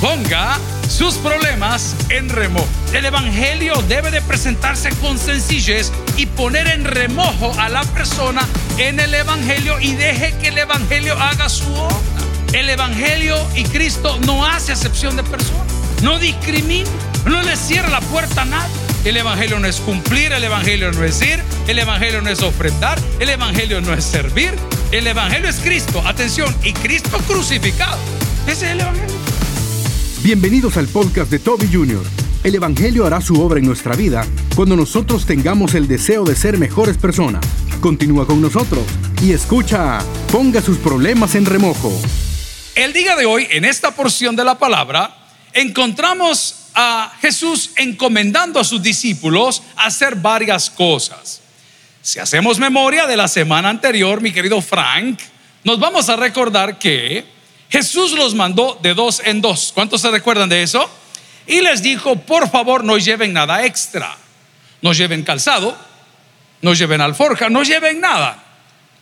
Ponga 0.00 0.56
sus 0.88 1.16
problemas 1.16 1.94
en 2.08 2.30
remojo. 2.30 2.66
El 2.94 3.04
Evangelio 3.04 3.74
debe 3.86 4.10
de 4.10 4.22
presentarse 4.22 4.88
con 4.96 5.18
sencillez 5.18 5.92
y 6.16 6.24
poner 6.24 6.68
en 6.68 6.86
remojo 6.86 7.52
a 7.58 7.68
la 7.68 7.82
persona 7.84 8.46
en 8.78 8.98
el 8.98 9.12
Evangelio 9.12 9.78
y 9.78 9.94
deje 9.94 10.34
que 10.40 10.48
el 10.48 10.58
Evangelio 10.58 11.18
haga 11.18 11.50
su 11.50 11.70
obra. 11.74 11.96
El 12.54 12.70
Evangelio 12.70 13.36
y 13.54 13.64
Cristo 13.64 14.18
no 14.24 14.46
hace 14.46 14.72
acepción 14.72 15.16
de 15.16 15.22
personas, 15.22 15.66
no 16.02 16.18
discrimina, 16.18 16.88
no 17.26 17.42
le 17.42 17.54
cierra 17.54 17.90
la 17.90 18.00
puerta 18.00 18.42
a 18.42 18.46
nadie. 18.46 18.74
El 19.04 19.18
Evangelio 19.18 19.60
no 19.60 19.68
es 19.68 19.80
cumplir, 19.80 20.32
el 20.32 20.44
Evangelio 20.44 20.92
no 20.92 21.04
es 21.04 21.20
ir, 21.20 21.42
el 21.68 21.78
Evangelio 21.78 22.22
no 22.22 22.30
es 22.30 22.42
ofrendar, 22.42 22.98
el 23.18 23.28
Evangelio 23.28 23.82
no 23.82 23.92
es 23.92 24.04
servir. 24.04 24.54
El 24.92 25.06
Evangelio 25.06 25.48
es 25.48 25.60
Cristo, 25.60 26.02
atención, 26.06 26.56
y 26.64 26.72
Cristo 26.72 27.18
crucificado. 27.28 27.98
Ese 28.46 28.66
es 28.66 28.72
el 28.72 28.80
Evangelio. 28.80 29.39
Bienvenidos 30.22 30.76
al 30.76 30.86
podcast 30.86 31.30
de 31.30 31.38
Toby 31.38 31.66
Jr. 31.72 32.04
El 32.44 32.54
Evangelio 32.54 33.06
hará 33.06 33.22
su 33.22 33.40
obra 33.40 33.58
en 33.58 33.64
nuestra 33.64 33.96
vida 33.96 34.26
cuando 34.54 34.76
nosotros 34.76 35.24
tengamos 35.24 35.72
el 35.72 35.88
deseo 35.88 36.24
de 36.24 36.36
ser 36.36 36.58
mejores 36.58 36.98
personas. 36.98 37.42
Continúa 37.80 38.26
con 38.26 38.38
nosotros 38.38 38.84
y 39.22 39.32
escucha, 39.32 39.98
ponga 40.30 40.60
sus 40.60 40.76
problemas 40.76 41.34
en 41.36 41.46
remojo. 41.46 41.90
El 42.74 42.92
día 42.92 43.16
de 43.16 43.24
hoy, 43.24 43.46
en 43.50 43.64
esta 43.64 43.92
porción 43.92 44.36
de 44.36 44.44
la 44.44 44.58
palabra, 44.58 45.16
encontramos 45.54 46.66
a 46.74 47.16
Jesús 47.22 47.70
encomendando 47.76 48.60
a 48.60 48.64
sus 48.64 48.82
discípulos 48.82 49.62
hacer 49.74 50.16
varias 50.16 50.68
cosas. 50.68 51.40
Si 52.02 52.18
hacemos 52.18 52.58
memoria 52.58 53.06
de 53.06 53.16
la 53.16 53.26
semana 53.26 53.70
anterior, 53.70 54.20
mi 54.20 54.32
querido 54.32 54.60
Frank, 54.60 55.18
nos 55.64 55.80
vamos 55.80 56.10
a 56.10 56.16
recordar 56.16 56.78
que 56.78 57.39
Jesús 57.70 58.12
los 58.12 58.34
mandó 58.34 58.78
de 58.82 58.94
dos 58.94 59.22
en 59.24 59.40
dos. 59.40 59.70
¿Cuántos 59.72 60.00
se 60.00 60.10
recuerdan 60.10 60.48
de 60.48 60.62
eso? 60.62 60.90
Y 61.46 61.60
les 61.60 61.82
dijo, 61.82 62.16
por 62.16 62.50
favor, 62.50 62.84
no 62.84 62.98
lleven 62.98 63.32
nada 63.32 63.64
extra. 63.64 64.16
No 64.82 64.92
lleven 64.92 65.22
calzado, 65.22 65.76
no 66.62 66.74
lleven 66.74 67.00
alforja, 67.00 67.48
no 67.48 67.62
lleven 67.62 68.00
nada. 68.00 68.42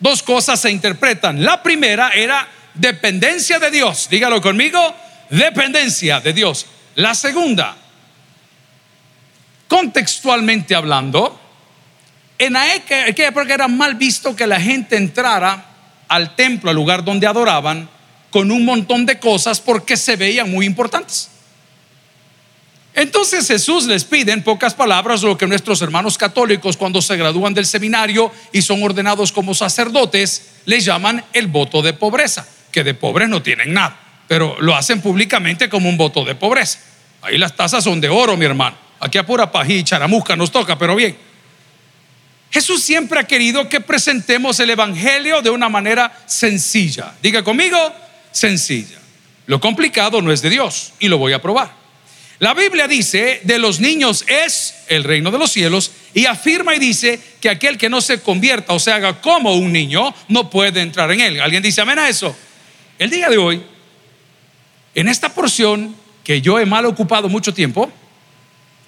Dos 0.00 0.22
cosas 0.22 0.60
se 0.60 0.70
interpretan. 0.70 1.44
La 1.44 1.62
primera 1.62 2.10
era 2.10 2.47
dependencia 2.75 3.58
de 3.58 3.70
Dios. 3.70 4.08
Dígalo 4.10 4.41
conmigo, 4.41 4.94
dependencia 5.30 6.20
de 6.20 6.32
Dios. 6.32 6.66
La 6.97 7.14
segunda, 7.14 7.77
contextualmente 9.66 10.75
hablando, 10.75 11.41
en 12.38 12.56
aquella 12.56 13.28
época 13.28 13.55
era 13.55 13.69
mal 13.69 13.94
visto 13.94 14.34
que 14.34 14.47
la 14.47 14.60
gente 14.60 14.97
entrara 14.97 15.64
al 16.08 16.34
templo, 16.34 16.70
al 16.70 16.77
lugar 16.77 17.05
donde 17.05 17.27
adoraban, 17.27 17.88
con 18.30 18.50
un 18.50 18.64
montón 18.64 19.06
de 19.06 19.18
cosas 19.18 19.60
porque 19.60 19.96
se 19.96 20.16
veían 20.16 20.50
muy 20.50 20.66
importantes. 20.66 21.30
Entonces 22.94 23.46
Jesús 23.46 23.86
les 23.86 24.04
pide 24.04 24.32
en 24.32 24.42
pocas 24.42 24.74
palabras 24.74 25.22
lo 25.22 25.38
que 25.38 25.46
nuestros 25.46 25.80
hermanos 25.82 26.18
católicos 26.18 26.76
cuando 26.76 27.00
se 27.00 27.16
gradúan 27.16 27.54
del 27.54 27.64
seminario 27.64 28.32
y 28.52 28.62
son 28.62 28.82
ordenados 28.82 29.30
como 29.30 29.54
sacerdotes, 29.54 30.48
les 30.64 30.84
llaman 30.84 31.24
el 31.32 31.46
voto 31.46 31.80
de 31.80 31.92
pobreza, 31.92 32.48
que 32.72 32.82
de 32.82 32.94
pobres 32.94 33.28
no 33.28 33.40
tienen 33.40 33.72
nada, 33.72 34.00
pero 34.26 34.56
lo 34.60 34.74
hacen 34.74 35.00
públicamente 35.00 35.68
como 35.68 35.88
un 35.88 35.96
voto 35.96 36.24
de 36.24 36.34
pobreza. 36.34 36.80
Ahí 37.22 37.38
las 37.38 37.54
tazas 37.54 37.84
son 37.84 38.00
de 38.00 38.08
oro, 38.08 38.36
mi 38.36 38.44
hermano. 38.44 38.76
Aquí 38.98 39.16
a 39.16 39.24
pura 39.24 39.52
pají 39.52 39.74
y 39.74 39.84
charamusca 39.84 40.34
nos 40.34 40.50
toca, 40.50 40.76
pero 40.76 40.96
bien. 40.96 41.16
Jesús 42.50 42.82
siempre 42.82 43.20
ha 43.20 43.24
querido 43.24 43.68
que 43.68 43.80
presentemos 43.80 44.58
el 44.58 44.70
Evangelio 44.70 45.40
de 45.40 45.50
una 45.50 45.68
manera 45.68 46.18
sencilla. 46.26 47.14
Diga 47.22 47.44
conmigo, 47.44 47.78
sencilla. 48.32 48.98
Lo 49.46 49.60
complicado 49.60 50.20
no 50.20 50.32
es 50.32 50.42
de 50.42 50.50
Dios 50.50 50.92
y 50.98 51.08
lo 51.08 51.18
voy 51.18 51.32
a 51.32 51.40
probar. 51.40 51.72
La 52.38 52.54
Biblia 52.54 52.86
dice, 52.86 53.40
de 53.42 53.58
los 53.58 53.80
niños 53.80 54.24
es 54.28 54.74
el 54.86 55.02
reino 55.02 55.32
de 55.32 55.38
los 55.38 55.50
cielos 55.50 55.90
y 56.14 56.26
afirma 56.26 56.74
y 56.74 56.78
dice 56.78 57.20
que 57.40 57.50
aquel 57.50 57.76
que 57.76 57.88
no 57.88 58.00
se 58.00 58.20
convierta 58.20 58.75
o 58.75 58.78
se 58.78 58.92
haga 58.92 59.20
como 59.20 59.54
un 59.54 59.72
niño 59.72 60.14
no 60.28 60.48
puede 60.48 60.80
entrar 60.80 61.10
en 61.10 61.20
él. 61.20 61.41
¿Alguien 61.41 61.62
dice 61.62 61.80
amén 61.80 61.98
a 61.98 62.08
eso? 62.08 62.36
El 62.98 63.10
día 63.10 63.28
de 63.28 63.38
hoy, 63.38 63.62
en 64.94 65.08
esta 65.08 65.34
porción 65.34 65.97
que 66.22 66.41
yo 66.41 66.60
he 66.60 66.66
mal 66.66 66.86
ocupado 66.86 67.28
mucho 67.28 67.53
tiempo, 67.53 67.91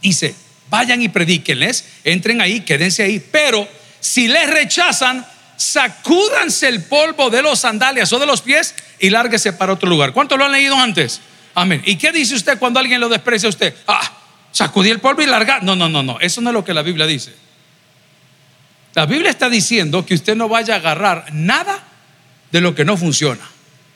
dice, 0.01 0.35
vayan 0.69 1.03
y 1.03 1.09
predíquenles, 1.09 1.85
entren 2.05 2.41
ahí, 2.41 2.61
quédense 2.61 3.03
ahí, 3.03 3.19
pero 3.33 3.67
si 3.99 4.29
les 4.29 4.49
rechazan, 4.49 5.27
sacúdanse 5.61 6.69
el 6.69 6.83
polvo 6.85 7.29
de 7.29 7.43
los 7.43 7.61
sandalias 7.61 8.11
o 8.15 8.19
de 8.19 8.25
los 8.25 8.41
pies 8.41 8.75
y 8.99 9.11
lárguese 9.11 9.53
para 9.53 9.75
otro 9.75 9.91
lugar. 9.91 10.15
¿Cuántos 10.15 10.39
lo 10.39 10.47
han 10.47 10.53
leído 10.53 10.75
antes? 10.75 11.21
Amén. 11.55 11.83
¿Y 11.85 11.97
qué 11.97 12.13
dice 12.13 12.35
usted 12.35 12.59
cuando 12.59 12.81
alguien 12.81 12.99
lo 12.99 13.11
desprecia 13.11 13.47
a 13.47 13.51
usted? 13.51 13.75
Ah, 13.87 14.11
sacudí 14.53 14.89
el 14.89 15.01
polvo 15.01 15.21
y 15.21 15.27
larga. 15.27 15.61
No, 15.61 15.77
no, 15.77 15.91
no, 15.91 16.03
no. 16.03 16.19
Eso 16.19 16.41
no 16.41 16.49
es 16.49 16.55
lo 16.55 16.65
que 16.65 16.73
la 16.73 16.81
Biblia 16.81 17.07
dice. 17.07 17.35
La 18.95 19.05
Biblia 19.05 19.31
está 19.31 19.51
diciendo 19.51 20.07
que 20.07 20.15
usted 20.15 20.35
no 20.35 20.49
vaya 20.49 20.75
a 20.75 20.77
agarrar 20.79 21.27
nada 21.33 21.85
de 22.51 22.61
lo 22.63 22.75
que 22.75 22.87
no 22.87 22.97
funciona, 22.97 23.47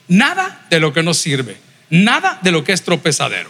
nada 0.07 0.67
de 0.69 0.79
lo 0.79 0.93
que 0.93 1.01
no 1.01 1.15
sirve, 1.15 1.57
nada 1.89 2.39
de 2.43 2.51
lo 2.51 2.63
que 2.63 2.73
es 2.73 2.83
tropezadero, 2.83 3.49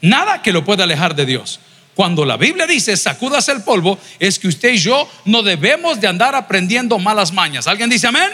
nada 0.00 0.40
que 0.40 0.52
lo 0.52 0.64
pueda 0.64 0.84
alejar 0.84 1.14
de 1.14 1.26
Dios. 1.26 1.60
Cuando 1.94 2.24
la 2.24 2.36
Biblia 2.36 2.66
dice 2.66 2.96
sacúdase 2.96 3.52
el 3.52 3.62
polvo, 3.62 3.98
es 4.18 4.38
que 4.38 4.48
usted 4.48 4.74
y 4.74 4.78
yo 4.78 5.08
no 5.24 5.42
debemos 5.42 6.00
de 6.00 6.06
andar 6.06 6.34
aprendiendo 6.34 6.98
malas 6.98 7.32
mañas. 7.32 7.66
¿Alguien 7.66 7.90
dice 7.90 8.06
amén? 8.06 8.30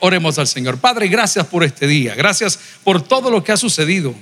Oremos 0.00 0.38
al 0.38 0.46
Señor. 0.46 0.78
Padre, 0.78 1.08
gracias 1.08 1.46
por 1.46 1.64
este 1.64 1.86
día. 1.86 2.14
Gracias 2.14 2.58
por 2.84 3.02
todo 3.02 3.30
lo 3.30 3.44
que 3.44 3.52
ha 3.52 3.56
sucedido 3.56 4.14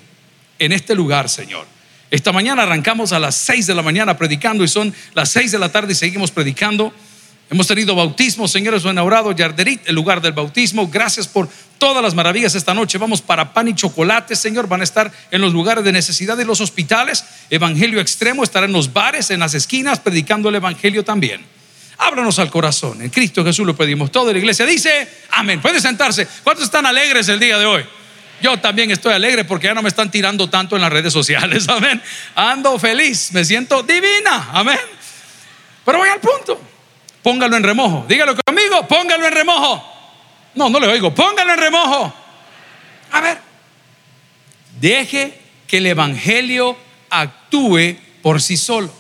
en 0.59 0.73
este 0.73 0.95
lugar, 0.95 1.29
Señor. 1.29 1.67
Esta 2.11 2.33
mañana 2.33 2.63
arrancamos 2.63 3.13
a 3.13 3.19
las 3.19 3.35
6 3.35 3.67
de 3.67 3.75
la 3.75 3.83
mañana 3.83 4.17
predicando 4.17 4.65
y 4.65 4.69
son 4.69 4.95
las 5.15 5.29
6 5.31 5.53
de 5.53 5.59
la 5.59 5.71
tarde 5.71 5.93
y 5.93 5.97
seguimos 5.97 6.31
predicando. 6.31 6.93
Hemos 7.51 7.67
tenido 7.67 7.95
bautismo, 7.95 8.47
señores, 8.47 8.85
o 8.85 8.91
inaugurado 8.91 9.33
Yarderit, 9.33 9.89
el 9.89 9.95
lugar 9.95 10.21
del 10.21 10.33
bautismo. 10.33 10.87
Gracias 10.89 11.27
por 11.27 11.49
todas 11.79 12.03
las 12.03 12.15
maravillas 12.15 12.55
esta 12.55 12.75
noche. 12.75 12.99
Vamos 12.99 13.23
para 13.23 13.55
pan 13.55 13.69
y 13.69 13.75
chocolate, 13.75 14.37
Señor. 14.37 14.69
Van 14.69 14.83
a 14.83 14.85
estar 14.85 15.11
en 15.31 15.41
los 15.41 15.55
lugares 15.55 15.83
de 15.83 15.91
necesidad 15.93 16.37
de 16.37 16.45
los 16.45 16.61
hospitales. 16.61 17.25
Evangelio 17.49 18.01
extremo 18.01 18.45
estará 18.45 18.67
en 18.67 18.73
los 18.73 18.93
bares, 18.93 19.31
en 19.31 19.41
las 19.41 19.55
esquinas, 19.55 19.99
predicando 19.99 20.51
el 20.51 20.57
Evangelio 20.57 21.05
también. 21.05 21.43
Ábranos 21.97 22.39
al 22.39 22.51
corazón. 22.51 23.01
En 23.01 23.09
Cristo 23.09 23.43
Jesús 23.43 23.67
lo 23.67 23.75
pedimos. 23.75 24.13
Toda 24.13 24.31
la 24.33 24.39
iglesia 24.39 24.67
dice, 24.67 25.09
amén. 25.31 25.63
Puede 25.63 25.81
sentarse. 25.81 26.29
¿Cuántos 26.45 26.67
están 26.67 26.85
alegres 26.85 27.31
el 27.31 27.41
día 27.41 27.59
de 27.59 27.65
hoy? 27.65 27.83
Yo 28.43 28.59
también 28.59 28.91
estoy 28.91 29.15
alegre 29.15 29.45
porque 29.45 29.69
ya 29.69 29.75
no 29.75 29.83
me 29.83 29.89
están 29.89 30.11
tirando 30.11 30.51
tanto 30.51 30.77
en 30.77 30.83
las 30.83 30.93
redes 30.93 31.15
sociales. 31.15 31.67
Amén. 31.69 32.01
Ando 32.35 32.79
feliz. 32.79 33.33
Me 33.33 33.45
siento 33.45 33.83
divina. 33.83 34.51
Amén. 34.53 34.79
Pero 35.85 35.99
voy 35.99 36.09
al 36.09 36.21
punto. 36.21 36.68
Póngalo 37.29 37.59
en 37.59 37.63
remojo. 37.63 38.07
Dígalo 38.09 38.35
conmigo, 38.43 38.89
póngalo 38.89 39.27
en 39.27 39.33
remojo. 39.35 39.85
No, 40.55 40.71
no 40.71 40.81
le 40.81 40.87
oigo. 40.87 41.15
Póngalo 41.15 41.53
en 41.53 41.59
remojo. 41.59 42.15
A 43.13 43.21
ver. 43.21 43.39
Deje 44.81 45.39
que 45.67 45.77
el 45.77 45.85
Evangelio 45.85 46.75
actúe 47.11 47.99
por 48.23 48.41
sí 48.41 48.57
solo. 48.57 48.91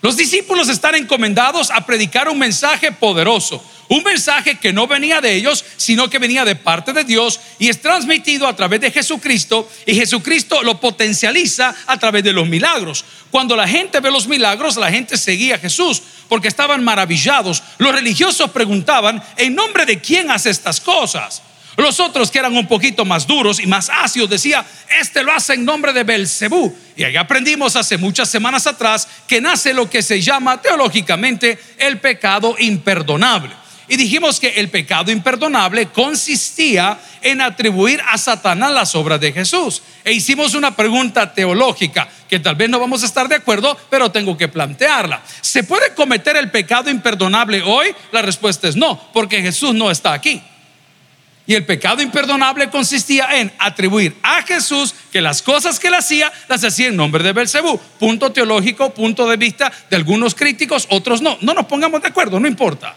Los 0.00 0.16
discípulos 0.16 0.70
están 0.70 0.94
encomendados 0.94 1.70
a 1.70 1.84
predicar 1.84 2.30
un 2.30 2.38
mensaje 2.38 2.90
poderoso, 2.92 3.62
un 3.92 4.02
mensaje 4.04 4.54
que 4.54 4.72
no 4.72 4.86
venía 4.86 5.20
de 5.20 5.34
ellos, 5.34 5.62
sino 5.76 6.08
que 6.08 6.18
venía 6.18 6.46
de 6.46 6.56
parte 6.56 6.94
de 6.94 7.04
Dios 7.04 7.38
y 7.58 7.68
es 7.68 7.82
transmitido 7.82 8.46
a 8.46 8.56
través 8.56 8.80
de 8.80 8.90
Jesucristo 8.90 9.70
y 9.84 9.94
Jesucristo 9.94 10.62
lo 10.62 10.80
potencializa 10.80 11.74
a 11.86 11.98
través 11.98 12.24
de 12.24 12.32
los 12.32 12.48
milagros. 12.48 13.04
Cuando 13.30 13.54
la 13.54 13.68
gente 13.68 14.00
ve 14.00 14.10
los 14.10 14.26
milagros, 14.26 14.76
la 14.78 14.90
gente 14.90 15.18
seguía 15.18 15.56
a 15.56 15.58
Jesús 15.58 16.02
porque 16.28 16.48
estaban 16.48 16.82
maravillados. 16.82 17.62
Los 17.76 17.94
religiosos 17.94 18.50
preguntaban, 18.50 19.22
¿en 19.36 19.54
nombre 19.54 19.84
de 19.84 20.00
quién 20.00 20.30
hace 20.30 20.48
estas 20.48 20.80
cosas? 20.80 21.42
Los 21.76 22.00
otros 22.00 22.30
que 22.30 22.38
eran 22.38 22.56
un 22.56 22.66
poquito 22.66 23.04
más 23.04 23.26
duros 23.26 23.60
y 23.60 23.66
más 23.66 23.90
ácidos 23.90 24.30
decía, 24.30 24.64
este 25.00 25.22
lo 25.22 25.32
hace 25.32 25.52
en 25.52 25.66
nombre 25.66 25.92
de 25.92 26.04
Belcebú. 26.04 26.74
Y 26.96 27.04
ahí 27.04 27.16
aprendimos 27.16 27.76
hace 27.76 27.98
muchas 27.98 28.30
semanas 28.30 28.66
atrás 28.66 29.06
que 29.26 29.42
nace 29.42 29.74
lo 29.74 29.90
que 29.90 30.00
se 30.00 30.22
llama 30.22 30.62
teológicamente 30.62 31.58
el 31.76 31.98
pecado 31.98 32.56
imperdonable. 32.58 33.61
Y 33.88 33.96
dijimos 33.96 34.38
que 34.38 34.48
el 34.48 34.68
pecado 34.70 35.10
imperdonable 35.10 35.86
consistía 35.86 36.98
en 37.20 37.40
atribuir 37.40 38.00
a 38.08 38.16
Satanás 38.16 38.72
las 38.72 38.94
obras 38.94 39.20
de 39.20 39.32
Jesús. 39.32 39.82
E 40.04 40.12
hicimos 40.12 40.54
una 40.54 40.74
pregunta 40.74 41.32
teológica 41.32 42.08
que 42.28 42.38
tal 42.38 42.54
vez 42.54 42.70
no 42.70 42.78
vamos 42.78 43.02
a 43.02 43.06
estar 43.06 43.28
de 43.28 43.34
acuerdo, 43.34 43.76
pero 43.90 44.10
tengo 44.10 44.36
que 44.36 44.48
plantearla. 44.48 45.22
¿Se 45.40 45.64
puede 45.64 45.94
cometer 45.94 46.36
el 46.36 46.50
pecado 46.50 46.90
imperdonable 46.90 47.62
hoy? 47.62 47.94
La 48.12 48.22
respuesta 48.22 48.68
es 48.68 48.76
no, 48.76 48.98
porque 49.12 49.42
Jesús 49.42 49.74
no 49.74 49.90
está 49.90 50.12
aquí. 50.12 50.42
Y 51.44 51.54
el 51.54 51.66
pecado 51.66 52.00
imperdonable 52.00 52.70
consistía 52.70 53.40
en 53.40 53.52
atribuir 53.58 54.16
a 54.22 54.42
Jesús 54.42 54.94
que 55.10 55.20
las 55.20 55.42
cosas 55.42 55.80
que 55.80 55.88
él 55.88 55.94
hacía 55.94 56.32
las 56.48 56.62
hacía 56.62 56.86
en 56.86 56.96
nombre 56.96 57.24
de 57.24 57.32
Belcebú. 57.32 57.78
Punto 57.98 58.30
teológico, 58.30 58.94
punto 58.94 59.28
de 59.28 59.36
vista 59.36 59.72
de 59.90 59.96
algunos 59.96 60.36
críticos, 60.36 60.86
otros 60.88 61.20
no. 61.20 61.36
No 61.40 61.52
nos 61.52 61.66
pongamos 61.66 62.00
de 62.00 62.08
acuerdo, 62.08 62.38
no 62.38 62.46
importa. 62.46 62.94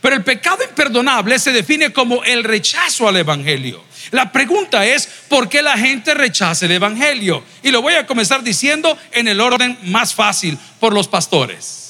Pero 0.00 0.16
el 0.16 0.24
pecado 0.24 0.62
imperdonable 0.62 1.38
se 1.38 1.52
define 1.52 1.92
como 1.92 2.22
el 2.24 2.44
rechazo 2.44 3.08
al 3.08 3.16
Evangelio. 3.16 3.82
La 4.10 4.30
pregunta 4.30 4.86
es, 4.86 5.08
¿por 5.28 5.48
qué 5.48 5.62
la 5.62 5.76
gente 5.76 6.14
rechaza 6.14 6.66
el 6.66 6.72
Evangelio? 6.72 7.42
Y 7.62 7.70
lo 7.70 7.82
voy 7.82 7.94
a 7.94 8.06
comenzar 8.06 8.42
diciendo 8.42 8.96
en 9.12 9.28
el 9.28 9.40
orden 9.40 9.78
más 9.84 10.14
fácil, 10.14 10.58
por 10.78 10.92
los 10.92 11.08
pastores. 11.08 11.86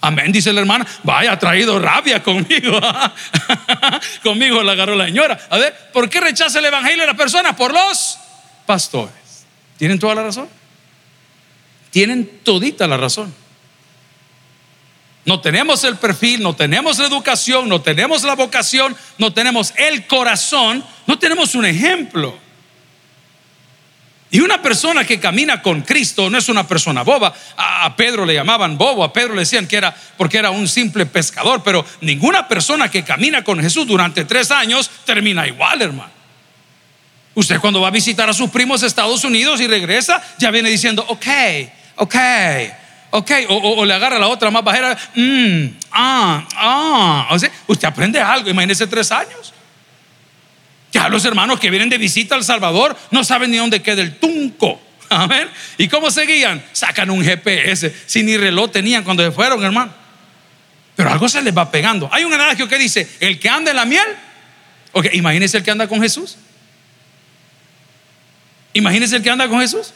Amén, 0.00 0.30
dice 0.30 0.52
la 0.52 0.60
hermana, 0.60 0.86
vaya, 1.02 1.32
ha 1.32 1.38
traído 1.38 1.78
rabia 1.78 2.22
conmigo. 2.22 2.78
conmigo 4.22 4.62
la 4.62 4.72
agarró 4.72 4.94
la 4.94 5.06
señora. 5.06 5.38
A 5.50 5.58
ver, 5.58 5.90
¿por 5.92 6.08
qué 6.08 6.20
rechaza 6.20 6.60
el 6.60 6.66
Evangelio 6.66 7.04
la 7.04 7.14
persona? 7.14 7.56
Por 7.56 7.72
los 7.72 8.16
pastores. 8.64 9.14
¿Tienen 9.76 9.98
toda 9.98 10.14
la 10.14 10.22
razón? 10.22 10.48
Tienen 11.90 12.40
todita 12.44 12.86
la 12.86 12.96
razón. 12.96 13.34
No 15.28 15.42
tenemos 15.42 15.84
el 15.84 15.96
perfil, 15.96 16.42
no 16.42 16.56
tenemos 16.56 16.96
la 16.96 17.06
educación, 17.06 17.68
no 17.68 17.82
tenemos 17.82 18.22
la 18.22 18.34
vocación, 18.34 18.96
no 19.18 19.30
tenemos 19.30 19.74
el 19.76 20.06
corazón, 20.06 20.82
no 21.06 21.18
tenemos 21.18 21.54
un 21.54 21.66
ejemplo. 21.66 22.34
Y 24.30 24.40
una 24.40 24.62
persona 24.62 25.04
que 25.04 25.20
camina 25.20 25.60
con 25.60 25.82
Cristo 25.82 26.30
no 26.30 26.38
es 26.38 26.48
una 26.48 26.66
persona 26.66 27.02
boba. 27.02 27.34
A 27.58 27.94
Pedro 27.94 28.24
le 28.24 28.32
llamaban 28.32 28.78
bobo, 28.78 29.04
a 29.04 29.12
Pedro 29.12 29.34
le 29.34 29.40
decían 29.40 29.66
que 29.66 29.76
era 29.76 29.94
porque 30.16 30.38
era 30.38 30.48
un 30.48 30.66
simple 30.66 31.04
pescador, 31.04 31.62
pero 31.62 31.84
ninguna 32.00 32.48
persona 32.48 32.90
que 32.90 33.04
camina 33.04 33.44
con 33.44 33.60
Jesús 33.60 33.86
durante 33.86 34.24
tres 34.24 34.50
años 34.50 34.90
termina 35.04 35.46
igual, 35.46 35.82
hermano. 35.82 36.10
Usted 37.34 37.60
cuando 37.60 37.82
va 37.82 37.88
a 37.88 37.90
visitar 37.90 38.30
a 38.30 38.32
sus 38.32 38.48
primos 38.48 38.82
Estados 38.82 39.22
Unidos 39.24 39.60
y 39.60 39.66
regresa, 39.66 40.22
ya 40.38 40.50
viene 40.50 40.70
diciendo, 40.70 41.04
ok, 41.06 41.26
ok, 41.96 42.16
Ok, 43.10 43.30
o, 43.48 43.84
le 43.84 43.94
agarra 43.94 44.18
la 44.18 44.28
otra 44.28 44.50
más 44.50 44.62
bajera. 44.62 44.96
Mm, 45.14 45.66
ah, 45.92 46.46
ah. 46.54 47.28
O 47.30 47.72
usted 47.72 47.88
aprende 47.88 48.20
algo. 48.20 48.50
Imagínese 48.50 48.86
tres 48.86 49.10
años. 49.10 49.54
Ya 50.92 51.08
los 51.08 51.24
hermanos 51.24 51.58
que 51.58 51.70
vienen 51.70 51.88
de 51.88 51.98
visita 51.98 52.34
al 52.34 52.44
Salvador 52.44 52.96
no 53.10 53.24
saben 53.24 53.50
ni 53.50 53.56
dónde 53.56 53.80
queda 53.80 54.02
el 54.02 54.18
tunco. 54.18 54.80
A 55.10 55.26
ver, 55.26 55.50
¿y 55.78 55.88
cómo 55.88 56.10
seguían? 56.10 56.62
Sacan 56.72 57.10
un 57.10 57.24
GPS. 57.24 57.94
Si 58.06 58.22
ni 58.22 58.36
reloj 58.36 58.70
tenían 58.70 59.04
cuando 59.04 59.24
se 59.24 59.32
fueron, 59.32 59.64
hermano. 59.64 59.92
Pero 60.94 61.10
algo 61.10 61.28
se 61.28 61.40
les 61.40 61.56
va 61.56 61.70
pegando. 61.70 62.08
Hay 62.12 62.24
un 62.24 62.32
adagio 62.34 62.68
que 62.68 62.76
dice: 62.76 63.08
el 63.20 63.38
que 63.38 63.48
anda 63.48 63.70
en 63.70 63.76
la 63.76 63.84
miel. 63.86 64.06
Ok, 64.92 65.06
imagínese 65.12 65.58
el 65.58 65.62
que 65.62 65.70
anda 65.70 65.86
con 65.86 66.00
Jesús. 66.00 66.36
Imagínese 68.74 69.16
el 69.16 69.22
que 69.22 69.30
anda 69.30 69.48
con 69.48 69.60
Jesús. 69.60 69.94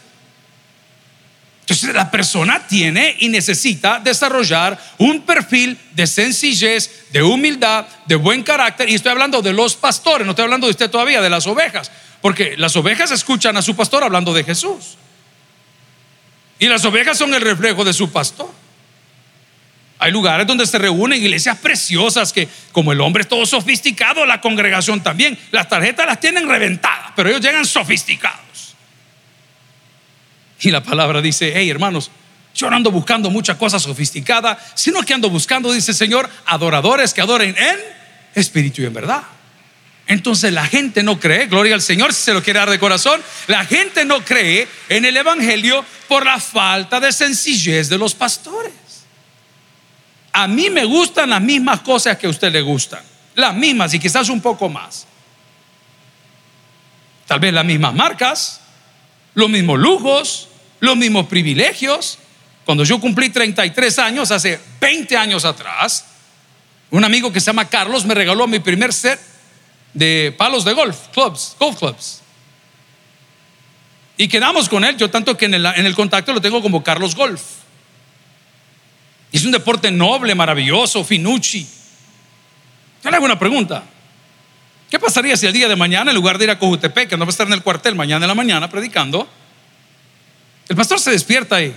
Entonces 1.62 1.94
la 1.94 2.10
persona 2.10 2.66
tiene 2.66 3.16
y 3.20 3.28
necesita 3.28 4.00
desarrollar 4.00 4.78
un 4.98 5.22
perfil 5.22 5.78
de 5.92 6.06
sencillez, 6.08 7.06
de 7.12 7.22
humildad, 7.22 7.86
de 8.06 8.16
buen 8.16 8.42
carácter. 8.42 8.88
Y 8.88 8.94
estoy 8.94 9.12
hablando 9.12 9.40
de 9.42 9.52
los 9.52 9.76
pastores, 9.76 10.26
no 10.26 10.32
estoy 10.32 10.44
hablando 10.44 10.66
de 10.66 10.72
usted 10.72 10.90
todavía, 10.90 11.22
de 11.22 11.30
las 11.30 11.46
ovejas. 11.46 11.90
Porque 12.20 12.56
las 12.56 12.74
ovejas 12.74 13.12
escuchan 13.12 13.56
a 13.56 13.62
su 13.62 13.76
pastor 13.76 14.02
hablando 14.02 14.34
de 14.34 14.42
Jesús. 14.42 14.96
Y 16.58 16.66
las 16.66 16.84
ovejas 16.84 17.16
son 17.16 17.32
el 17.32 17.40
reflejo 17.40 17.84
de 17.84 17.92
su 17.92 18.10
pastor. 18.10 18.50
Hay 19.98 20.10
lugares 20.10 20.48
donde 20.48 20.66
se 20.66 20.78
reúnen 20.78 21.22
iglesias 21.22 21.58
preciosas 21.58 22.32
que 22.32 22.48
como 22.72 22.90
el 22.90 23.00
hombre 23.00 23.22
es 23.22 23.28
todo 23.28 23.46
sofisticado, 23.46 24.26
la 24.26 24.40
congregación 24.40 25.00
también. 25.00 25.38
Las 25.52 25.68
tarjetas 25.68 26.06
las 26.06 26.18
tienen 26.18 26.48
reventadas, 26.48 27.12
pero 27.14 27.28
ellos 27.28 27.40
llegan 27.40 27.64
sofisticados. 27.64 28.51
Y 30.62 30.70
la 30.70 30.82
palabra 30.82 31.20
dice, 31.20 31.52
hey 31.54 31.68
hermanos, 31.68 32.10
yo 32.54 32.70
no 32.70 32.76
ando 32.76 32.90
buscando 32.90 33.30
mucha 33.30 33.58
cosa 33.58 33.78
sofisticada, 33.80 34.58
sino 34.74 35.02
que 35.02 35.12
ando 35.12 35.28
buscando, 35.28 35.72
dice 35.72 35.90
el 35.90 35.96
Señor, 35.96 36.30
adoradores 36.46 37.12
que 37.12 37.20
adoren 37.20 37.56
en 37.58 37.78
espíritu 38.34 38.82
y 38.82 38.86
en 38.86 38.94
verdad. 38.94 39.22
Entonces 40.06 40.52
la 40.52 40.66
gente 40.66 41.02
no 41.02 41.18
cree, 41.18 41.46
gloria 41.46 41.74
al 41.74 41.82
Señor 41.82 42.12
si 42.12 42.22
se 42.22 42.34
lo 42.34 42.42
quiere 42.42 42.60
dar 42.60 42.70
de 42.70 42.78
corazón, 42.78 43.20
la 43.48 43.64
gente 43.64 44.04
no 44.04 44.24
cree 44.24 44.68
en 44.88 45.04
el 45.04 45.16
Evangelio 45.16 45.84
por 46.06 46.24
la 46.24 46.38
falta 46.38 47.00
de 47.00 47.12
sencillez 47.12 47.88
de 47.88 47.98
los 47.98 48.14
pastores. 48.14 48.72
A 50.32 50.46
mí 50.46 50.70
me 50.70 50.84
gustan 50.84 51.30
las 51.30 51.42
mismas 51.42 51.80
cosas 51.80 52.16
que 52.18 52.26
a 52.26 52.30
usted 52.30 52.52
le 52.52 52.60
gustan, 52.60 53.02
las 53.34 53.54
mismas 53.54 53.94
y 53.94 53.98
quizás 53.98 54.28
un 54.28 54.40
poco 54.40 54.68
más. 54.68 55.06
Tal 57.26 57.40
vez 57.40 57.52
las 57.52 57.64
mismas 57.64 57.94
marcas, 57.94 58.60
los 59.34 59.48
mismos 59.48 59.78
lujos, 59.78 60.48
los 60.82 60.96
mismos 60.96 61.26
privilegios. 61.26 62.18
Cuando 62.64 62.84
yo 62.84 63.00
cumplí 63.00 63.30
33 63.30 63.98
años, 64.00 64.30
hace 64.30 64.60
20 64.80 65.16
años 65.16 65.44
atrás, 65.44 66.04
un 66.90 67.04
amigo 67.04 67.32
que 67.32 67.40
se 67.40 67.46
llama 67.46 67.68
Carlos 67.68 68.04
me 68.04 68.14
regaló 68.14 68.46
mi 68.46 68.58
primer 68.58 68.92
set 68.92 69.18
de 69.94 70.34
palos 70.36 70.64
de 70.64 70.72
golf, 70.72 70.96
clubs, 71.12 71.56
golf 71.58 71.78
clubs. 71.78 72.22
Y 74.16 74.26
quedamos 74.26 74.68
con 74.68 74.84
él, 74.84 74.96
yo 74.96 75.08
tanto 75.08 75.36
que 75.36 75.46
en 75.46 75.54
el, 75.54 75.94
contacto 75.94 76.32
lo 76.32 76.40
tengo 76.40 76.60
como 76.60 76.82
Carlos 76.82 77.14
Golf. 77.14 77.40
Es 79.30 79.44
un 79.44 79.52
deporte 79.52 79.90
noble, 79.90 80.34
maravilloso, 80.34 81.04
finucci. 81.04 81.66
Yo 83.02 83.10
le 83.10 83.16
hago 83.16 83.24
una 83.24 83.38
pregunta. 83.38 83.84
¿Qué 84.90 84.98
pasaría 84.98 85.36
si 85.36 85.46
el 85.46 85.52
día 85.52 85.68
de 85.68 85.76
mañana, 85.76 86.10
en 86.10 86.16
lugar 86.16 86.38
de 86.38 86.44
ir 86.44 86.50
a 86.50 86.58
Cojutepec, 86.58 87.08
que 87.08 87.16
no 87.16 87.24
va 87.24 87.30
a 87.30 87.30
estar 87.30 87.46
en 87.46 87.52
el 87.52 87.62
cuartel 87.62 87.94
mañana 87.94 88.24
en 88.24 88.28
la 88.28 88.34
mañana 88.34 88.68
predicando, 88.68 89.28
el 90.68 90.76
pastor 90.76 91.00
se 91.00 91.10
despierta 91.10 91.62
y 91.62 91.74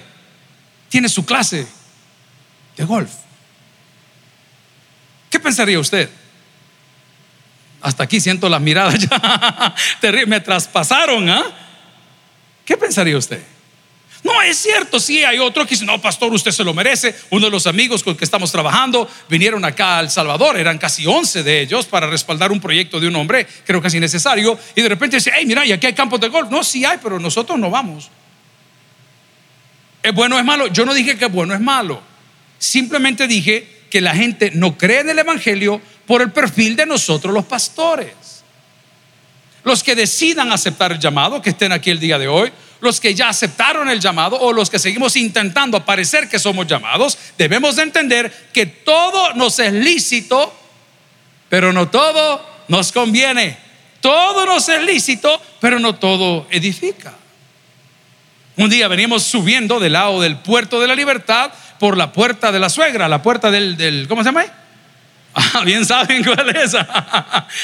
tiene 0.90 1.10
su 1.10 1.26
clase 1.26 1.68
de 2.78 2.84
golf. 2.86 3.12
¿Qué 5.30 5.40
pensaría 5.40 5.80
usted? 5.80 6.10
Hasta 7.82 8.04
aquí 8.04 8.20
siento 8.20 8.50
las 8.50 8.62
miradas 8.62 8.96
ya. 10.02 10.26
Me 10.26 10.40
traspasaron, 10.40 11.30
¿ah? 11.30 11.44
¿Qué 12.66 12.78
pensaría 12.78 13.18
usted? 13.18 13.42
No, 14.24 14.42
es 14.42 14.58
cierto, 14.58 15.00
sí, 15.00 15.24
hay 15.24 15.38
otro 15.38 15.66
que 15.66 15.76
dice, 15.76 15.86
no, 15.86 16.02
pastor, 16.02 16.34
usted 16.34 16.50
se 16.50 16.64
lo 16.64 16.74
merece. 16.74 17.16
Uno 17.30 17.46
de 17.46 17.52
los 17.52 17.68
amigos 17.68 18.02
con 18.02 18.14
el 18.14 18.18
que 18.18 18.26
estamos 18.26 18.52
trabajando 18.52 19.08
vinieron 19.30 19.64
acá 19.64 19.98
a 19.98 20.00
El 20.00 20.10
Salvador, 20.10 20.58
eran 20.58 20.80
casi 20.80 21.06
11 21.06 21.44
de 21.44 21.62
ellos 21.62 21.86
para 21.86 22.08
respaldar 22.08 22.52
un 22.52 22.60
proyecto 22.60 23.00
de 23.00 23.08
un 23.08 23.16
hombre, 23.18 23.46
creo 23.66 23.80
casi 23.84 24.00
necesario, 24.00 24.58
y 24.76 24.82
de 24.82 24.90
repente 24.90 25.18
dice, 25.18 25.32
hey, 25.36 25.46
mira, 25.46 25.64
y 25.64 25.72
aquí 25.72 25.86
hay 25.86 25.94
campos 25.94 26.20
de 26.20 26.30
golf. 26.30 26.50
No, 26.50 26.64
sí 26.64 26.84
hay, 26.84 26.98
pero 27.04 27.20
nosotros 27.20 27.60
no 27.60 27.70
vamos. 27.70 28.10
¿Es 30.06 30.14
bueno 30.14 30.36
o 30.36 30.40
es 30.40 30.46
malo? 30.46 30.68
Yo 30.68 30.86
no 30.86 30.94
dije 30.94 31.18
que 31.18 31.26
bueno 31.26 31.56
es 31.56 31.60
malo. 31.60 32.00
Simplemente 32.60 33.28
dije 33.28 33.68
que 33.90 34.02
la 34.02 34.14
gente 34.14 34.52
no 34.54 34.78
cree 34.78 35.00
en 35.00 35.10
el 35.10 35.18
Evangelio 35.18 35.82
por 36.06 36.22
el 36.22 36.32
perfil 36.32 36.76
de 36.76 36.86
nosotros 36.86 37.34
los 37.34 37.46
pastores. 37.46 38.14
Los 39.64 39.82
que 39.82 39.96
decidan 39.96 40.52
aceptar 40.52 40.92
el 40.92 41.00
llamado, 41.00 41.42
que 41.42 41.50
estén 41.50 41.72
aquí 41.72 41.90
el 41.90 42.00
día 42.00 42.20
de 42.20 42.28
hoy, 42.28 42.52
los 42.82 43.00
que 43.00 43.16
ya 43.16 43.30
aceptaron 43.30 43.90
el 43.90 44.00
llamado 44.00 44.40
o 44.40 44.54
los 44.54 44.70
que 44.70 44.78
seguimos 44.78 45.16
intentando 45.16 45.84
parecer 45.84 46.30
que 46.30 46.38
somos 46.38 46.68
llamados, 46.68 47.18
debemos 47.36 47.78
de 47.78 47.82
entender 47.82 48.32
que 48.54 48.68
todo 48.68 49.34
nos 49.34 49.58
es 49.58 49.74
lícito, 49.74 50.54
pero 51.50 51.74
no 51.74 51.90
todo 51.90 52.48
nos 52.68 52.92
conviene. 52.92 53.58
Todo 54.02 54.46
nos 54.46 54.70
es 54.70 54.84
lícito, 54.84 55.42
pero 55.60 55.80
no 55.80 55.96
todo 55.96 56.46
edifica. 56.52 57.25
Un 58.58 58.70
día 58.70 58.88
veníamos 58.88 59.24
subiendo 59.24 59.80
del 59.80 59.94
lado 59.94 60.22
del 60.22 60.38
puerto 60.38 60.80
de 60.80 60.88
la 60.88 60.96
libertad 60.96 61.52
por 61.80 61.98
la 61.98 62.14
puerta 62.14 62.52
de 62.54 62.60
la 62.60 62.70
suegra, 62.70 63.10
la 63.10 63.22
puerta 63.22 63.52
del, 63.52 64.06
¿cómo 64.08 64.24
se 64.24 64.30
llama? 64.30 64.46
Ah, 65.38 65.64
bien 65.66 65.86
saben 65.86 66.24
cuál 66.24 66.56
es. 66.56 66.74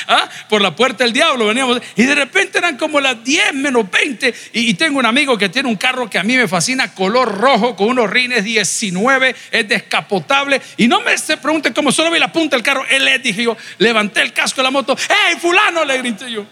Ah, 0.07 0.29
por 0.49 0.61
la 0.61 0.75
puerta 0.75 1.05
del 1.05 1.13
diablo 1.13 1.45
veníamos. 1.45 1.81
Y 1.95 2.03
de 2.03 2.15
repente 2.15 2.57
eran 2.57 2.75
como 2.75 2.99
las 2.99 3.23
10 3.23 3.53
menos 3.53 3.89
20. 3.89 4.33
Y, 4.51 4.73
tengo 4.73 4.99
un 4.99 5.05
amigo 5.05 5.37
que 5.37 5.47
tiene 5.47 5.69
un 5.69 5.77
carro 5.77 6.09
que 6.09 6.19
a 6.19 6.23
mí 6.23 6.35
me 6.35 6.49
fascina, 6.49 6.93
color 6.93 7.37
rojo, 7.39 7.77
con 7.77 7.87
unos 7.87 8.09
rines 8.09 8.43
19, 8.43 9.35
es 9.51 9.69
descapotable. 9.69 10.61
Y 10.75 10.89
no 10.89 10.99
me 10.99 11.17
se 11.17 11.37
pregunte 11.37 11.71
cómo 11.71 11.93
solo 11.93 12.11
vi 12.11 12.19
la 12.19 12.33
punta 12.33 12.57
del 12.57 12.63
carro. 12.63 12.85
Él 12.89 13.05
le 13.05 13.19
dije 13.19 13.43
yo, 13.43 13.55
levanté 13.77 14.21
el 14.21 14.33
casco 14.33 14.57
de 14.57 14.63
la 14.63 14.71
moto. 14.71 14.97
¡Hey, 15.07 15.37
fulano! 15.39 15.85
Le 15.85 15.97
grité 15.99 16.29
yo. 16.29 16.45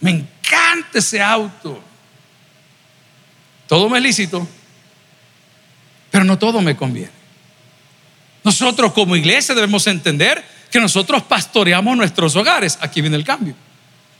Me 0.00 0.12
encanta 0.12 0.98
ese 0.98 1.20
auto. 1.20 1.82
Todo 3.66 3.88
me 3.88 3.98
es 3.98 4.04
lícito, 4.04 4.46
pero 6.10 6.24
no 6.24 6.38
todo 6.38 6.60
me 6.60 6.76
conviene. 6.76 7.10
Nosotros 8.44 8.92
como 8.92 9.16
iglesia 9.16 9.54
debemos 9.54 9.86
entender 9.88 10.44
que 10.70 10.78
nosotros 10.78 11.22
pastoreamos 11.22 11.96
nuestros 11.96 12.36
hogares. 12.36 12.78
Aquí 12.80 13.00
viene 13.00 13.16
el 13.16 13.24
cambio. 13.24 13.54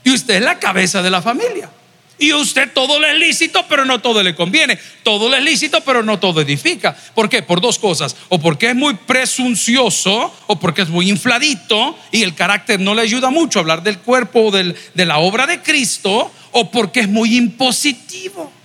Y 0.03 0.11
usted 0.11 0.35
es 0.35 0.43
la 0.43 0.59
cabeza 0.59 1.01
de 1.01 1.11
la 1.11 1.23
familia. 1.23 1.71
Y 2.19 2.33
usted 2.33 2.73
todo 2.73 2.99
le 2.99 3.13
es 3.13 3.19
lícito, 3.19 3.67
pero 3.69 3.85
no 3.85 4.01
todo 4.01 4.23
le 4.23 4.35
conviene. 4.35 4.79
Todo 5.03 5.29
le 5.29 5.39
es 5.39 5.45
lícito, 5.45 5.81
pero 5.83 6.03
no 6.03 6.19
todo 6.19 6.41
edifica. 6.41 6.97
¿Por 7.15 7.29
qué? 7.29 7.43
Por 7.43 7.61
dos 7.61 7.79
cosas. 7.79 8.17
O 8.29 8.41
porque 8.41 8.71
es 8.71 8.75
muy 8.75 8.95
presuncioso, 8.95 10.35
o 10.47 10.59
porque 10.59 10.83
es 10.83 10.89
muy 10.89 11.11
infladito 11.11 11.97
y 12.11 12.23
el 12.23 12.35
carácter 12.35 12.81
no 12.81 12.95
le 12.95 13.03
ayuda 13.03 13.31
mucho 13.31 13.59
a 13.59 13.63
hablar 13.63 13.83
del 13.83 13.99
cuerpo 13.99 14.47
o 14.47 14.51
de 14.51 15.05
la 15.05 15.19
obra 15.19 15.47
de 15.47 15.61
Cristo, 15.61 16.33
o 16.53 16.71
porque 16.71 17.01
es 17.01 17.09
muy 17.09 17.37
impositivo. 17.37 18.56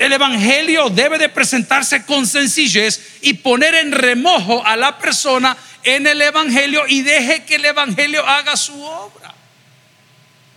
El 0.00 0.14
Evangelio 0.14 0.88
debe 0.88 1.18
de 1.18 1.28
presentarse 1.28 2.06
con 2.06 2.26
sencillez 2.26 3.18
y 3.20 3.34
poner 3.34 3.74
en 3.74 3.92
remojo 3.92 4.64
a 4.64 4.74
la 4.74 4.96
persona 4.96 5.54
en 5.82 6.06
el 6.06 6.22
Evangelio 6.22 6.86
y 6.88 7.02
deje 7.02 7.44
que 7.44 7.56
el 7.56 7.66
Evangelio 7.66 8.26
haga 8.26 8.56
su 8.56 8.82
obra. 8.82 9.34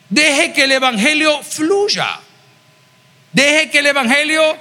Deje 0.07 0.53
que 0.53 0.63
el 0.63 0.71
Evangelio 0.71 1.43
fluya. 1.43 2.21
Deje 3.33 3.69
que 3.69 3.79
el 3.79 3.87
Evangelio 3.87 4.57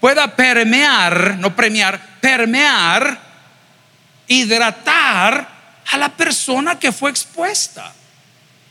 pueda 0.00 0.34
permear, 0.34 1.36
no 1.36 1.54
premiar, 1.54 2.00
permear, 2.18 3.20
hidratar 4.28 5.46
a 5.90 5.98
la 5.98 6.08
persona 6.08 6.78
que 6.78 6.90
fue 6.90 7.10
expuesta. 7.10 7.92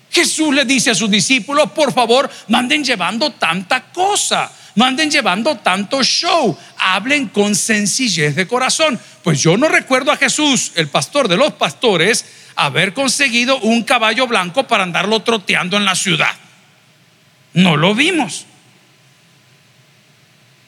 Jesús 0.09 0.55
le 0.55 0.65
dice 0.65 0.89
a 0.89 0.95
sus 0.95 1.11
discípulos, 1.11 1.69
por 1.69 1.93
favor, 1.93 2.27
manden 2.47 2.83
llevando 2.83 3.31
tanta 3.33 3.91
cosa, 3.91 4.51
manden 4.75 5.11
llevando 5.11 5.57
tanto 5.57 6.03
show, 6.03 6.57
hablen 6.77 7.27
con 7.27 7.55
sencillez 7.55 8.35
de 8.35 8.47
corazón. 8.47 8.99
Pues 9.23 9.41
yo 9.41 9.57
no 9.57 9.67
recuerdo 9.67 10.11
a 10.11 10.17
Jesús, 10.17 10.71
el 10.75 10.87
pastor 10.87 11.27
de 11.27 11.37
los 11.37 11.53
pastores, 11.53 12.25
haber 12.55 12.93
conseguido 12.93 13.59
un 13.59 13.83
caballo 13.83 14.27
blanco 14.27 14.67
para 14.67 14.83
andarlo 14.83 15.21
troteando 15.21 15.77
en 15.77 15.85
la 15.85 15.95
ciudad. 15.95 16.33
No 17.53 17.77
lo 17.77 17.93
vimos. 17.93 18.45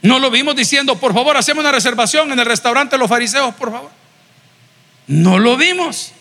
No 0.02 0.20
lo 0.20 0.30
vimos 0.30 0.56
diciendo, 0.56 0.98
por 0.98 1.14
favor, 1.14 1.38
hacemos 1.38 1.62
una 1.62 1.72
reservación 1.72 2.32
en 2.32 2.40
el 2.40 2.46
restaurante 2.46 2.96
de 2.96 3.00
los 3.00 3.10
fariseos, 3.10 3.56
por 3.56 3.72
favor. 3.72 3.92
No 5.08 5.40
lo 5.40 5.56
vimos. 5.56 6.12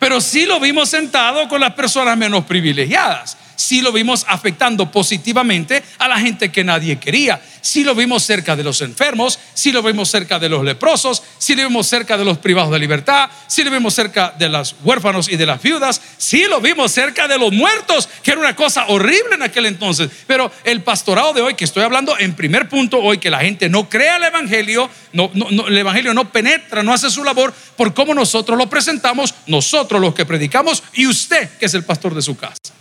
Pero 0.00 0.20
sí 0.20 0.46
lo 0.46 0.58
vimos 0.58 0.88
sentado 0.88 1.46
con 1.48 1.60
las 1.60 1.74
personas 1.74 2.16
menos 2.16 2.44
privilegiadas 2.46 3.36
sí 3.60 3.82
lo 3.82 3.92
vimos 3.92 4.24
afectando 4.26 4.90
positivamente 4.90 5.82
a 5.98 6.08
la 6.08 6.18
gente 6.18 6.50
que 6.50 6.64
nadie 6.64 6.98
quería. 6.98 7.40
Sí 7.60 7.84
lo 7.84 7.94
vimos 7.94 8.22
cerca 8.22 8.56
de 8.56 8.64
los 8.64 8.80
enfermos, 8.80 9.38
sí 9.52 9.70
lo 9.70 9.82
vimos 9.82 10.10
cerca 10.10 10.38
de 10.38 10.48
los 10.48 10.64
leprosos, 10.64 11.22
sí 11.38 11.54
lo 11.54 11.68
vimos 11.68 11.86
cerca 11.86 12.16
de 12.16 12.24
los 12.24 12.38
privados 12.38 12.72
de 12.72 12.78
libertad, 12.78 13.28
sí 13.46 13.62
lo 13.62 13.70
vimos 13.70 13.92
cerca 13.92 14.34
de 14.38 14.48
los 14.48 14.74
huérfanos 14.82 15.28
y 15.28 15.36
de 15.36 15.44
las 15.44 15.60
viudas, 15.60 16.00
sí 16.16 16.46
lo 16.48 16.62
vimos 16.62 16.90
cerca 16.90 17.28
de 17.28 17.38
los 17.38 17.52
muertos, 17.52 18.08
que 18.22 18.30
era 18.30 18.40
una 18.40 18.56
cosa 18.56 18.86
horrible 18.88 19.34
en 19.34 19.42
aquel 19.42 19.66
entonces. 19.66 20.10
Pero 20.26 20.50
el 20.64 20.82
pastorado 20.82 21.34
de 21.34 21.42
hoy, 21.42 21.54
que 21.54 21.64
estoy 21.64 21.82
hablando 21.82 22.18
en 22.18 22.34
primer 22.34 22.66
punto 22.66 22.98
hoy, 22.98 23.18
que 23.18 23.28
la 23.28 23.40
gente 23.40 23.68
no 23.68 23.90
crea 23.90 24.16
el 24.16 24.24
Evangelio, 24.24 24.88
no, 25.12 25.30
el 25.68 25.76
Evangelio 25.76 26.14
no 26.14 26.32
penetra, 26.32 26.82
no 26.82 26.94
hace 26.94 27.10
su 27.10 27.22
labor 27.22 27.52
por 27.76 27.92
cómo 27.92 28.14
nosotros 28.14 28.56
lo 28.56 28.70
presentamos, 28.70 29.34
nosotros 29.46 30.00
los 30.00 30.14
que 30.14 30.24
predicamos 30.24 30.82
y 30.94 31.06
usted 31.06 31.50
que 31.58 31.66
es 31.66 31.74
el 31.74 31.84
pastor 31.84 32.14
de 32.14 32.22
su 32.22 32.38
casa. 32.38 32.80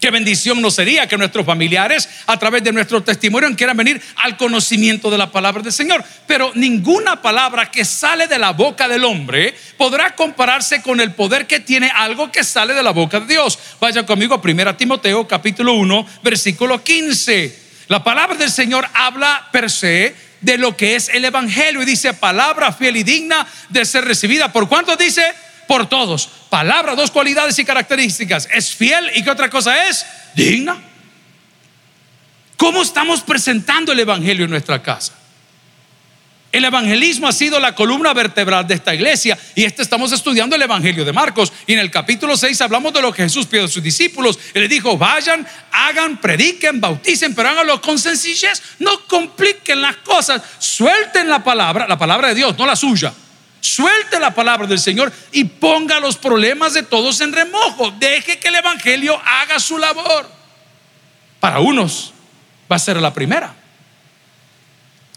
Qué 0.00 0.12
bendición 0.12 0.62
nos 0.62 0.74
sería 0.74 1.08
que 1.08 1.18
nuestros 1.18 1.44
familiares, 1.44 2.08
a 2.26 2.38
través 2.38 2.62
de 2.62 2.72
nuestro 2.72 3.02
testimonio, 3.02 3.54
quieran 3.56 3.76
venir 3.76 4.00
al 4.16 4.36
conocimiento 4.36 5.10
de 5.10 5.18
la 5.18 5.32
palabra 5.32 5.60
del 5.60 5.72
Señor. 5.72 6.04
Pero 6.26 6.52
ninguna 6.54 7.20
palabra 7.20 7.68
que 7.70 7.84
sale 7.84 8.28
de 8.28 8.38
la 8.38 8.52
boca 8.52 8.86
del 8.86 9.04
hombre 9.04 9.54
podrá 9.76 10.14
compararse 10.14 10.82
con 10.82 11.00
el 11.00 11.14
poder 11.14 11.48
que 11.48 11.58
tiene 11.58 11.90
algo 11.92 12.30
que 12.30 12.44
sale 12.44 12.74
de 12.74 12.82
la 12.82 12.92
boca 12.92 13.18
de 13.18 13.26
Dios. 13.26 13.58
Vaya 13.80 14.06
conmigo 14.06 14.34
a 14.34 14.40
1 14.42 14.76
Timoteo 14.76 15.26
capítulo 15.26 15.72
1, 15.74 16.06
versículo 16.22 16.82
15. 16.82 17.58
La 17.88 18.04
palabra 18.04 18.36
del 18.36 18.50
Señor 18.50 18.86
habla 18.94 19.48
per 19.50 19.68
se 19.68 20.14
de 20.40 20.58
lo 20.58 20.76
que 20.76 20.94
es 20.94 21.08
el 21.08 21.24
Evangelio 21.24 21.82
y 21.82 21.86
dice 21.86 22.14
palabra 22.14 22.72
fiel 22.72 22.98
y 22.98 23.02
digna 23.02 23.46
de 23.68 23.84
ser 23.84 24.04
recibida. 24.04 24.52
¿Por 24.52 24.68
cuánto 24.68 24.94
dice? 24.96 25.24
Por 25.68 25.88
todos. 25.88 26.28
Palabra, 26.50 26.96
dos 26.96 27.12
cualidades 27.12 27.56
y 27.60 27.64
características. 27.64 28.48
Es 28.52 28.74
fiel 28.74 29.12
y 29.14 29.22
qué 29.22 29.30
otra 29.30 29.48
cosa 29.48 29.88
es? 29.88 30.04
Digna. 30.34 30.76
¿Cómo 32.56 32.82
estamos 32.82 33.20
presentando 33.20 33.92
el 33.92 34.00
Evangelio 34.00 34.46
en 34.46 34.50
nuestra 34.50 34.82
casa? 34.82 35.12
El 36.50 36.64
evangelismo 36.64 37.28
ha 37.28 37.32
sido 37.32 37.60
la 37.60 37.74
columna 37.74 38.14
vertebral 38.14 38.66
de 38.66 38.74
esta 38.74 38.94
iglesia 38.94 39.38
y 39.54 39.64
este 39.64 39.82
estamos 39.82 40.12
estudiando 40.12 40.56
el 40.56 40.62
Evangelio 40.62 41.04
de 41.04 41.12
Marcos 41.12 41.52
y 41.66 41.74
en 41.74 41.78
el 41.78 41.90
capítulo 41.90 42.38
6 42.38 42.58
hablamos 42.62 42.94
de 42.94 43.02
lo 43.02 43.12
que 43.12 43.24
Jesús 43.24 43.44
pidió 43.44 43.66
a 43.66 43.68
sus 43.68 43.82
discípulos. 43.82 44.38
Él 44.54 44.62
le 44.62 44.68
dijo, 44.68 44.96
vayan, 44.96 45.46
hagan, 45.70 46.18
prediquen, 46.18 46.80
bauticen, 46.80 47.34
pero 47.34 47.50
háganlo 47.50 47.82
con 47.82 47.98
sencillez, 47.98 48.62
no 48.78 49.06
compliquen 49.06 49.82
las 49.82 49.96
cosas, 49.98 50.40
suelten 50.58 51.28
la 51.28 51.44
palabra, 51.44 51.86
la 51.86 51.98
palabra 51.98 52.28
de 52.28 52.36
Dios, 52.36 52.56
no 52.56 52.64
la 52.64 52.76
suya. 52.76 53.12
Suelte 53.68 54.18
la 54.18 54.34
palabra 54.34 54.66
del 54.66 54.78
Señor 54.78 55.12
y 55.30 55.44
ponga 55.44 56.00
los 56.00 56.16
problemas 56.16 56.72
de 56.72 56.82
todos 56.82 57.20
en 57.20 57.34
remojo. 57.34 57.90
Deje 57.98 58.38
que 58.38 58.48
el 58.48 58.54
Evangelio 58.54 59.20
haga 59.22 59.60
su 59.60 59.76
labor. 59.76 60.26
Para 61.38 61.60
unos 61.60 62.14
va 62.70 62.76
a 62.76 62.78
ser 62.78 62.96
la 62.96 63.12
primera. 63.12 63.54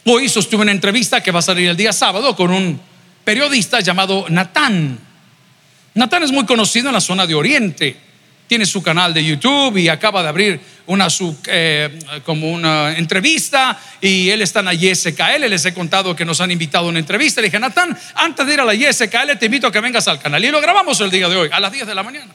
Hoy 0.06 0.28
sostuve 0.28 0.64
una 0.64 0.74
entrevista 0.74 1.24
que 1.24 1.32
va 1.32 1.40
a 1.40 1.44
salir 1.44 1.70
el 1.70 1.78
día 1.78 1.94
sábado 1.94 2.36
con 2.36 2.52
un 2.52 2.82
periodista 3.24 3.80
llamado 3.80 4.26
Natán. 4.28 5.00
Natán 5.94 6.24
es 6.24 6.32
muy 6.34 6.46
conocido 6.46 6.90
en 6.90 6.96
la 6.96 7.02
zona 7.02 7.26
de 7.26 7.36
Oriente 7.36 7.98
tiene 8.52 8.66
su 8.66 8.84
canal 8.84 9.14
de 9.14 9.24
YouTube 9.24 9.78
y 9.78 9.88
acaba 9.88 10.22
de 10.22 10.28
abrir 10.28 10.60
una 10.86 11.08
eh, 11.46 12.00
como 12.26 12.52
una 12.52 12.98
entrevista 12.98 13.80
y 14.02 14.30
él 14.30 14.42
está 14.42 14.60
en 14.60 14.66
la 14.66 14.74
YSKL. 14.74 15.48
Les 15.50 15.64
he 15.64 15.74
contado 15.74 16.14
que 16.18 16.26
nos 16.26 16.42
han 16.42 16.52
invitado 16.52 16.88
a 16.88 16.90
una 16.90 17.00
entrevista. 17.00 17.40
Le 17.40 17.48
dije, 17.48 17.62
Natán, 17.62 17.98
antes 18.14 18.46
de 18.46 18.54
ir 18.54 18.60
a 18.60 18.66
la 18.66 18.74
YSKL, 18.74 19.38
te 19.40 19.46
invito 19.46 19.68
a 19.68 19.72
que 19.72 19.80
vengas 19.80 20.06
al 20.10 20.20
canal. 20.20 20.44
Y 20.44 20.52
lo 20.52 20.60
grabamos 20.60 21.00
el 21.00 21.10
día 21.10 21.30
de 21.30 21.38
hoy, 21.38 21.50
a 21.50 21.62
las 21.62 21.72
10 21.72 21.88
de 21.88 21.96
la 21.96 22.04
mañana. 22.04 22.30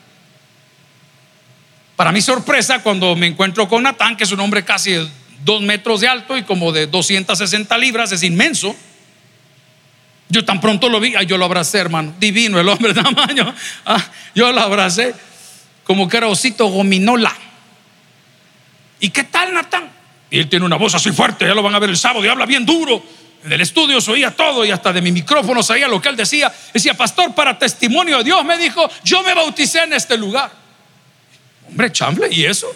Para 1.97 2.13
mi 2.13 2.23
sorpresa, 2.23 2.83
cuando 2.83 3.15
me 3.15 3.27
encuentro 3.27 3.69
con 3.69 3.83
Natán, 3.83 4.17
que 4.17 4.25
es 4.25 4.33
un 4.33 4.41
hombre 4.41 4.65
casi 4.65 4.93
de 4.93 5.07
dos 5.45 5.61
metros 5.61 6.01
de 6.01 6.09
alto 6.09 6.35
y 6.39 6.45
como 6.45 6.73
de 6.73 6.87
260 6.87 7.77
libras, 7.77 8.11
es 8.13 8.23
inmenso. 8.23 8.75
Yo 10.31 10.47
tan 10.47 10.63
pronto 10.63 10.89
lo 10.89 10.99
vi, 10.99 11.13
yo 11.27 11.37
lo 11.37 11.45
abracé, 11.45 11.77
hermano. 11.77 12.15
Divino 12.19 12.59
el 12.59 12.67
hombre 12.71 12.95
de 12.95 13.03
tamaño. 13.03 13.55
Ah, 13.85 14.03
yo 14.35 14.51
lo 14.51 14.63
abracé 14.63 15.26
como 15.87 16.09
que 16.09 16.17
era 16.17 16.27
osito 16.27 16.67
gominola. 16.67 17.33
¿Y 18.99 19.11
qué 19.11 19.25
tal, 19.25 19.55
Natán? 19.55 19.91
Y 20.31 20.41
él 20.41 20.49
tiene 20.49 20.67
una 20.67 20.77
voz 20.77 20.95
así 20.95 21.13
fuerte, 21.13 21.47
ya 21.47 21.55
lo 21.55 21.63
van 21.63 21.75
a 21.75 21.79
ver 21.79 21.91
el 21.91 21.97
sábado 21.97 22.25
y 22.25 22.29
habla 22.29 22.47
bien 22.47 22.67
duro. 22.67 23.03
En 23.45 23.53
el 23.53 23.61
estudio 23.61 24.01
se 24.01 24.11
oía 24.11 24.33
todo 24.33 24.65
y 24.65 24.73
hasta 24.73 24.93
de 24.93 25.01
mi 25.01 25.13
micrófono 25.13 25.63
se 25.63 25.75
oía 25.75 25.87
lo 25.87 26.03
que 26.03 26.09
él 26.09 26.17
decía. 26.17 26.53
Decía, 26.75 26.95
pastor, 26.95 27.33
para 27.35 27.57
testimonio 27.57 28.19
de 28.19 28.25
Dios 28.25 28.45
me 28.45 28.59
dijo, 28.59 28.91
yo 29.05 29.23
me 29.23 29.35
bauticé 29.35 29.85
en 29.85 29.93
este 29.93 30.17
lugar. 30.17 30.51
Hombre, 31.69 31.93
chamble, 31.93 32.29
¿y 32.31 32.45
eso? 32.45 32.67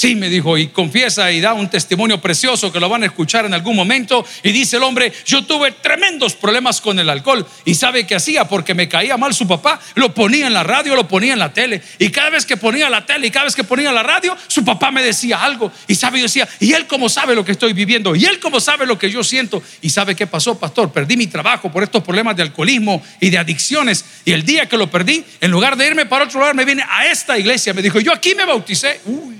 Sí, 0.00 0.14
me 0.14 0.30
dijo, 0.30 0.56
y 0.56 0.68
confiesa 0.68 1.30
y 1.30 1.42
da 1.42 1.52
un 1.52 1.68
testimonio 1.68 2.22
precioso 2.22 2.72
que 2.72 2.80
lo 2.80 2.88
van 2.88 3.02
a 3.02 3.06
escuchar 3.06 3.44
en 3.44 3.52
algún 3.52 3.76
momento. 3.76 4.24
Y 4.42 4.50
dice 4.50 4.78
el 4.78 4.82
hombre, 4.82 5.12
yo 5.26 5.44
tuve 5.44 5.72
tremendos 5.72 6.32
problemas 6.32 6.80
con 6.80 6.98
el 6.98 7.10
alcohol. 7.10 7.46
Y 7.66 7.74
sabe 7.74 8.06
qué 8.06 8.14
hacía, 8.14 8.48
porque 8.48 8.72
me 8.72 8.88
caía 8.88 9.18
mal 9.18 9.34
su 9.34 9.46
papá, 9.46 9.78
lo 9.96 10.14
ponía 10.14 10.46
en 10.46 10.54
la 10.54 10.62
radio, 10.62 10.96
lo 10.96 11.06
ponía 11.06 11.34
en 11.34 11.38
la 11.38 11.52
tele. 11.52 11.82
Y 11.98 12.08
cada 12.08 12.30
vez 12.30 12.46
que 12.46 12.56
ponía 12.56 12.88
la 12.88 13.04
tele 13.04 13.26
y 13.26 13.30
cada 13.30 13.44
vez 13.44 13.54
que 13.54 13.62
ponía 13.62 13.92
la 13.92 14.02
radio, 14.02 14.34
su 14.46 14.64
papá 14.64 14.90
me 14.90 15.02
decía 15.02 15.44
algo. 15.44 15.70
Y 15.86 15.94
sabe, 15.96 16.16
yo 16.16 16.22
decía, 16.22 16.48
y 16.60 16.72
él 16.72 16.86
como 16.86 17.10
sabe 17.10 17.34
lo 17.34 17.44
que 17.44 17.52
estoy 17.52 17.74
viviendo, 17.74 18.16
y 18.16 18.24
él 18.24 18.40
como 18.40 18.58
sabe 18.58 18.86
lo 18.86 18.98
que 18.98 19.10
yo 19.10 19.22
siento. 19.22 19.62
Y 19.82 19.90
sabe 19.90 20.16
qué 20.16 20.26
pasó, 20.26 20.58
pastor, 20.58 20.90
perdí 20.92 21.18
mi 21.18 21.26
trabajo 21.26 21.70
por 21.70 21.82
estos 21.82 22.02
problemas 22.02 22.34
de 22.36 22.44
alcoholismo 22.44 23.02
y 23.20 23.28
de 23.28 23.36
adicciones. 23.36 24.02
Y 24.24 24.32
el 24.32 24.46
día 24.46 24.64
que 24.64 24.78
lo 24.78 24.90
perdí, 24.90 25.22
en 25.42 25.50
lugar 25.50 25.76
de 25.76 25.88
irme 25.88 26.06
para 26.06 26.24
otro 26.24 26.40
lugar, 26.40 26.54
me 26.54 26.64
vine 26.64 26.84
a 26.88 27.04
esta 27.08 27.38
iglesia. 27.38 27.74
Me 27.74 27.82
dijo, 27.82 28.00
yo 28.00 28.14
aquí 28.14 28.34
me 28.34 28.46
bauticé. 28.46 29.02
Uy 29.04 29.39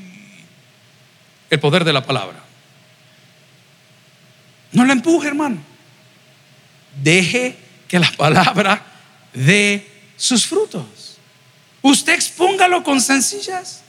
el 1.50 1.61
poder 1.61 1.85
de 1.85 1.92
la 1.92 2.04
palabra. 2.04 2.38
No 4.73 4.85
la 4.85 4.92
empuje, 4.92 5.28
hermano. 5.28 5.59
Deje 7.02 7.57
que 7.88 7.99
la 7.99 8.11
palabra 8.12 8.83
dé 9.35 9.87
sus 10.16 10.47
frutos. 10.47 11.19
Usted 11.83 12.14
expóngalo 12.14 12.83
con 12.85 13.00
sencillez. 13.00 13.83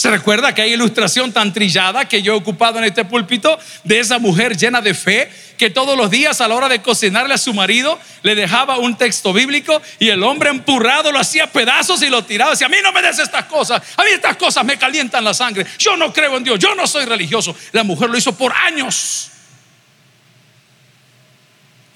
¿Se 0.00 0.10
recuerda 0.10 0.48
aquella 0.48 0.72
ilustración 0.72 1.30
tan 1.30 1.52
trillada 1.52 2.08
que 2.08 2.22
yo 2.22 2.32
he 2.32 2.36
ocupado 2.36 2.78
en 2.78 2.84
este 2.84 3.04
púlpito 3.04 3.58
de 3.84 4.00
esa 4.00 4.18
mujer 4.18 4.56
llena 4.56 4.80
de 4.80 4.94
fe 4.94 5.30
que 5.58 5.68
todos 5.68 5.94
los 5.94 6.08
días 6.08 6.40
a 6.40 6.48
la 6.48 6.54
hora 6.54 6.70
de 6.70 6.80
cocinarle 6.80 7.34
a 7.34 7.36
su 7.36 7.52
marido 7.52 7.98
le 8.22 8.34
dejaba 8.34 8.78
un 8.78 8.96
texto 8.96 9.34
bíblico 9.34 9.82
y 9.98 10.08
el 10.08 10.22
hombre 10.22 10.48
empurrado 10.48 11.12
lo 11.12 11.18
hacía 11.18 11.48
pedazos 11.48 12.00
y 12.00 12.08
lo 12.08 12.24
tiraba? 12.24 12.52
Decía, 12.52 12.68
a 12.68 12.70
mí 12.70 12.78
no 12.82 12.92
me 12.92 13.02
des 13.02 13.18
estas 13.18 13.44
cosas, 13.44 13.82
a 13.94 14.02
mí 14.02 14.08
estas 14.14 14.38
cosas 14.38 14.64
me 14.64 14.78
calientan 14.78 15.22
la 15.22 15.34
sangre, 15.34 15.66
yo 15.78 15.98
no 15.98 16.10
creo 16.14 16.34
en 16.38 16.44
Dios, 16.44 16.58
yo 16.58 16.74
no 16.74 16.86
soy 16.86 17.04
religioso. 17.04 17.54
La 17.72 17.84
mujer 17.84 18.08
lo 18.08 18.16
hizo 18.16 18.34
por 18.34 18.54
años. 18.54 19.30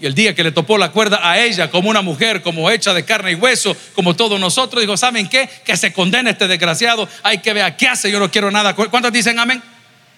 El 0.06 0.14
día 0.14 0.34
que 0.34 0.44
le 0.44 0.52
topó 0.52 0.76
la 0.76 0.90
cuerda 0.90 1.18
a 1.22 1.38
ella 1.38 1.70
como 1.70 1.88
una 1.88 2.02
mujer, 2.02 2.42
como 2.42 2.70
hecha 2.70 2.92
de 2.92 3.06
carne 3.06 3.32
y 3.32 3.34
hueso, 3.36 3.74
como 3.94 4.14
todos 4.14 4.38
nosotros, 4.38 4.82
dijo, 4.82 4.98
¿saben 4.98 5.30
qué? 5.30 5.48
Que 5.64 5.78
se 5.78 5.94
condene 5.94 6.32
este 6.32 6.46
desgraciado, 6.46 7.08
hay 7.22 7.38
que 7.38 7.54
ver 7.54 7.74
qué 7.76 7.88
hace, 7.88 8.10
yo 8.10 8.20
no 8.20 8.30
quiero 8.30 8.50
nada. 8.50 8.74
¿Cuántos 8.74 9.10
dicen 9.10 9.38
amén? 9.38 9.62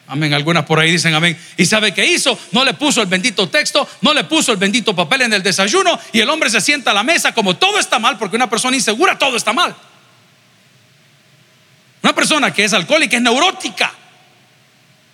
Amén, 0.09 0.35
algunas 0.35 0.65
por 0.65 0.81
ahí 0.81 0.91
dicen 0.91 1.15
amén. 1.15 1.39
¿Y 1.57 1.67
sabe 1.67 1.95
qué 1.95 2.05
hizo? 2.05 2.37
No 2.51 2.65
le 2.65 2.75
puso 2.75 3.01
el 3.01 3.07
bendito 3.07 3.49
texto, 3.49 3.89
no 4.01 4.13
le 4.13 4.25
puso 4.25 4.51
el 4.51 4.59
bendito 4.59 4.95
papel 4.95 5.23
en 5.23 5.33
el 5.33 5.43
desayuno 5.45 5.97
y 6.13 6.19
el 6.19 6.29
hombre 6.31 6.51
se 6.51 6.61
sienta 6.61 6.91
a 6.91 6.95
la 6.95 7.05
mesa 7.05 7.33
como 7.33 7.55
todo 7.55 7.79
está 7.79 8.01
mal, 8.01 8.19
porque 8.19 8.35
una 8.35 8.51
persona 8.51 8.77
insegura 8.77 9.17
todo 9.17 9.37
está 9.37 9.53
mal. 9.53 9.73
Una 12.03 12.13
persona 12.13 12.53
que 12.53 12.65
es 12.65 12.73
alcohólica 12.73 13.17
es 13.17 13.23
neurótica. 13.23 13.93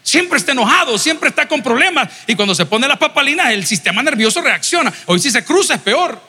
Siempre 0.02 0.38
está 0.38 0.52
enojado, 0.52 0.98
siempre 0.98 1.28
está 1.28 1.46
con 1.46 1.62
problemas. 1.62 2.08
Y 2.26 2.34
cuando 2.34 2.54
se 2.54 2.66
pone 2.66 2.88
las 2.88 2.98
papalinas, 2.98 3.52
el 3.52 3.64
sistema 3.64 4.02
nervioso 4.02 4.40
reacciona. 4.40 4.92
Hoy 5.06 5.18
si 5.20 5.30
se 5.30 5.44
cruza 5.44 5.74
es 5.74 5.80
peor. 5.80 6.20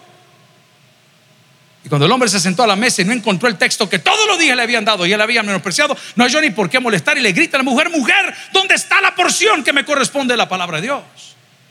Y 1.85 1.89
cuando 1.89 2.05
el 2.05 2.11
hombre 2.11 2.29
se 2.29 2.39
sentó 2.39 2.63
a 2.63 2.67
la 2.67 2.75
mesa 2.75 3.01
y 3.01 3.05
no 3.05 3.11
encontró 3.11 3.49
el 3.49 3.57
texto 3.57 3.89
que 3.89 3.99
todos 3.99 4.25
los 4.27 4.39
días 4.39 4.55
le 4.55 4.63
habían 4.63 4.85
dado 4.85 5.05
y 5.05 5.11
él 5.11 5.19
había 5.19 5.43
menospreciado, 5.43 5.97
no 6.15 6.23
hay 6.23 6.33
ni 6.41 6.51
por 6.51 6.69
qué 6.69 6.79
molestar 6.79 7.17
y 7.17 7.21
le 7.21 7.33
grita 7.33 7.57
a 7.57 7.59
la 7.59 7.63
mujer, 7.63 7.89
mujer, 7.89 8.33
¿dónde 8.53 8.75
está 8.75 9.01
la 9.01 9.13
porción 9.15 9.63
que 9.63 9.73
me 9.73 9.83
corresponde 9.83 10.33
de 10.33 10.37
la 10.37 10.47
palabra 10.47 10.77
de 10.77 10.83
Dios? 10.83 11.03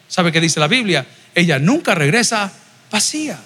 ¿Sabe 0.09 0.31
qué 0.31 0.41
dice 0.41 0.61
la 0.61 0.69
Biblia? 0.69 1.07
Ella 1.35 1.59
nunca 1.59 1.95
regresa 1.95 2.53
vacía. 2.91 3.39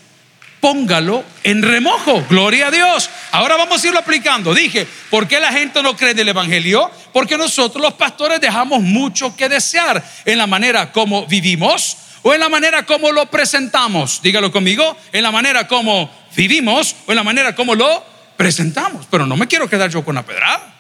Póngalo 0.60 1.24
en 1.44 1.62
remojo. 1.62 2.24
Gloria 2.28 2.68
a 2.68 2.70
Dios. 2.70 3.10
Ahora 3.32 3.56
vamos 3.56 3.82
a 3.82 3.86
irlo 3.86 3.98
aplicando. 3.98 4.54
Dije, 4.54 4.86
¿por 5.10 5.28
qué 5.28 5.38
la 5.38 5.52
gente 5.52 5.82
no 5.82 5.96
cree 5.96 6.12
en 6.12 6.18
el 6.18 6.28
Evangelio? 6.28 6.90
Porque 7.12 7.36
nosotros 7.36 7.82
los 7.82 7.94
pastores 7.94 8.40
dejamos 8.40 8.80
mucho 8.80 9.36
que 9.36 9.48
desear 9.48 10.02
en 10.24 10.38
la 10.38 10.46
manera 10.46 10.92
como 10.92 11.26
vivimos 11.26 11.96
o 12.22 12.34
en 12.34 12.40
la 12.40 12.48
manera 12.48 12.84
como 12.84 13.12
lo 13.12 13.26
presentamos. 13.26 14.20
Dígalo 14.22 14.50
conmigo, 14.50 14.96
en 15.12 15.22
la 15.22 15.30
manera 15.30 15.68
como 15.68 16.10
vivimos 16.34 16.96
o 17.06 17.12
en 17.12 17.16
la 17.16 17.22
manera 17.22 17.54
como 17.54 17.74
lo 17.74 18.04
presentamos. 18.36 19.06
Pero 19.10 19.26
no 19.26 19.36
me 19.36 19.46
quiero 19.46 19.68
quedar 19.68 19.90
yo 19.90 20.04
con 20.04 20.14
la 20.16 20.24
pedrada. 20.24 20.74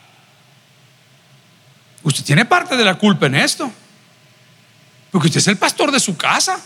Usted 2.02 2.24
tiene 2.24 2.44
parte 2.44 2.76
de 2.76 2.84
la 2.84 2.94
culpa 2.94 3.26
en 3.26 3.34
esto. 3.36 3.70
Porque 5.10 5.28
usted 5.28 5.40
es 5.40 5.48
el 5.48 5.56
pastor 5.56 5.90
de 5.90 6.00
su 6.00 6.16
casa. 6.16 6.60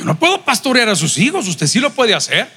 Yo 0.00 0.06
no 0.06 0.18
puedo 0.18 0.40
pastorear 0.46 0.88
a 0.88 0.96
sus 0.96 1.18
hijos, 1.18 1.46
usted 1.46 1.66
sí 1.66 1.78
lo 1.78 1.90
puede 1.90 2.14
hacer. 2.14 2.50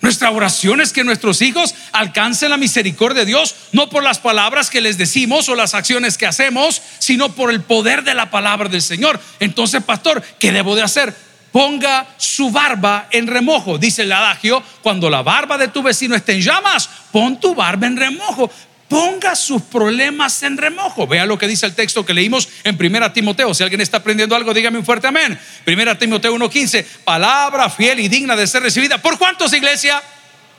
Nuestra 0.00 0.32
oración 0.32 0.80
es 0.80 0.92
que 0.92 1.04
nuestros 1.04 1.40
hijos 1.40 1.76
alcancen 1.92 2.50
la 2.50 2.56
misericordia 2.56 3.20
de 3.20 3.26
Dios, 3.26 3.54
no 3.70 3.88
por 3.88 4.02
las 4.02 4.18
palabras 4.18 4.70
que 4.70 4.80
les 4.80 4.98
decimos 4.98 5.48
o 5.48 5.54
las 5.54 5.72
acciones 5.72 6.18
que 6.18 6.26
hacemos, 6.26 6.82
sino 6.98 7.32
por 7.36 7.52
el 7.52 7.60
poder 7.60 8.02
de 8.02 8.14
la 8.14 8.28
palabra 8.28 8.68
del 8.68 8.82
Señor. 8.82 9.20
Entonces, 9.38 9.84
pastor, 9.84 10.20
¿qué 10.40 10.50
debo 10.50 10.74
de 10.74 10.82
hacer? 10.82 11.14
ponga 11.52 12.06
su 12.16 12.50
barba 12.50 13.08
en 13.10 13.26
remojo. 13.26 13.78
Dice 13.78 14.02
el 14.02 14.12
adagio, 14.12 14.62
cuando 14.82 15.10
la 15.10 15.22
barba 15.22 15.58
de 15.58 15.68
tu 15.68 15.82
vecino 15.82 16.14
esté 16.14 16.32
en 16.34 16.42
llamas, 16.42 16.88
pon 17.12 17.40
tu 17.40 17.54
barba 17.54 17.86
en 17.86 17.96
remojo. 17.96 18.50
Ponga 18.90 19.36
sus 19.36 19.62
problemas 19.62 20.42
en 20.42 20.56
remojo. 20.58 21.06
Vea 21.06 21.24
lo 21.24 21.38
que 21.38 21.46
dice 21.46 21.64
el 21.64 21.76
texto 21.76 22.04
que 22.04 22.12
leímos 22.12 22.48
en 22.64 22.76
Primera 22.76 23.12
Timoteo. 23.12 23.54
Si 23.54 23.62
alguien 23.62 23.80
está 23.80 23.98
aprendiendo 23.98 24.34
algo, 24.34 24.52
dígame 24.52 24.78
un 24.78 24.84
fuerte 24.84 25.06
amén. 25.06 25.38
Primera 25.64 25.96
Timoteo 25.96 26.34
1:15, 26.34 26.84
palabra 27.04 27.70
fiel 27.70 28.00
y 28.00 28.08
digna 28.08 28.34
de 28.34 28.48
ser 28.48 28.64
recibida. 28.64 28.98
¿Por 28.98 29.16
cuántos 29.16 29.52
iglesia? 29.52 30.02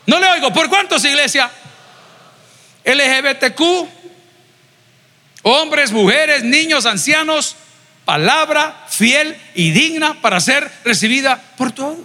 No 0.07 0.17
le 0.17 0.29
oigo. 0.29 0.53
¿Por 0.53 0.69
cuántos 0.69 1.03
iglesia? 1.03 1.51
LGBTQ, 2.85 3.61
hombres, 5.41 5.91
mujeres, 5.91 6.41
niños, 6.41 6.85
ancianos, 6.85 7.57
palabra 8.05 8.85
fiel 8.87 9.35
y 9.55 9.71
digna 9.71 10.21
para 10.21 10.39
ser 10.39 10.71
recibida 10.85 11.35
por 11.57 11.73
todos. 11.73 11.99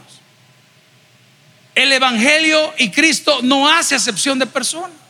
El 1.77 1.93
Evangelio 1.93 2.75
y 2.79 2.91
Cristo 2.91 3.39
no 3.45 3.69
hace 3.71 3.95
excepción 3.95 4.41
de 4.41 4.47
personas. 4.47 5.06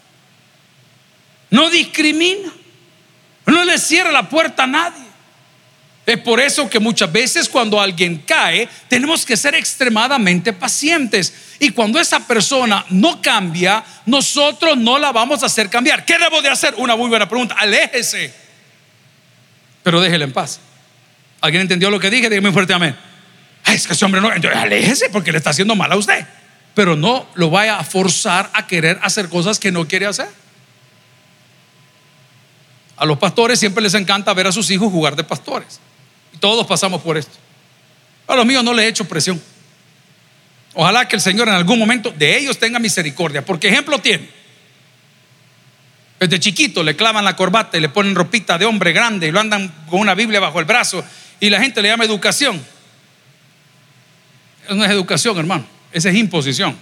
No 1.50 1.70
discrimina. 1.70 2.52
No 3.46 3.64
le 3.64 3.78
cierra 3.78 4.10
la 4.10 4.28
puerta 4.28 4.64
a 4.64 4.66
nadie. 4.66 5.06
Es 6.06 6.18
por 6.18 6.38
eso 6.38 6.70
que 6.70 6.78
muchas 6.78 7.10
veces 7.10 7.48
cuando 7.48 7.80
alguien 7.80 8.22
cae, 8.24 8.68
tenemos 8.88 9.26
que 9.26 9.36
ser 9.36 9.56
extremadamente 9.56 10.52
pacientes. 10.52 11.34
Y 11.58 11.70
cuando 11.70 11.98
esa 11.98 12.20
persona 12.20 12.86
no 12.90 13.20
cambia, 13.20 13.82
nosotros 14.06 14.76
no 14.76 15.00
la 15.00 15.10
vamos 15.10 15.42
a 15.42 15.46
hacer 15.46 15.68
cambiar. 15.68 16.04
¿Qué 16.04 16.16
debo 16.16 16.40
de 16.40 16.48
hacer? 16.48 16.74
Una 16.76 16.94
muy 16.94 17.08
buena 17.08 17.28
pregunta. 17.28 17.56
Aléjese. 17.58 18.32
Pero 19.82 20.00
déjele 20.00 20.24
en 20.26 20.32
paz. 20.32 20.60
¿Alguien 21.40 21.62
entendió 21.62 21.90
lo 21.90 21.98
que 21.98 22.08
dije? 22.08 22.30
Dígame 22.30 22.52
fuerte 22.52 22.72
amén. 22.72 22.96
es 23.66 23.88
que 23.88 23.92
ese 23.92 24.04
hombre 24.04 24.20
no, 24.20 24.32
entonces 24.32 24.60
aléjese 24.60 25.10
porque 25.10 25.32
le 25.32 25.38
está 25.38 25.50
haciendo 25.50 25.74
mal 25.74 25.90
a 25.90 25.96
usted. 25.96 26.24
Pero 26.74 26.94
no 26.94 27.28
lo 27.34 27.50
vaya 27.50 27.80
a 27.80 27.84
forzar 27.84 28.48
a 28.52 28.68
querer 28.68 29.00
hacer 29.02 29.28
cosas 29.28 29.58
que 29.58 29.72
no 29.72 29.88
quiere 29.88 30.06
hacer. 30.06 30.28
A 32.96 33.04
los 33.04 33.18
pastores 33.18 33.58
siempre 33.58 33.82
les 33.82 33.94
encanta 33.94 34.32
ver 34.32 34.46
a 34.46 34.52
sus 34.52 34.70
hijos 34.70 34.90
jugar 34.90 35.16
de 35.16 35.24
pastores. 35.24 35.80
Y 36.32 36.38
todos 36.38 36.66
pasamos 36.66 37.02
por 37.02 37.16
esto. 37.16 37.36
A 38.26 38.34
los 38.34 38.46
míos 38.46 38.64
no 38.64 38.72
les 38.72 38.86
he 38.86 38.88
hecho 38.88 39.06
presión. 39.06 39.40
Ojalá 40.74 41.06
que 41.06 41.16
el 41.16 41.22
Señor 41.22 41.48
en 41.48 41.54
algún 41.54 41.78
momento 41.78 42.10
de 42.10 42.36
ellos 42.38 42.58
tenga 42.58 42.78
misericordia. 42.78 43.44
Porque 43.44 43.68
ejemplo 43.68 43.98
tiene. 43.98 44.28
Desde 46.18 46.40
chiquito 46.40 46.82
le 46.82 46.96
clavan 46.96 47.24
la 47.24 47.36
corbata 47.36 47.76
y 47.76 47.80
le 47.80 47.90
ponen 47.90 48.14
ropita 48.14 48.56
de 48.56 48.64
hombre 48.64 48.92
grande 48.92 49.28
y 49.28 49.30
lo 49.30 49.40
andan 49.40 49.72
con 49.88 50.00
una 50.00 50.14
Biblia 50.14 50.40
bajo 50.40 50.58
el 50.58 50.64
brazo 50.64 51.04
y 51.40 51.50
la 51.50 51.60
gente 51.60 51.82
le 51.82 51.88
llama 51.88 52.04
educación. 52.04 52.64
Eso 54.64 54.74
no 54.74 54.84
es 54.84 54.90
educación, 54.90 55.36
hermano. 55.38 55.66
Esa 55.92 56.08
es 56.08 56.16
imposición. 56.16 56.76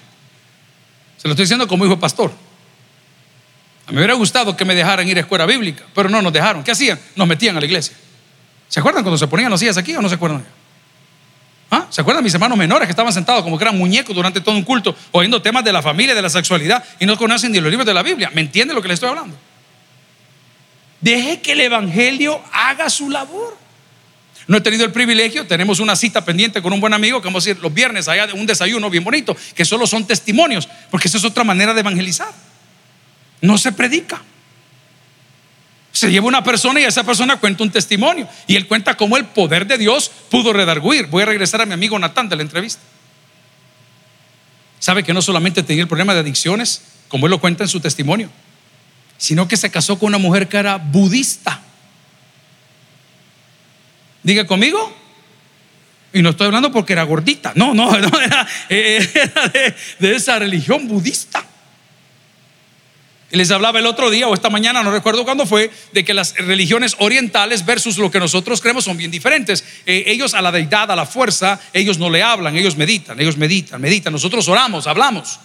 Se 1.16 1.26
lo 1.26 1.32
estoy 1.32 1.44
diciendo 1.44 1.66
como 1.66 1.84
hijo 1.84 1.98
pastor. 1.98 2.32
Me 3.88 3.98
hubiera 3.98 4.14
gustado 4.14 4.56
que 4.56 4.64
me 4.64 4.74
dejaran 4.74 5.06
ir 5.08 5.16
a 5.18 5.20
escuela 5.20 5.44
bíblica, 5.44 5.84
pero 5.94 6.08
no 6.08 6.22
nos 6.22 6.32
dejaron. 6.32 6.64
¿Qué 6.64 6.70
hacían? 6.70 6.98
Nos 7.16 7.28
metían 7.28 7.56
a 7.56 7.60
la 7.60 7.66
iglesia. 7.66 7.94
¿Se 8.68 8.80
acuerdan 8.80 9.02
cuando 9.02 9.18
se 9.18 9.26
ponían 9.26 9.50
los 9.50 9.60
sillas 9.60 9.76
aquí 9.76 9.94
o 9.94 10.00
no 10.00 10.08
se 10.08 10.14
acuerdan? 10.14 10.44
¿Ah? 11.70 11.86
¿Se 11.90 12.00
acuerdan 12.00 12.24
mis 12.24 12.32
hermanos 12.32 12.56
menores 12.56 12.86
que 12.86 12.92
estaban 12.92 13.12
sentados 13.12 13.42
como 13.42 13.58
que 13.58 13.64
eran 13.64 13.76
muñecos 13.76 14.14
durante 14.14 14.40
todo 14.40 14.54
un 14.54 14.62
culto, 14.62 14.96
oyendo 15.10 15.42
temas 15.42 15.64
de 15.64 15.72
la 15.72 15.82
familia, 15.82 16.14
de 16.14 16.22
la 16.22 16.30
sexualidad 16.30 16.82
y 16.98 17.06
no 17.06 17.16
conocen 17.16 17.52
ni 17.52 17.60
los 17.60 17.70
libros 17.70 17.86
de 17.86 17.92
la 17.92 18.02
Biblia? 18.02 18.30
¿Me 18.32 18.40
entiende 18.40 18.72
lo 18.72 18.80
que 18.80 18.88
le 18.88 18.94
estoy 18.94 19.10
hablando? 19.10 19.36
Deje 21.00 21.40
que 21.40 21.52
el 21.52 21.60
Evangelio 21.60 22.40
haga 22.52 22.88
su 22.88 23.10
labor. 23.10 23.58
No 24.46 24.56
he 24.56 24.60
tenido 24.60 24.84
el 24.84 24.92
privilegio, 24.92 25.46
tenemos 25.46 25.80
una 25.80 25.96
cita 25.96 26.24
pendiente 26.24 26.62
con 26.62 26.72
un 26.72 26.80
buen 26.80 26.94
amigo 26.94 27.20
que 27.20 27.28
vamos 27.28 27.46
a 27.46 27.50
ir 27.50 27.58
los 27.58 27.72
viernes 27.72 28.08
allá 28.08 28.26
de 28.26 28.32
un 28.32 28.46
desayuno 28.46 28.88
bien 28.88 29.04
bonito, 29.04 29.36
que 29.54 29.64
solo 29.64 29.86
son 29.86 30.06
testimonios, 30.06 30.68
porque 30.90 31.08
esa 31.08 31.18
es 31.18 31.24
otra 31.24 31.44
manera 31.44 31.74
de 31.74 31.80
evangelizar. 31.80 32.32
No 33.44 33.58
se 33.58 33.72
predica. 33.72 34.22
Se 35.92 36.10
lleva 36.10 36.26
una 36.26 36.42
persona 36.42 36.80
y 36.80 36.84
esa 36.84 37.04
persona 37.04 37.36
cuenta 37.36 37.62
un 37.62 37.70
testimonio 37.70 38.26
y 38.46 38.56
él 38.56 38.66
cuenta 38.66 38.96
cómo 38.96 39.18
el 39.18 39.26
poder 39.26 39.66
de 39.66 39.76
Dios 39.76 40.10
pudo 40.30 40.54
redarguir. 40.54 41.08
Voy 41.08 41.24
a 41.24 41.26
regresar 41.26 41.60
a 41.60 41.66
mi 41.66 41.74
amigo 41.74 41.98
Natán 41.98 42.30
de 42.30 42.36
la 42.36 42.42
entrevista. 42.42 42.80
¿Sabe 44.78 45.04
que 45.04 45.12
no 45.12 45.20
solamente 45.20 45.62
tenía 45.62 45.82
el 45.82 45.88
problema 45.88 46.14
de 46.14 46.20
adicciones, 46.20 46.84
como 47.08 47.26
él 47.26 47.30
lo 47.30 47.38
cuenta 47.38 47.64
en 47.64 47.68
su 47.68 47.80
testimonio, 47.80 48.30
sino 49.18 49.46
que 49.46 49.58
se 49.58 49.70
casó 49.70 49.98
con 49.98 50.08
una 50.08 50.18
mujer 50.18 50.48
que 50.48 50.56
era 50.56 50.78
budista? 50.78 51.60
Diga 54.22 54.46
conmigo. 54.46 54.96
Y 56.14 56.22
no 56.22 56.30
estoy 56.30 56.46
hablando 56.46 56.72
porque 56.72 56.94
era 56.94 57.02
gordita. 57.02 57.52
No, 57.56 57.74
no, 57.74 57.90
no 57.98 58.20
era, 58.20 58.48
de, 58.70 59.74
de 59.98 60.16
esa 60.16 60.38
religión 60.38 60.88
budista. 60.88 61.44
Les 63.34 63.50
hablaba 63.50 63.80
el 63.80 63.86
otro 63.86 64.10
día 64.10 64.28
o 64.28 64.34
esta 64.34 64.48
mañana, 64.48 64.82
no 64.82 64.92
recuerdo 64.92 65.24
cuándo 65.24 65.44
fue, 65.44 65.70
de 65.92 66.04
que 66.04 66.14
las 66.14 66.34
religiones 66.36 66.94
orientales 66.98 67.66
versus 67.66 67.98
lo 67.98 68.10
que 68.10 68.20
nosotros 68.20 68.60
creemos 68.60 68.84
son 68.84 68.96
bien 68.96 69.10
diferentes. 69.10 69.64
Eh, 69.86 70.04
ellos 70.06 70.34
a 70.34 70.42
la 70.42 70.52
deidad, 70.52 70.90
a 70.90 70.96
la 70.96 71.04
fuerza, 71.04 71.60
ellos 71.72 71.98
no 71.98 72.10
le 72.10 72.22
hablan, 72.22 72.56
ellos 72.56 72.76
meditan, 72.76 73.20
ellos 73.20 73.36
meditan, 73.36 73.80
meditan. 73.80 74.12
Nosotros 74.12 74.46
oramos, 74.48 74.86
hablamos. 74.86 75.40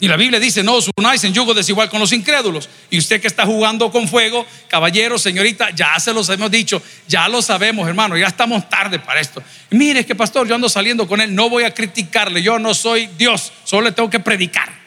Y 0.00 0.06
la 0.06 0.16
Biblia 0.16 0.38
dice, 0.38 0.62
no 0.62 0.74
os 0.74 0.88
unáis 0.96 1.24
en 1.24 1.34
yugo 1.34 1.52
desigual 1.54 1.90
con 1.90 1.98
los 1.98 2.12
incrédulos. 2.12 2.68
Y 2.88 2.98
usted 2.98 3.20
que 3.20 3.26
está 3.26 3.44
jugando 3.44 3.90
con 3.90 4.06
fuego, 4.06 4.46
caballero, 4.68 5.18
señorita, 5.18 5.70
ya 5.70 5.98
se 5.98 6.12
los 6.12 6.28
hemos 6.28 6.50
dicho, 6.50 6.80
ya 7.08 7.28
lo 7.28 7.42
sabemos, 7.42 7.88
hermano, 7.88 8.16
ya 8.16 8.28
estamos 8.28 8.68
tarde 8.68 9.00
para 9.00 9.20
esto. 9.20 9.42
mire, 9.70 10.06
que 10.06 10.14
pastor, 10.14 10.46
yo 10.46 10.54
ando 10.54 10.68
saliendo 10.68 11.08
con 11.08 11.20
él, 11.20 11.34
no 11.34 11.50
voy 11.50 11.64
a 11.64 11.74
criticarle, 11.74 12.42
yo 12.42 12.60
no 12.60 12.74
soy 12.74 13.08
Dios, 13.18 13.52
solo 13.64 13.88
le 13.88 13.92
tengo 13.92 14.08
que 14.08 14.20
predicar. 14.20 14.78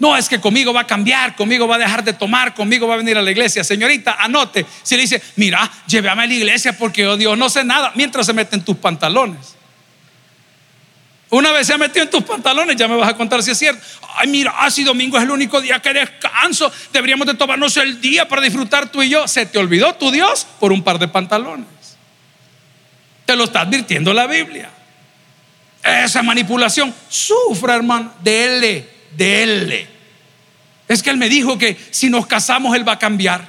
No, 0.00 0.16
es 0.16 0.28
que 0.28 0.40
conmigo 0.40 0.72
va 0.72 0.80
a 0.80 0.86
cambiar, 0.86 1.36
conmigo 1.36 1.68
va 1.68 1.76
a 1.76 1.78
dejar 1.78 2.02
de 2.02 2.14
tomar, 2.14 2.54
conmigo 2.54 2.88
va 2.88 2.94
a 2.94 2.96
venir 2.96 3.18
a 3.18 3.22
la 3.22 3.30
iglesia. 3.30 3.62
Señorita, 3.62 4.16
anote. 4.18 4.64
Si 4.82 4.96
le 4.96 5.02
dice, 5.02 5.22
mira, 5.36 5.70
llévame 5.86 6.22
a 6.22 6.26
la 6.26 6.34
iglesia 6.34 6.76
porque 6.76 7.02
yo 7.02 7.18
Dios 7.18 7.36
no 7.36 7.50
sé 7.50 7.64
nada, 7.64 7.92
mientras 7.94 8.24
se 8.24 8.32
mete 8.32 8.56
en 8.56 8.64
tus 8.64 8.78
pantalones. 8.78 9.59
Una 11.30 11.52
vez 11.52 11.68
se 11.68 11.74
ha 11.74 11.78
metido 11.78 12.02
en 12.02 12.10
tus 12.10 12.24
pantalones, 12.24 12.74
ya 12.74 12.88
me 12.88 12.96
vas 12.96 13.08
a 13.08 13.16
contar 13.16 13.40
si 13.42 13.52
es 13.52 13.58
cierto. 13.58 13.80
Ay, 14.16 14.26
mira, 14.26 14.52
así 14.58 14.82
domingo 14.82 15.16
es 15.16 15.22
el 15.22 15.30
único 15.30 15.60
día 15.60 15.80
que 15.80 15.92
descanso. 15.92 16.72
Deberíamos 16.92 17.24
de 17.26 17.34
tomarnos 17.34 17.76
el 17.76 18.00
día 18.00 18.26
para 18.26 18.42
disfrutar 18.42 18.90
tú 18.90 19.00
y 19.00 19.10
yo. 19.10 19.28
Se 19.28 19.46
te 19.46 19.58
olvidó 19.58 19.94
tu 19.94 20.10
Dios 20.10 20.44
por 20.58 20.72
un 20.72 20.82
par 20.82 20.98
de 20.98 21.06
pantalones. 21.06 21.66
Te 23.24 23.36
lo 23.36 23.44
está 23.44 23.60
advirtiendo 23.60 24.12
la 24.12 24.26
Biblia. 24.26 24.70
Esa 25.84 26.20
manipulación, 26.22 26.92
sufra, 27.08 27.76
hermano, 27.76 28.12
de 28.22 28.84
él 29.42 29.88
Es 30.88 31.02
que 31.02 31.10
él 31.10 31.16
me 31.16 31.28
dijo 31.28 31.56
que 31.56 31.78
si 31.92 32.10
nos 32.10 32.26
casamos, 32.26 32.74
él 32.74 32.86
va 32.86 32.94
a 32.94 32.98
cambiar. 32.98 33.46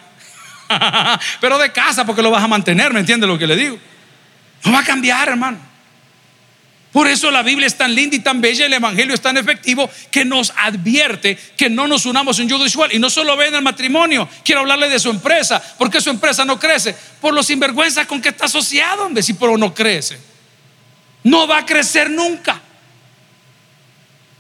Pero 1.42 1.58
de 1.58 1.72
casa, 1.72 2.06
porque 2.06 2.22
lo 2.22 2.30
vas 2.30 2.44
a 2.44 2.48
mantener, 2.48 2.94
¿me 2.94 3.00
entiende 3.00 3.26
lo 3.26 3.40
que 3.40 3.48
le 3.48 3.56
digo? 3.56 3.80
No 4.64 4.72
va 4.72 4.82
a 4.82 4.84
cambiar, 4.84 5.30
hermano. 5.30 5.71
Por 6.92 7.08
eso 7.08 7.32
la 7.32 7.42
Biblia 7.42 7.68
es 7.68 7.78
tan 7.78 7.96
linda 7.96 8.18
y 8.18 8.20
tan 8.20 8.42
bella, 8.42 8.66
el 8.66 8.74
Evangelio 8.74 9.14
es 9.14 9.22
tan 9.22 9.38
efectivo 9.38 9.90
que 10.10 10.26
nos 10.26 10.52
advierte 10.58 11.38
que 11.56 11.70
no 11.70 11.88
nos 11.88 12.06
unamos 12.06 12.38
en 12.40 12.50
yugo 12.50 12.66
desigual. 12.66 12.94
Y 12.94 13.00
no 13.00 13.10
solo 13.10 13.38
ve 13.38 13.48
en 13.48 13.56
el 13.56 13.62
matrimonio, 13.62 14.28
quiero 14.44 14.62
hablarle 14.62 14.90
de 14.90 15.00
su 15.00 15.10
empresa. 15.10 15.62
¿Por 15.78 15.90
qué 15.90 16.02
su 16.02 16.10
empresa 16.10 16.44
no 16.44 16.60
crece? 16.60 16.94
Por 17.22 17.34
los 17.34 17.46
sinvergüenzas 17.46 18.06
con 18.08 18.22
que 18.22 18.30
está 18.30 18.46
asociado, 18.46 19.06
hombre, 19.06 19.24
si 19.24 19.34
pero 19.34 19.58
no 19.58 19.74
crece. 19.74 20.20
No 21.24 21.48
va 21.48 21.60
a 21.60 21.66
crecer 21.66 22.10
nunca. 22.10 22.60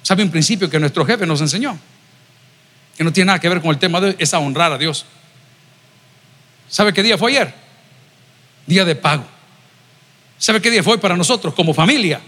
¿Sabe 0.03 0.23
un 0.23 0.31
principio 0.31 0.69
que 0.69 0.77
nuestro 0.77 1.05
jefe 1.05 1.25
nos 1.25 1.39
enseñó? 1.39 1.79
Que 2.97 3.03
no 3.05 3.13
tiene 3.13 3.27
nada 3.27 3.39
que 3.39 3.47
ver 3.47 3.61
con 3.61 3.69
el 3.69 3.79
tema 3.79 4.01
de 4.01 4.07
hoy, 4.07 4.15
es 4.19 4.33
a 4.33 4.39
honrar 4.39 4.73
a 4.73 4.77
Dios. 4.77 5.05
¿Sabe 6.67 6.91
qué 6.91 7.01
día 7.01 7.17
fue 7.17 7.31
ayer? 7.31 7.53
Día 8.65 8.83
de 8.83 8.95
pago. 8.95 9.25
¿Sabe 10.37 10.61
qué 10.61 10.69
día 10.69 10.83
fue 10.83 10.97
para 10.97 11.15
nosotros 11.15 11.53
como 11.53 11.73
familia? 11.73 12.19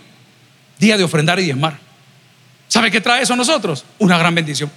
Día 0.84 0.98
de 0.98 1.04
ofrendar 1.06 1.40
y 1.40 1.46
diezmar. 1.46 1.80
¿Sabe 2.68 2.92
qué 2.92 3.00
trae 3.00 3.24
eso 3.24 3.32
a 3.32 3.38
nosotros? 3.38 3.86
Una 4.00 4.18
gran 4.18 4.36
bendición. 4.36 4.70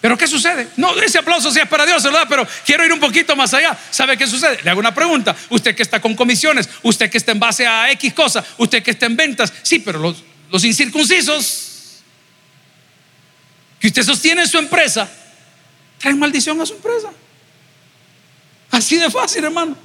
Pero 0.00 0.16
¿qué 0.16 0.26
sucede? 0.26 0.68
No, 0.78 0.98
ese 0.98 1.18
aplauso 1.18 1.50
sí 1.50 1.60
es 1.60 1.68
para 1.68 1.84
Dios, 1.84 2.02
¿verdad? 2.02 2.24
Pero 2.26 2.46
quiero 2.64 2.86
ir 2.86 2.92
un 2.92 3.00
poquito 3.00 3.36
más 3.36 3.52
allá. 3.52 3.76
¿Sabe 3.90 4.16
qué 4.16 4.26
sucede? 4.26 4.60
Le 4.62 4.70
hago 4.70 4.80
una 4.80 4.94
pregunta. 4.94 5.36
Usted 5.50 5.74
que 5.74 5.82
está 5.82 6.00
con 6.00 6.14
comisiones, 6.14 6.70
usted 6.82 7.10
que 7.10 7.18
está 7.18 7.32
en 7.32 7.38
base 7.38 7.66
a 7.66 7.90
X 7.90 8.14
cosas, 8.14 8.46
usted 8.56 8.82
que 8.82 8.92
está 8.92 9.04
en 9.04 9.16
ventas, 9.16 9.52
sí, 9.62 9.80
pero 9.80 9.98
los, 9.98 10.24
los 10.50 10.64
incircuncisos 10.64 12.02
que 13.78 13.88
usted 13.88 14.02
sostiene 14.04 14.40
en 14.40 14.48
su 14.48 14.56
empresa, 14.56 15.06
traen 15.98 16.18
maldición 16.18 16.58
a 16.62 16.64
su 16.64 16.72
empresa. 16.72 17.10
Así 18.70 18.96
de 18.96 19.10
fácil, 19.10 19.44
hermano. 19.44 19.76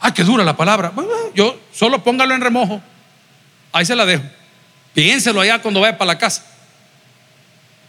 Ah, 0.00 0.14
qué 0.14 0.24
dura 0.24 0.44
la 0.44 0.56
palabra. 0.56 0.94
yo 1.34 1.60
solo 1.74 2.02
póngalo 2.02 2.34
en 2.34 2.40
remojo. 2.40 2.80
Ahí 3.72 3.84
se 3.84 3.94
la 3.94 4.06
dejo. 4.06 4.22
Piénselo 4.94 5.40
allá 5.40 5.60
cuando 5.60 5.80
vaya 5.80 5.96
para 5.96 6.12
la 6.12 6.18
casa. 6.18 6.44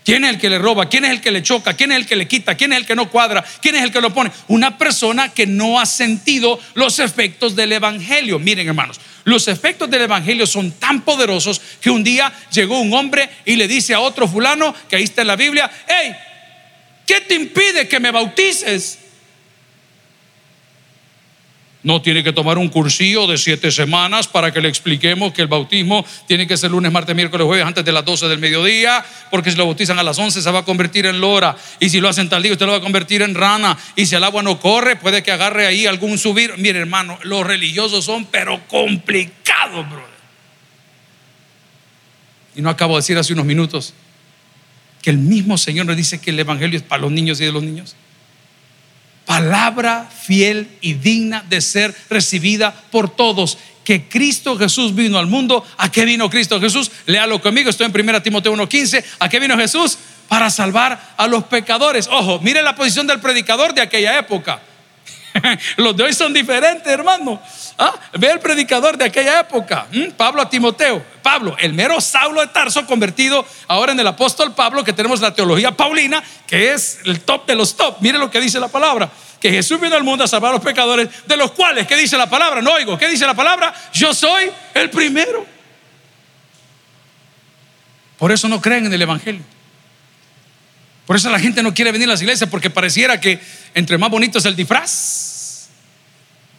¿Quién 0.03 0.23
es 0.23 0.31
el 0.31 0.39
que 0.39 0.49
le 0.49 0.57
roba? 0.57 0.89
¿Quién 0.89 1.05
es 1.05 1.11
el 1.11 1.21
que 1.21 1.29
le 1.29 1.43
choca? 1.43 1.75
¿Quién 1.75 1.91
es 1.91 1.97
el 1.97 2.05
que 2.07 2.15
le 2.15 2.27
quita? 2.27 2.55
¿Quién 2.55 2.73
es 2.73 2.79
el 2.79 2.85
que 2.85 2.95
no 2.95 3.11
cuadra? 3.11 3.45
¿Quién 3.61 3.75
es 3.75 3.83
el 3.83 3.91
que 3.91 4.01
lo 4.01 4.13
pone? 4.13 4.31
Una 4.47 4.77
persona 4.77 5.29
que 5.29 5.45
no 5.45 5.79
ha 5.79 5.85
sentido 5.85 6.59
los 6.73 6.99
efectos 6.99 7.55
del 7.55 7.73
Evangelio. 7.73 8.39
Miren 8.39 8.67
hermanos, 8.67 8.99
los 9.23 9.47
efectos 9.47 9.89
del 9.89 10.01
Evangelio 10.03 10.47
son 10.47 10.71
tan 10.71 11.01
poderosos 11.01 11.61
que 11.79 11.89
un 11.89 12.03
día 12.03 12.33
llegó 12.51 12.79
un 12.79 12.93
hombre 12.93 13.29
y 13.45 13.55
le 13.55 13.67
dice 13.67 13.93
a 13.93 13.99
otro 13.99 14.27
fulano, 14.27 14.73
que 14.89 14.95
ahí 14.95 15.03
está 15.03 15.21
en 15.21 15.27
la 15.27 15.35
Biblia, 15.35 15.69
hey, 15.87 16.15
¿qué 17.05 17.21
te 17.21 17.35
impide 17.35 17.87
que 17.87 17.99
me 17.99 18.09
bautices? 18.09 18.97
No 21.81 22.01
tiene 22.01 22.25
que 22.25 22.33
tomar 22.33 22.57
un 22.57 22.67
cursillo 22.67 23.25
de 23.25 23.37
siete 23.37 23.71
semanas 23.71 24.27
para 24.27 24.51
que 24.51 24.59
le 24.59 24.67
expliquemos 24.67 25.31
que 25.31 25.41
el 25.41 25.47
bautismo 25.47 26.05
tiene 26.27 26.45
que 26.45 26.57
ser 26.57 26.71
lunes, 26.71 26.91
martes, 26.91 27.15
miércoles, 27.15 27.45
jueves 27.47 27.65
antes 27.65 27.85
de 27.85 27.93
las 27.93 28.03
12 28.03 28.27
del 28.27 28.39
mediodía, 28.39 29.05
porque 29.31 29.49
si 29.49 29.57
lo 29.57 29.65
bautizan 29.65 29.97
a 29.97 30.03
las 30.03 30.19
11 30.19 30.41
se 30.41 30.51
va 30.51 30.59
a 30.59 30.65
convertir 30.65 31.05
en 31.05 31.21
lora. 31.21 31.55
Y 31.79 31.89
si 31.89 32.01
lo 32.01 32.09
hacen 32.09 32.27
tal 32.27 32.43
día, 32.43 32.51
usted 32.51 32.65
lo 32.65 32.73
va 32.73 32.79
a 32.79 32.81
convertir 32.81 33.21
en 33.21 33.33
rana. 33.33 33.77
Y 33.95 34.05
si 34.07 34.15
el 34.15 34.23
agua 34.25 34.43
no 34.43 34.59
corre, 34.59 34.97
puede 34.97 35.23
que 35.23 35.31
agarre 35.31 35.67
ahí 35.67 35.85
algún 35.85 36.17
subir. 36.17 36.53
Mire, 36.57 36.79
hermano, 36.79 37.17
los 37.23 37.47
religiosos 37.47 38.03
son 38.03 38.25
pero 38.25 38.59
complicados, 38.67 39.89
brother. 39.89 40.19
Y 42.57 42.61
no 42.61 42.69
acabo 42.69 42.95
de 42.95 42.99
decir 42.99 43.17
hace 43.17 43.31
unos 43.31 43.45
minutos 43.45 43.93
que 45.01 45.11
el 45.11 45.17
mismo 45.17 45.57
Señor 45.57 45.85
nos 45.85 45.95
dice 45.95 46.19
que 46.19 46.31
el 46.31 46.39
Evangelio 46.39 46.77
es 46.77 46.83
para 46.83 47.03
los 47.03 47.11
niños 47.11 47.39
y 47.39 47.45
de 47.45 47.53
los 47.53 47.63
niños 47.63 47.95
palabra 49.29 50.09
fiel 50.09 50.67
y 50.81 50.95
digna 50.95 51.45
de 51.47 51.61
ser 51.61 51.93
recibida 52.09 52.73
por 52.89 53.15
todos. 53.15 53.59
Que 53.83 54.09
Cristo 54.09 54.57
Jesús 54.57 54.95
vino 54.95 55.19
al 55.19 55.27
mundo. 55.27 55.63
¿A 55.77 55.91
qué 55.91 56.03
vino 56.03 56.31
Cristo 56.31 56.59
Jesús? 56.59 56.89
Léalo 57.05 57.39
conmigo, 57.39 57.69
estoy 57.69 57.85
en 57.85 57.91
1 57.91 58.23
Timoteo 58.23 58.51
1:15. 58.53 59.03
¿A 59.19 59.29
qué 59.29 59.39
vino 59.39 59.55
Jesús? 59.55 59.99
Para 60.27 60.49
salvar 60.49 61.13
a 61.15 61.27
los 61.27 61.43
pecadores. 61.43 62.07
Ojo, 62.07 62.39
mire 62.39 62.63
la 62.63 62.73
posición 62.73 63.05
del 63.05 63.19
predicador 63.19 63.75
de 63.75 63.81
aquella 63.81 64.17
época. 64.17 64.63
Los 65.77 65.95
de 65.95 66.03
hoy 66.03 66.13
son 66.13 66.33
diferentes, 66.33 66.87
hermano. 66.91 67.41
¿Ah? 67.77 67.93
Ve 68.13 68.31
el 68.31 68.39
predicador 68.39 68.97
de 68.97 69.05
aquella 69.05 69.39
época, 69.39 69.87
Pablo 70.17 70.41
a 70.41 70.49
Timoteo. 70.49 71.03
Pablo, 71.21 71.55
el 71.59 71.73
mero 71.73 72.01
Saulo 72.01 72.41
de 72.41 72.47
Tarso, 72.47 72.85
convertido 72.85 73.45
ahora 73.67 73.91
en 73.91 73.99
el 73.99 74.07
apóstol 74.07 74.53
Pablo, 74.53 74.83
que 74.83 74.93
tenemos 74.93 75.21
la 75.21 75.33
teología 75.33 75.71
paulina, 75.71 76.23
que 76.47 76.73
es 76.73 76.99
el 77.05 77.21
top 77.21 77.45
de 77.45 77.55
los 77.55 77.75
top. 77.75 77.97
Mire 78.01 78.17
lo 78.17 78.29
que 78.29 78.41
dice 78.41 78.59
la 78.59 78.67
palabra: 78.67 79.09
que 79.39 79.51
Jesús 79.51 79.79
vino 79.79 79.95
al 79.95 80.03
mundo 80.03 80.23
a 80.23 80.27
salvar 80.27 80.51
a 80.51 80.53
los 80.55 80.63
pecadores, 80.63 81.09
de 81.25 81.37
los 81.37 81.51
cuales, 81.51 81.87
¿qué 81.87 81.95
dice 81.95 82.17
la 82.17 82.29
palabra? 82.29 82.61
No 82.61 82.73
oigo, 82.73 82.97
¿qué 82.97 83.07
dice 83.07 83.25
la 83.25 83.33
palabra? 83.33 83.73
Yo 83.93 84.13
soy 84.13 84.51
el 84.73 84.89
primero. 84.89 85.45
Por 88.17 88.31
eso 88.31 88.49
no 88.49 88.59
creen 88.59 88.85
en 88.85 88.93
el 88.93 89.01
Evangelio. 89.01 89.43
Por 91.09 91.15
eso 91.15 91.31
la 91.31 91.39
gente 91.39 91.63
no 91.63 91.73
quiere 91.73 91.91
venir 91.91 92.07
a 92.07 92.11
las 92.11 92.21
iglesias, 92.21 92.47
porque 92.51 92.69
pareciera 92.69 93.19
que 93.19 93.39
entre 93.73 93.97
más 93.97 94.11
bonito 94.11 94.37
es 94.37 94.45
el 94.45 94.55
disfraz, 94.55 95.67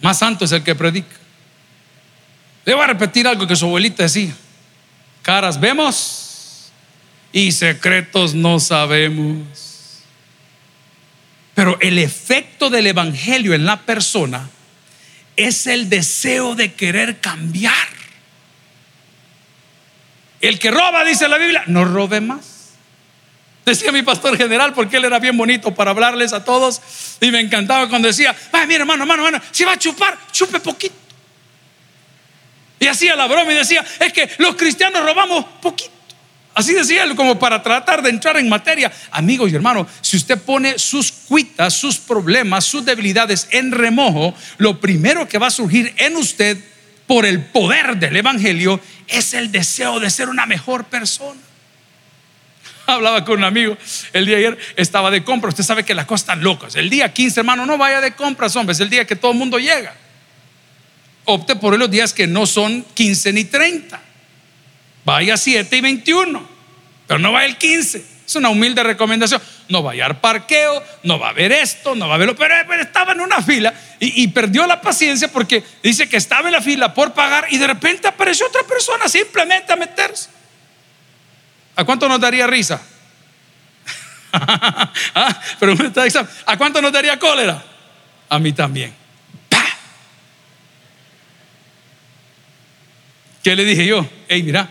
más 0.01 0.19
santo 0.19 0.45
es 0.45 0.51
el 0.51 0.65
que 0.65 0.75
predica. 0.75 1.15
Le 2.65 2.75
voy 2.75 2.83
a 2.83 2.89
repetir 2.89 3.29
algo 3.29 3.47
que 3.47 3.55
su 3.55 3.67
abuelita 3.67 4.03
decía. 4.03 4.35
Caras 5.23 5.61
vemos 5.61 6.73
y 7.33 7.53
secretos 7.53 8.35
no 8.35 8.59
sabemos. 8.59 10.01
Pero 11.55 11.79
el 11.81 11.97
efecto 11.99 12.71
del 12.71 12.89
Evangelio 12.89 13.55
en 13.55 13.65
la 13.65 13.83
persona 13.83 14.51
es 15.37 15.69
el 15.69 15.89
deseo 15.89 16.57
de 16.57 16.73
querer 16.73 17.21
cambiar. 17.21 17.87
El 20.41 20.59
que 20.59 20.73
roba, 20.73 21.05
dice 21.05 21.29
la 21.29 21.39
Biblia, 21.39 21.63
no 21.69 21.85
robe 21.85 22.21
más. 22.21 22.60
Decía 23.65 23.93
mi 23.93 24.03
pastor 24.03 24.37
general 24.37 24.73
porque 24.73 24.97
él 24.97 25.05
era 25.05 25.19
bien 25.19 25.37
bonito 25.37 25.75
para 25.75 25.91
hablarles 25.91 26.33
a 26.33 26.45
todos 26.45 26.81
y 27.21 27.31
me 27.31 27.41
encantaba 27.41 27.89
cuando 27.89 28.09
decía, 28.09 28.35
ay, 28.53 28.67
mira 28.67 28.81
hermano, 28.81 29.05
hermano, 29.05 29.27
hermano, 29.27 29.45
si 29.51 29.65
va 29.65 29.73
a 29.73 29.79
chupar, 29.79 30.19
chupe 30.33 30.61
poquito. 30.61 30.95
Y 32.79 32.87
hacía 32.87 33.15
la 33.15 33.27
broma 33.27 33.53
y 33.53 33.57
decía, 33.57 33.85
es 34.01 34.13
que 34.13 34.29
los 34.39 34.57
cristianos 34.57 35.05
robamos 35.05 35.45
poquito. 35.61 35.91
Así 36.55 36.73
decía 36.73 37.05
él, 37.05 37.15
como 37.15 37.39
para 37.39 37.63
tratar 37.63 38.03
de 38.03 38.11
entrar 38.11 38.37
en 38.37 38.49
materia. 38.49 38.91
Amigos 39.13 39.53
y 39.53 39.55
hermanos, 39.55 39.87
si 40.01 40.17
usted 40.17 40.39
pone 40.39 40.79
sus 40.79 41.13
cuitas, 41.13 41.75
sus 41.75 41.99
problemas, 41.99 42.65
sus 42.65 42.85
debilidades 42.85 43.49
en 43.51 43.71
remojo, 43.71 44.35
lo 44.59 44.81
primero 44.81 45.29
que 45.29 45.39
va 45.39 45.47
a 45.47 45.51
surgir 45.51 45.95
en 45.99 46.17
usted 46.17 46.59
por 47.07 47.25
el 47.25 47.45
poder 47.45 47.99
del 47.99 48.17
Evangelio 48.17 48.81
es 49.07 49.35
el 49.35 49.53
deseo 49.53 50.01
de 50.01 50.11
ser 50.11 50.29
una 50.29 50.47
mejor 50.47 50.85
persona. 50.85 51.41
Hablaba 52.95 53.25
con 53.25 53.39
un 53.39 53.45
amigo 53.45 53.77
el 54.13 54.27
día 54.27 54.37
ayer, 54.37 54.59
estaba 54.77 55.11
de 55.11 55.23
compra. 55.25 55.51
Usted 55.51 55.65
sabe 55.65 55.85
que 55.85 55.95
las 55.95 56.07
cosas 56.07 56.23
están 56.23 56.43
locas. 56.43 56.75
El 56.75 56.91
día 56.91 57.13
15, 57.13 57.41
hermano, 57.41 57.67
no 57.67 57.79
vaya 57.79 58.01
de 58.01 58.13
compras, 58.13 58.55
hombre, 58.57 58.73
es 58.73 58.81
el 58.81 58.91
día 58.91 59.07
que 59.07 59.17
todo 59.17 59.33
el 59.33 59.39
mundo 59.39 59.59
llega. 59.59 59.95
Opte 61.25 61.57
por 61.57 61.79
los 61.79 61.91
días 61.91 62.13
que 62.13 62.27
no 62.27 62.47
son 62.47 62.85
15 62.95 63.33
ni 63.33 63.45
30. 63.45 64.01
Vaya 65.05 65.37
7 65.37 65.77
y 65.77 65.81
21, 65.81 66.49
pero 67.07 67.19
no 67.19 67.33
vaya 67.33 67.47
el 67.47 67.57
15. 67.57 68.05
Es 68.27 68.37
una 68.37 68.49
humilde 68.49 68.83
recomendación. 68.83 69.41
No 69.69 69.83
vaya 69.83 70.07
al 70.07 70.21
parqueo, 70.21 70.83
no 71.03 71.19
va 71.19 71.31
a 71.31 71.33
ver 71.33 71.53
esto, 71.53 71.95
no 71.95 72.09
va 72.09 72.15
a 72.15 72.19
verlo. 72.19 72.37
Pero, 72.37 72.55
estaba 72.81 73.13
en 73.13 73.21
una 73.21 73.43
fila 73.43 73.73
y, 73.99 74.23
y, 74.23 74.29
perdió 74.29 74.67
la 74.67 74.81
paciencia 74.81 75.29
porque 75.29 75.63
dice 75.83 76.09
que 76.09 76.17
estaba 76.17 76.49
en 76.49 76.53
la 76.53 76.61
fila 76.61 76.93
por 76.95 77.13
pagar 77.13 77.47
y 77.51 77.59
de 77.59 77.67
repente 77.67 78.09
apareció 78.09 78.47
otra 78.47 78.63
persona 78.63 79.09
simplemente 79.09 79.73
a 79.73 79.77
meterse. 79.77 80.40
¿A 81.81 81.85
cuánto 81.85 82.07
nos 82.09 82.21
daría 82.21 82.47
risa? 82.47 82.81
Ah, 84.33 85.43
¿A 86.47 86.57
cuánto 86.57 86.81
nos 86.81 86.93
daría 86.93 87.19
cólera? 87.19 87.65
A 88.29 88.39
mí 88.39 88.53
también. 88.53 88.95
¿Qué 93.43 93.57
le 93.57 93.65
dije 93.65 93.87
yo? 93.87 94.07
Hey, 94.29 94.43
mira, 94.43 94.69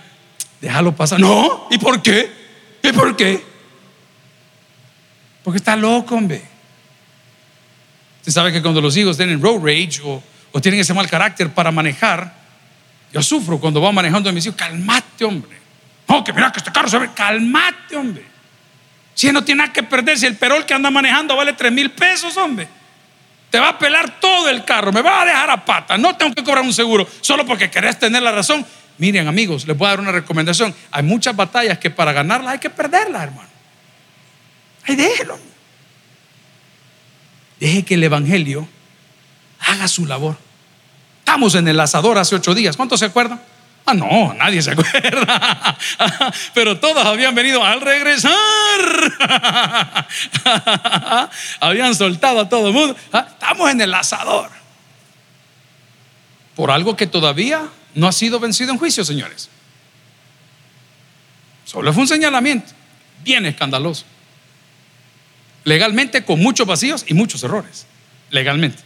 déjalo 0.61 0.95
pasar. 0.95 1.19
No, 1.19 1.67
¿y 1.71 1.77
por 1.77 2.01
qué? 2.01 2.31
¿Y 2.83 2.91
por 2.93 3.17
qué? 3.17 3.43
Porque 5.43 5.57
está 5.57 5.75
loco, 5.75 6.15
hombre. 6.15 6.41
Usted 8.19 8.31
sabe 8.31 8.53
que 8.53 8.61
cuando 8.61 8.79
los 8.79 8.95
hijos 8.95 9.17
tienen 9.17 9.41
road 9.41 9.61
rage 9.61 9.99
o, 10.03 10.23
tienen 10.61 10.79
ese 10.79 10.93
mal 10.93 11.09
carácter 11.09 11.51
para 11.53 11.71
manejar, 11.71 12.33
yo 13.11 13.21
sufro 13.23 13.59
cuando 13.59 13.81
voy 13.81 13.91
manejando 13.91 14.29
a 14.29 14.31
mis 14.31 14.45
hijos. 14.45 14.57
Calmate, 14.57 15.25
hombre. 15.25 15.59
No, 16.09 16.23
que 16.23 16.33
mira 16.33 16.51
que 16.51 16.57
este 16.57 16.71
carro 16.71 16.89
se 16.89 16.97
ve. 16.97 17.11
Calmate, 17.13 17.95
hombre. 17.95 18.25
Si 19.13 19.31
no 19.31 19.43
tiene 19.43 19.59
nada 19.59 19.73
que 19.73 19.83
perder, 19.83 20.17
si 20.17 20.25
el 20.25 20.35
perol 20.35 20.65
que 20.65 20.73
anda 20.73 20.89
manejando 20.89 21.35
vale 21.35 21.53
3 21.53 21.71
mil 21.71 21.91
pesos, 21.91 22.35
hombre. 22.35 22.67
Te 23.51 23.59
va 23.59 23.69
a 23.69 23.79
pelar 23.79 24.19
todo 24.19 24.49
el 24.49 24.63
carro, 24.63 24.91
me 24.91 25.01
va 25.01 25.21
a 25.21 25.25
dejar 25.25 25.49
a 25.49 25.65
pata. 25.65 25.97
No 25.97 26.15
tengo 26.15 26.33
que 26.33 26.43
cobrar 26.43 26.63
un 26.63 26.73
seguro 26.73 27.07
solo 27.21 27.45
porque 27.45 27.69
querés 27.69 27.97
tener 27.99 28.21
la 28.21 28.31
razón. 28.31 28.65
Miren, 28.97 29.27
amigos, 29.27 29.67
les 29.67 29.77
voy 29.77 29.87
a 29.87 29.91
dar 29.91 29.99
una 29.99 30.11
recomendación. 30.11 30.73
Hay 30.91 31.03
muchas 31.03 31.35
batallas 31.35 31.77
que 31.77 31.89
para 31.89 32.11
ganarlas 32.11 32.53
hay 32.53 32.59
que 32.59 32.69
perderlas, 32.69 33.23
hermano. 33.23 33.49
Ay, 34.87 34.95
déjelo. 34.95 35.39
Deje 37.59 37.83
que 37.83 37.93
el 37.95 38.03
Evangelio 38.03 38.67
haga 39.59 39.87
su 39.87 40.05
labor. 40.05 40.37
Estamos 41.19 41.55
en 41.55 41.67
el 41.67 41.79
asador 41.79 42.17
hace 42.17 42.35
ocho 42.35 42.53
días. 42.53 42.75
¿Cuántos 42.75 42.99
se 42.99 43.05
acuerdan? 43.05 43.41
Ah, 43.89 43.93
no, 43.95 44.35
nadie 44.35 44.61
se 44.61 44.69
acuerda. 44.69 45.75
Pero 46.53 46.79
todos 46.79 47.03
habían 47.03 47.33
venido 47.33 47.63
al 47.63 47.81
regresar. 47.81 48.31
Habían 51.59 51.95
soltado 51.95 52.41
a 52.41 52.49
todo 52.49 52.67
el 52.67 52.73
mundo. 52.73 52.95
Ah, 53.11 53.25
estamos 53.31 53.71
en 53.71 53.81
el 53.81 53.91
asador. 53.91 54.51
Por 56.55 56.69
algo 56.69 56.95
que 56.95 57.07
todavía 57.07 57.67
no 57.95 58.07
ha 58.07 58.11
sido 58.11 58.39
vencido 58.39 58.71
en 58.71 58.77
juicio, 58.77 59.03
señores. 59.03 59.49
Solo 61.65 61.91
fue 61.91 62.03
un 62.03 62.07
señalamiento 62.07 62.71
bien 63.23 63.47
escandaloso. 63.47 64.05
Legalmente 65.63 66.23
con 66.23 66.39
muchos 66.39 66.67
vacíos 66.67 67.05
y 67.07 67.15
muchos 67.15 67.43
errores. 67.43 67.87
Legalmente. 68.29 68.83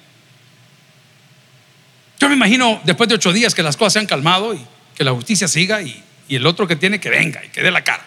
Yo 2.21 2.29
me 2.29 2.35
imagino 2.35 2.79
después 2.85 3.09
de 3.09 3.15
ocho 3.15 3.33
días 3.33 3.53
que 3.53 3.63
las 3.63 3.75
cosas 3.75 3.93
se 3.93 3.99
han 3.99 4.05
calmado 4.05 4.53
y 4.53 4.65
que 4.95 5.03
la 5.03 5.11
justicia 5.11 5.47
siga 5.47 5.81
y, 5.81 6.03
el 6.29 6.45
otro 6.47 6.67
que 6.67 6.75
tiene 6.75 6.99
que 6.99 7.11
venga 7.11 7.45
y 7.45 7.49
que 7.49 7.61
dé 7.61 7.69
la 7.69 7.83
cara. 7.83 8.03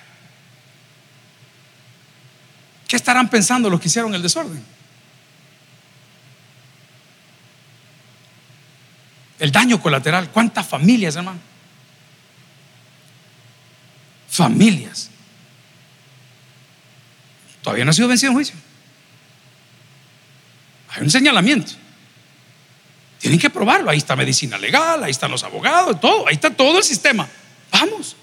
¿Qué 2.88 2.96
estarán 2.96 3.28
pensando 3.30 3.70
los 3.70 3.80
que 3.80 3.86
hicieron 3.86 4.14
el 4.14 4.22
desorden? 4.22 4.64
El 9.38 9.52
daño 9.52 9.80
colateral. 9.80 10.30
¿Cuántas 10.30 10.66
familias, 10.66 11.14
hermano? 11.14 11.38
Familias. 14.28 15.10
Todavía 17.62 17.84
no 17.84 17.90
ha 17.90 17.94
sido 17.94 18.08
vencido 18.08 18.30
en 18.30 18.36
juicio. 18.36 18.56
Hay 20.90 21.02
un 21.02 21.10
señalamiento. 21.10 21.72
Tienen 23.18 23.38
que 23.38 23.50
probarlo. 23.50 23.90
Ahí 23.90 23.98
está 23.98 24.16
medicina 24.16 24.58
legal, 24.58 25.02
ahí 25.02 25.10
están 25.10 25.30
los 25.30 25.42
abogados, 25.42 26.00
todo. 26.00 26.28
Ahí 26.28 26.34
está 26.34 26.50
todo 26.50 26.78
el 26.78 26.84
sistema. 26.84 27.28
Vamos. 27.70 28.16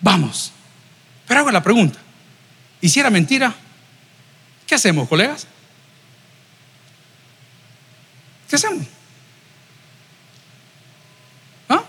Vamos. 0.00 0.52
Pero 1.26 1.40
hago 1.40 1.50
la 1.50 1.62
pregunta. 1.62 1.98
¿Hiciera 2.80 3.10
mentira? 3.10 3.54
¿Qué 4.66 4.74
hacemos, 4.74 5.08
colegas? 5.08 5.46
¿Qué 8.48 8.56
hacemos? 8.56 8.86
¿Ah? 11.68 11.82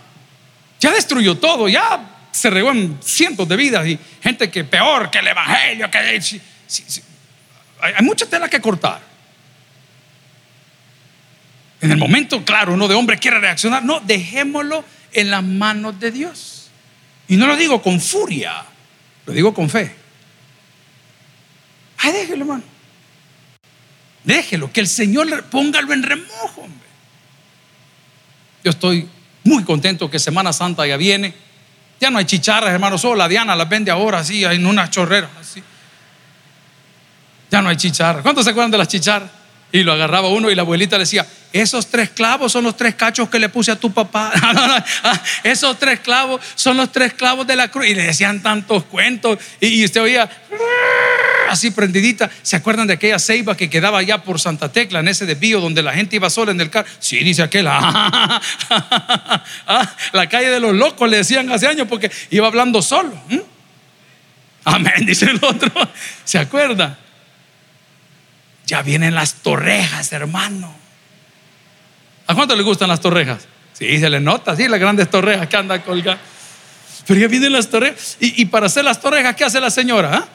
Ya 0.79 0.91
destruyó 0.91 1.37
todo, 1.37 1.67
ya 1.67 2.17
se 2.31 2.49
regó 2.49 2.71
en 2.71 2.99
cientos 3.01 3.47
de 3.47 3.55
vidas 3.55 3.87
y 3.87 3.99
gente 4.21 4.49
que 4.49 4.63
peor 4.63 5.09
que 5.09 5.19
el 5.19 5.27
Evangelio, 5.27 5.89
que 5.89 5.97
hay 5.97 6.21
mucha 8.01 8.25
tela 8.27 8.49
que 8.49 8.61
cortar. 8.61 9.06
En 11.81 11.91
el 11.91 11.97
momento, 11.97 12.43
claro, 12.43 12.73
uno 12.73 12.87
de 12.87 12.95
hombre 12.95 13.17
quiere 13.17 13.39
reaccionar. 13.39 13.83
No, 13.83 13.99
dejémoslo 13.99 14.83
en 15.13 15.29
las 15.29 15.43
manos 15.43 15.99
de 15.99 16.11
Dios. 16.11 16.69
Y 17.27 17.37
no 17.37 17.45
lo 17.45 17.55
digo 17.55 17.81
con 17.81 17.99
furia, 17.99 18.65
lo 19.25 19.33
digo 19.33 19.53
con 19.53 19.69
fe. 19.69 19.95
Ay, 21.99 22.13
déjelo, 22.13 22.43
hermano. 22.43 22.63
Déjelo, 24.23 24.71
que 24.71 24.81
el 24.81 24.87
Señor 24.87 25.43
póngalo 25.45 25.93
en 25.93 26.03
remojo, 26.03 26.61
hombre. 26.61 26.87
Yo 28.63 28.71
estoy 28.71 29.07
muy 29.43 29.63
contento 29.63 30.09
que 30.09 30.19
Semana 30.19 30.51
Santa 30.51 30.85
ya 30.85 30.97
viene. 30.97 31.33
Ya 31.99 32.09
no 32.09 32.17
hay 32.17 32.25
chicharras, 32.25 32.71
hermano. 32.71 32.97
Solo 32.97 33.15
la 33.15 33.27
Diana 33.27 33.55
las 33.55 33.69
vende 33.69 33.91
ahora 33.91 34.19
así, 34.19 34.43
en 34.43 34.65
unas 34.65 34.89
chorreras 34.89 35.29
así. 35.39 35.63
Ya 37.49 37.61
no 37.61 37.69
hay 37.69 37.77
chicharras. 37.77 38.21
¿Cuántos 38.21 38.43
se 38.43 38.51
acuerdan 38.51 38.71
de 38.71 38.77
las 38.77 38.87
chicharras? 38.87 39.31
Y 39.71 39.83
lo 39.83 39.91
agarraba 39.91 40.29
uno 40.29 40.49
y 40.49 40.55
la 40.55 40.61
abuelita 40.61 40.97
le 40.97 41.03
decía, 41.03 41.25
esos 41.51 41.87
tres 41.87 42.11
clavos 42.11 42.51
son 42.51 42.63
los 42.63 42.77
tres 42.77 42.95
cachos 42.95 43.29
que 43.29 43.39
le 43.39 43.49
puse 43.49 43.71
a 43.71 43.75
tu 43.75 43.91
papá. 43.91 44.31
Ah, 45.03 45.21
esos 45.43 45.77
tres 45.77 45.99
clavos 45.99 46.41
son 46.55 46.77
los 46.77 46.91
tres 46.91 47.13
clavos 47.13 47.45
de 47.45 47.55
la 47.55 47.69
cruz. 47.69 47.87
Y 47.87 47.93
le 47.93 48.03
decían 48.03 48.41
tantos 48.41 48.83
cuentos. 48.85 49.37
Y, 49.59 49.83
usted 49.85 50.01
oía 50.01 50.29
así 51.49 51.71
prendidita. 51.71 52.29
¿Se 52.41 52.55
acuerdan 52.55 52.87
de 52.87 52.93
aquella 52.93 53.19
ceiba 53.19 53.55
que 53.55 53.69
quedaba 53.69 53.99
allá 53.99 54.23
por 54.23 54.39
Santa 54.39 54.71
Tecla, 54.71 54.99
en 54.99 55.07
ese 55.07 55.25
desvío 55.25 55.59
donde 55.61 55.83
la 55.83 55.93
gente 55.93 56.15
iba 56.15 56.29
sola 56.29 56.51
en 56.51 56.61
el 56.61 56.69
carro? 56.69 56.87
Sí, 56.99 57.19
dice 57.19 57.43
aquel. 57.43 57.67
Ah, 59.69 59.95
la 60.13 60.27
calle 60.29 60.49
de 60.49 60.59
los 60.59 60.73
locos 60.73 61.09
le 61.09 61.17
decían 61.17 61.51
hace 61.51 61.67
años 61.67 61.87
porque 61.89 62.11
iba 62.29 62.47
hablando 62.47 62.81
solo. 62.81 63.13
Amén, 64.63 65.05
dice 65.05 65.25
el 65.25 65.39
otro. 65.43 65.71
¿Se 66.23 66.37
acuerda? 66.37 66.97
Ya 68.67 68.81
vienen 68.81 69.15
las 69.15 69.35
torrejas, 69.35 70.11
hermano. 70.11 70.75
¿A 72.27 72.35
cuánto 72.35 72.53
le 72.53 72.63
gustan 72.63 72.89
las 72.89 72.99
torrejas? 72.99 73.47
Sí, 73.71 73.97
se 73.97 74.09
le 74.09 74.19
nota, 74.19 74.55
sí, 74.57 74.67
las 74.67 74.79
grandes 74.79 75.09
torrejas 75.09 75.47
que 75.47 75.55
anda 75.55 75.81
colgando. 75.81 76.21
Pero 77.07 77.21
ya 77.21 77.27
vienen 77.29 77.53
las 77.53 77.69
torrejas. 77.69 78.17
Y, 78.19 78.43
para 78.45 78.65
hacer 78.65 78.83
las 78.83 78.99
torrejas, 78.99 79.35
¿qué 79.37 79.45
hace 79.45 79.61
la 79.61 79.69
señora? 79.69 80.11
Ah? 80.13 80.27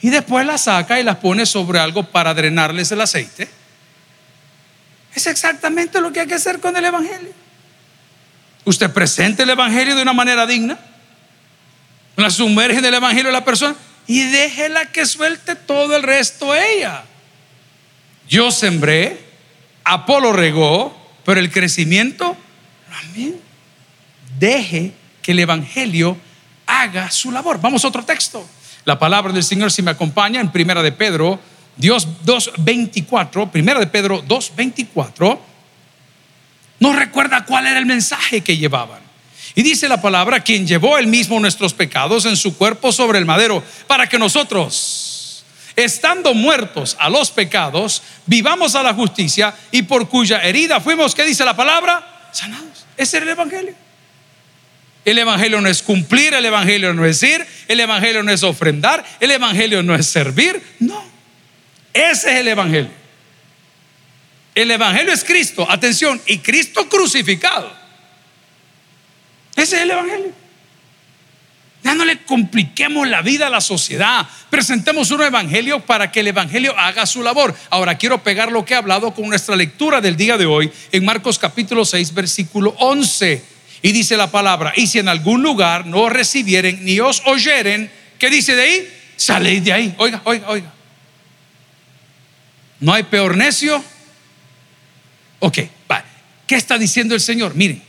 Y 0.00 0.08
después 0.08 0.46
las 0.46 0.64
saca 0.64 0.98
y 0.98 1.02
las 1.02 1.16
pone 1.16 1.44
sobre 1.44 1.78
algo 1.78 2.04
para 2.04 2.32
drenarles 2.32 2.90
el 2.92 3.02
aceite. 3.02 3.50
Es 5.14 5.26
exactamente 5.26 6.00
lo 6.00 6.10
que 6.10 6.20
hay 6.20 6.26
que 6.26 6.34
hacer 6.34 6.60
con 6.60 6.74
el 6.74 6.84
Evangelio. 6.86 7.34
Usted 8.64 8.90
presente 8.90 9.42
el 9.42 9.50
Evangelio 9.50 9.94
de 9.94 10.00
una 10.00 10.14
manera 10.14 10.46
digna. 10.46 10.78
La 12.16 12.30
sumerge 12.30 12.78
en 12.78 12.86
el 12.86 12.94
Evangelio 12.94 13.26
de 13.26 13.32
la 13.32 13.44
persona 13.44 13.76
y 14.06 14.24
déjela 14.24 14.86
que 14.86 15.06
suelte 15.06 15.54
todo 15.54 15.96
el 15.96 16.02
resto 16.02 16.54
ella. 16.54 17.04
Yo 18.28 18.50
sembré, 18.50 19.20
Apolo 19.84 20.32
regó, 20.32 20.96
pero 21.24 21.40
el 21.40 21.50
crecimiento, 21.50 22.36
también. 22.90 23.40
Deje 24.38 24.92
que 25.20 25.32
el 25.32 25.40
Evangelio 25.40 26.16
haga 26.66 27.10
su 27.10 27.30
labor. 27.30 27.60
Vamos 27.60 27.84
a 27.84 27.88
otro 27.88 28.04
texto. 28.04 28.46
La 28.84 28.98
palabra 28.98 29.32
del 29.32 29.44
Señor, 29.44 29.70
si 29.70 29.82
me 29.82 29.90
acompaña, 29.90 30.40
en 30.40 30.50
Primera 30.50 30.82
de 30.82 30.92
Pedro, 30.92 31.38
Dios 31.76 32.08
2.24, 32.24 33.50
Primera 33.50 33.78
de 33.78 33.86
Pedro 33.86 34.24
2.24, 34.24 35.38
nos 36.80 36.96
recuerda 36.96 37.44
cuál 37.44 37.66
era 37.66 37.78
el 37.78 37.86
mensaje 37.86 38.40
que 38.40 38.56
llevaban. 38.56 39.11
Y 39.54 39.62
dice 39.62 39.88
la 39.88 40.00
palabra, 40.00 40.40
quien 40.40 40.66
llevó 40.66 40.98
él 40.98 41.06
mismo 41.06 41.38
nuestros 41.38 41.74
pecados 41.74 42.24
en 42.24 42.36
su 42.36 42.56
cuerpo 42.56 42.90
sobre 42.90 43.18
el 43.18 43.26
madero, 43.26 43.62
para 43.86 44.08
que 44.08 44.18
nosotros, 44.18 45.44
estando 45.76 46.32
muertos 46.32 46.96
a 46.98 47.10
los 47.10 47.30
pecados, 47.30 48.02
vivamos 48.26 48.74
a 48.74 48.82
la 48.82 48.94
justicia 48.94 49.54
y 49.70 49.82
por 49.82 50.08
cuya 50.08 50.42
herida 50.42 50.80
fuimos, 50.80 51.14
¿qué 51.14 51.24
dice 51.24 51.44
la 51.44 51.54
palabra? 51.54 52.30
Sanados. 52.32 52.86
Ese 52.96 53.18
era 53.18 53.26
el 53.26 53.32
Evangelio. 53.32 53.74
El 55.04 55.18
Evangelio 55.18 55.60
no 55.60 55.68
es 55.68 55.82
cumplir, 55.82 56.32
el 56.32 56.44
Evangelio 56.44 56.94
no 56.94 57.04
es 57.04 57.22
ir, 57.22 57.44
el 57.68 57.80
Evangelio 57.80 58.22
no 58.22 58.32
es 58.32 58.42
ofrendar, 58.42 59.04
el 59.20 59.32
Evangelio 59.32 59.82
no 59.82 59.94
es 59.94 60.06
servir, 60.06 60.62
no. 60.78 61.04
Ese 61.92 62.32
es 62.32 62.40
el 62.40 62.48
Evangelio. 62.48 62.90
El 64.54 64.70
Evangelio 64.70 65.12
es 65.12 65.24
Cristo, 65.24 65.66
atención, 65.68 66.20
y 66.26 66.38
Cristo 66.38 66.88
crucificado. 66.88 67.81
Ese 69.56 69.76
es 69.76 69.82
el 69.82 69.90
Evangelio. 69.90 70.42
Ya 71.82 71.94
no 71.94 72.04
le 72.04 72.22
compliquemos 72.22 73.08
la 73.08 73.22
vida 73.22 73.48
a 73.48 73.50
la 73.50 73.60
sociedad. 73.60 74.26
Presentemos 74.50 75.10
un 75.10 75.22
evangelio 75.22 75.80
para 75.80 76.12
que 76.12 76.20
el 76.20 76.28
evangelio 76.28 76.78
haga 76.78 77.06
su 77.06 77.24
labor. 77.24 77.56
Ahora 77.70 77.98
quiero 77.98 78.22
pegar 78.22 78.52
lo 78.52 78.64
que 78.64 78.74
he 78.74 78.76
hablado 78.76 79.12
con 79.12 79.28
nuestra 79.28 79.56
lectura 79.56 80.00
del 80.00 80.16
día 80.16 80.38
de 80.38 80.46
hoy 80.46 80.70
en 80.92 81.04
Marcos 81.04 81.40
capítulo 81.40 81.84
6, 81.84 82.14
versículo 82.14 82.76
11. 82.78 83.42
Y 83.82 83.90
dice 83.90 84.16
la 84.16 84.30
palabra, 84.30 84.72
y 84.76 84.86
si 84.86 85.00
en 85.00 85.08
algún 85.08 85.42
lugar 85.42 85.86
no 85.86 86.08
recibieren 86.08 86.84
ni 86.84 87.00
os 87.00 87.20
oyeren, 87.26 87.90
¿qué 88.16 88.30
dice 88.30 88.54
de 88.54 88.62
ahí? 88.62 88.88
Saléis 89.16 89.64
de 89.64 89.72
ahí. 89.72 89.94
Oiga, 89.98 90.22
oiga, 90.24 90.48
oiga. 90.50 90.72
No 92.78 92.94
hay 92.94 93.02
peor 93.02 93.36
necio. 93.36 93.82
Ok, 95.40 95.58
¿qué 96.46 96.54
está 96.54 96.78
diciendo 96.78 97.16
el 97.16 97.20
Señor? 97.20 97.56
Miren, 97.56 97.82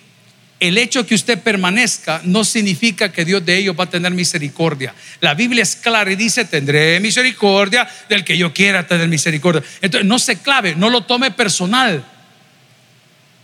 el 0.63 0.77
hecho 0.77 1.05
que 1.05 1.13
usted 1.13 1.41
permanezca 1.41 2.21
no 2.23 2.45
significa 2.45 3.11
que 3.11 3.25
Dios 3.25 3.45
de 3.45 3.57
ellos 3.57 3.75
va 3.77 3.83
a 3.83 3.89
tener 3.89 4.13
misericordia. 4.13 4.95
La 5.19 5.33
Biblia 5.33 5.61
es 5.61 5.75
clara 5.75 6.09
y 6.09 6.15
dice, 6.15 6.45
tendré 6.45 7.01
misericordia 7.01 7.85
del 8.07 8.23
que 8.23 8.37
yo 8.37 8.53
quiera 8.53 8.87
tener 8.87 9.09
misericordia. 9.09 9.61
Entonces, 9.81 10.07
no 10.07 10.17
se 10.19 10.37
clave, 10.37 10.73
no 10.73 10.89
lo 10.89 11.01
tome 11.01 11.31
personal. 11.31 12.05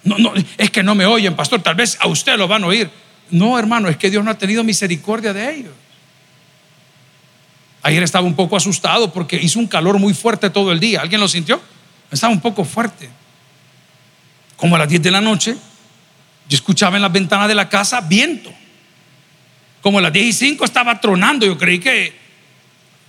No, 0.06 0.34
es 0.58 0.72
que 0.72 0.82
no 0.82 0.96
me 0.96 1.06
oyen, 1.06 1.36
pastor, 1.36 1.62
tal 1.62 1.76
vez 1.76 1.98
a 2.00 2.08
usted 2.08 2.38
lo 2.38 2.48
van 2.48 2.64
a 2.64 2.68
oír. 2.68 2.90
No, 3.32 3.60
hermano, 3.60 3.90
es 3.90 3.98
que 3.98 4.10
Dios 4.10 4.24
no 4.24 4.32
ha 4.32 4.38
tenido 4.38 4.64
misericordia 4.64 5.34
de 5.34 5.54
ellos. 5.54 5.74
Ayer 7.82 8.02
estaba 8.02 8.26
un 8.26 8.36
poco 8.36 8.56
asustado 8.56 9.12
porque 9.12 9.36
hizo 9.36 9.60
un 9.60 9.68
calor 9.68 10.00
muy 10.00 10.14
fuerte 10.14 10.50
todo 10.50 10.72
el 10.72 10.80
día. 10.80 11.02
¿Alguien 11.02 11.20
lo 11.20 11.28
sintió? 11.28 11.62
Estaba 12.10 12.32
un 12.32 12.40
poco 12.40 12.64
fuerte. 12.64 13.10
Como 14.56 14.78
a 14.78 14.80
las 14.80 14.88
10 14.88 15.02
de 15.02 15.12
la 15.12 15.20
noche, 15.20 15.58
yo 16.50 16.56
escuchaba 16.56 16.96
en 16.96 17.04
las 17.04 17.12
ventanas 17.12 17.48
de 17.48 17.54
la 17.54 17.70
casa 17.70 18.02
viento. 18.02 18.52
Como 19.82 20.00
a 20.00 20.02
las 20.02 20.12
10 20.12 20.26
y 20.26 20.34
5 20.34 20.66
estaba 20.66 21.00
tronando. 21.00 21.46
Yo 21.46 21.58
creí 21.60 21.80
que 21.80 22.18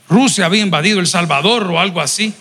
Rusia 0.08 0.44
había 0.44 0.60
invadido 0.60 1.00
El 1.00 1.06
Salvador 1.06 1.64
o 1.64 1.80
algo 1.80 2.02
así. 2.02 2.34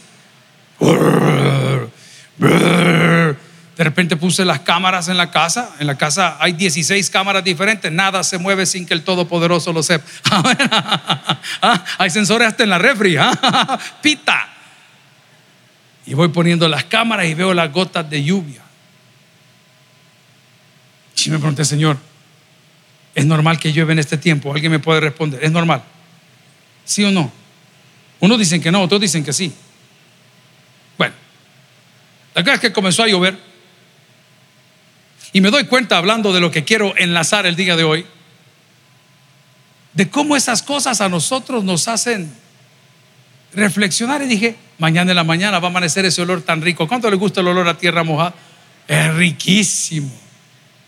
De 2.38 3.36
repente 3.78 4.18
puse 4.18 4.44
las 4.44 4.60
cámaras 4.60 5.08
en 5.08 5.16
la 5.16 5.32
casa. 5.32 5.74
En 5.80 5.88
la 5.88 5.98
casa 5.98 6.36
hay 6.38 6.52
16 6.52 7.10
cámaras 7.10 7.46
diferentes. 7.46 7.90
Nada 7.90 8.22
se 8.26 8.38
mueve 8.38 8.66
sin 8.66 8.86
que 8.86 8.94
el 8.94 9.04
Todopoderoso 9.04 9.72
lo 9.72 9.82
sepa. 9.82 10.06
Ah, 11.62 11.84
hay 11.98 12.10
sensores 12.10 12.48
hasta 12.48 12.64
en 12.64 12.70
la 12.70 12.78
refri. 12.78 13.16
Ah, 13.18 13.80
pita. 14.02 14.48
Y 16.06 16.14
voy 16.14 16.28
poniendo 16.30 16.68
las 16.68 16.84
cámaras 16.84 17.26
y 17.26 17.34
veo 17.34 17.54
las 17.54 17.72
gotas 17.72 18.10
de 18.10 18.24
lluvia. 18.24 18.62
Y 21.26 21.30
me 21.30 21.38
pregunté, 21.38 21.66
Señor, 21.66 21.98
¿es 23.16 23.26
normal 23.26 23.60
que 23.60 23.72
llueve 23.74 23.94
en 23.94 24.00
este 24.00 24.18
tiempo? 24.18 24.54
¿Alguien 24.54 24.72
me 24.72 24.80
puede 24.80 25.00
responder? 25.02 25.44
¿Es 25.44 25.52
normal? 25.52 25.84
¿Sí 26.86 27.04
o 27.04 27.12
no? 27.12 27.32
Unos 28.20 28.40
dicen 28.40 28.62
que 28.62 28.72
no, 28.72 28.82
otros 28.82 29.02
dicen 29.02 29.24
que 29.24 29.34
sí. 29.34 29.54
Bueno, 30.98 31.14
la 32.36 32.42
verdad 32.42 32.56
es 32.56 32.62
que 32.62 32.74
comenzó 32.74 33.04
a 33.04 33.08
llover 33.08 33.38
y 35.32 35.42
me 35.42 35.52
doy 35.52 35.66
cuenta, 35.66 35.98
hablando 35.98 36.34
de 36.34 36.40
lo 36.40 36.52
que 36.52 36.64
quiero 36.64 36.96
enlazar 36.98 37.46
el 37.46 37.56
día 37.56 37.76
de 37.76 37.84
hoy, 37.84 38.06
de 39.94 40.10
cómo 40.10 40.36
esas 40.36 40.64
cosas 40.64 41.02
a 41.02 41.10
nosotros 41.10 41.64
nos 41.64 41.88
hacen 41.88 42.32
reflexionar. 43.54 44.22
Y 44.22 44.28
dije, 44.28 44.56
mañana 44.78 45.12
en 45.12 45.16
la 45.16 45.24
mañana 45.24 45.60
va 45.60 45.68
a 45.68 45.72
amanecer 45.72 46.06
ese 46.06 46.22
olor 46.22 46.42
tan 46.42 46.62
rico. 46.62 46.88
¿Cuánto 46.88 47.10
le 47.10 47.16
gusta 47.16 47.42
el 47.42 47.48
olor 47.48 47.68
a 47.68 47.78
tierra 47.78 48.04
mojada? 48.04 48.34
Es 48.88 49.14
riquísimo. 49.14 50.12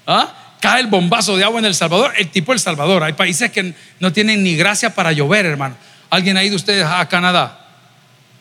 ¿Ah? 0.05 0.33
Cae 0.59 0.81
el 0.81 0.87
bombazo 0.87 1.37
de 1.37 1.43
agua 1.43 1.59
en 1.59 1.65
El 1.65 1.73
Salvador, 1.73 2.13
el 2.17 2.29
tipo 2.29 2.53
El 2.53 2.59
Salvador. 2.59 3.03
Hay 3.03 3.13
países 3.13 3.51
que 3.51 3.73
no 3.99 4.13
tienen 4.13 4.43
ni 4.43 4.55
gracia 4.55 4.93
para 4.93 5.11
llover, 5.11 5.45
hermano. 5.45 5.75
¿Alguien 6.09 6.37
ha 6.37 6.43
ido 6.43 6.55
ustedes 6.55 6.85
a 6.85 7.07
Canadá? 7.09 7.65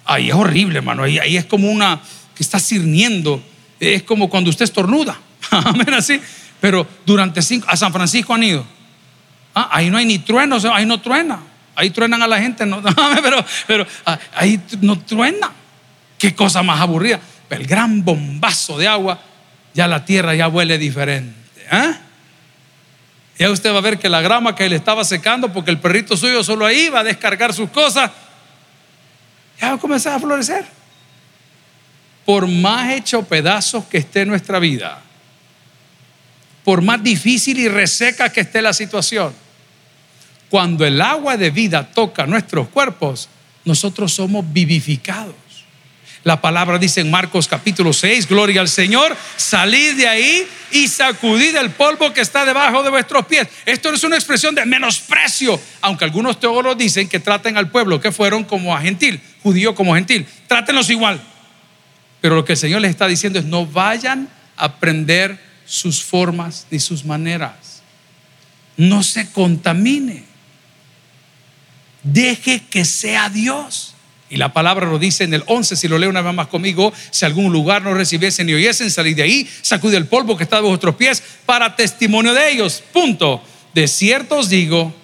Ahí 0.05 0.29
es 0.29 0.35
horrible, 0.35 0.79
hermano. 0.79 1.05
Ahí, 1.05 1.37
es 1.37 1.47
como 1.47 1.71
una 1.71 2.01
que 2.35 2.43
está 2.43 2.59
sirniendo. 2.59 3.43
Es 3.79 4.03
como 4.03 4.29
cuando 4.29 4.51
usted 4.51 4.65
estornuda. 4.65 5.19
Amén, 5.51 5.95
así. 5.95 6.21
Pero 6.61 6.87
durante 7.07 7.41
cinco, 7.41 7.67
a 7.71 7.77
San 7.77 7.93
Francisco 7.93 8.35
han 8.35 8.43
ido. 8.43 8.67
Ah, 9.55 9.71
ahí 9.73 9.89
no 9.89 9.97
hay 9.97 10.05
ni 10.05 10.19
truenos, 10.19 10.65
ahí 10.67 10.85
no 10.85 11.01
truena. 11.01 11.41
Ahí 11.75 11.89
truenan 11.89 12.21
a 12.23 12.29
la 12.29 12.39
gente, 12.39 12.67
no, 12.67 12.83
pero, 13.23 13.45
pero 13.67 13.87
ah, 14.05 14.19
ahí 14.35 14.61
no 14.83 14.99
truena. 14.99 15.51
Qué 16.19 16.35
cosa 16.35 16.63
más 16.63 16.81
aburrida. 16.81 17.19
el 17.49 17.67
gran 17.67 18.05
bombazo 18.05 18.77
de 18.77 18.87
agua, 18.87 19.19
ya 19.73 19.89
la 19.89 20.05
tierra 20.05 20.35
ya 20.35 20.49
huele 20.49 20.77
diferente. 20.77 21.40
¿Eh? 21.71 21.95
Ya 23.39 23.51
usted 23.51 23.73
va 23.73 23.79
a 23.79 23.81
ver 23.81 23.99
que 23.99 24.09
la 24.09 24.21
grama 24.21 24.55
que 24.55 24.69
le 24.69 24.77
estaba 24.77 25.03
secando, 25.03 25.51
porque 25.53 25.71
el 25.71 25.79
perrito 25.79 26.17
suyo 26.17 26.45
solo 26.45 26.67
ahí 26.67 26.91
va 26.91 27.01
a 27.01 27.05
descargar 27.05 27.55
sus 27.55 27.71
cosas, 27.71 28.11
ya 29.59 29.69
va 29.71 29.75
a 29.77 29.79
comenzar 29.79 30.15
a 30.15 30.21
florecer. 30.21 30.67
Por 32.27 32.47
más 32.47 32.91
hecho 32.93 33.23
pedazos 33.23 33.87
que 33.87 33.99
esté 33.99 34.27
nuestra 34.27 34.59
vida, 34.59 35.01
por 36.65 36.83
más 36.83 37.03
difícil 37.03 37.59
y 37.59 37.69
reseca 37.69 38.31
que 38.31 38.43
esté 38.43 38.61
la 38.61 38.75
situación, 38.75 39.33
cuando 40.51 40.85
el 40.85 41.01
agua 41.01 41.37
de 41.37 41.51
vida 41.51 41.91
toca 41.91 42.27
nuestros 42.27 42.69
cuerpos, 42.69 43.29
nosotros 43.65 44.13
somos 44.13 44.45
vivificados. 44.53 45.35
La 46.23 46.43
palabra 46.43 46.77
dice 46.77 47.01
en 47.01 47.11
Marcos 47.11 47.49
capítulo 47.49 47.95
6, 47.95 48.29
gloria 48.29 48.61
al 48.61 48.69
Señor, 48.69 49.17
salid 49.37 49.97
de 49.97 50.07
ahí 50.07 50.47
y 50.71 50.87
sacudid 50.87 51.57
el 51.57 51.71
polvo 51.71 52.13
que 52.13 52.21
está 52.21 52.45
debajo 52.45 52.83
de 52.83 52.91
vuestros 52.91 53.25
pies. 53.25 53.49
Esto 53.65 53.89
no 53.89 53.97
es 53.97 54.05
una 54.05 54.17
expresión 54.17 54.55
de 54.55 54.67
menosprecio, 54.67 55.59
aunque 55.81 56.05
algunos 56.05 56.39
teólogos 56.39 56.77
dicen 56.77 57.09
que 57.09 57.21
traten 57.21 57.57
al 57.57 57.71
pueblo 57.71 58.01
que 58.01 58.13
fueron 58.13 58.45
como 58.45 58.77
a 58.77 58.83
gentil, 58.83 59.19
judío 59.43 59.75
como 59.75 59.95
gentil, 59.95 60.27
trátenlos 60.47 60.91
igual. 60.91 61.23
Pero 62.21 62.35
lo 62.35 62.45
que 62.45 62.53
el 62.53 62.59
Señor 62.59 62.83
les 62.83 62.91
está 62.91 63.07
diciendo 63.07 63.39
es 63.39 63.47
no 63.47 63.65
vayan 63.65 64.29
a 64.57 64.67
aprender 64.67 65.39
sus 65.65 66.03
formas 66.03 66.67
ni 66.71 66.81
sus 66.81 67.03
maneras. 67.03 67.83
No 68.77 69.03
se 69.03 69.31
contamine. 69.33 70.25
Deje 72.03 72.63
que 72.69 72.85
sea 72.85 73.31
Dios. 73.31 73.95
Y 74.31 74.37
la 74.37 74.53
palabra 74.53 74.87
lo 74.87 74.99
dice 74.99 75.25
en 75.25 75.35
el 75.35 75.43
11, 75.47 75.77
si 75.77 75.89
lo 75.89 75.99
leo 75.99 76.09
una 76.09 76.23
vez 76.23 76.33
más 76.33 76.47
conmigo, 76.47 76.93
si 77.11 77.25
algún 77.25 77.53
lugar 77.53 77.83
no 77.83 77.93
recibiesen 77.93 78.47
ni 78.47 78.55
oyesen, 78.55 78.91
salid 78.91 79.17
de 79.17 79.25
ahí, 79.25 79.51
sacude 79.61 79.97
el 79.97 80.07
polvo 80.07 80.37
que 80.37 80.45
está 80.45 80.57
de 80.57 80.63
vuestros 80.63 80.95
pies 80.95 81.23
para 81.45 81.75
testimonio 81.75 82.33
de 82.33 82.51
ellos. 82.51 82.83
Punto. 82.93 83.43
De 83.75 83.89
cierto 83.89 84.39
os 84.39 84.49
digo 84.49 84.95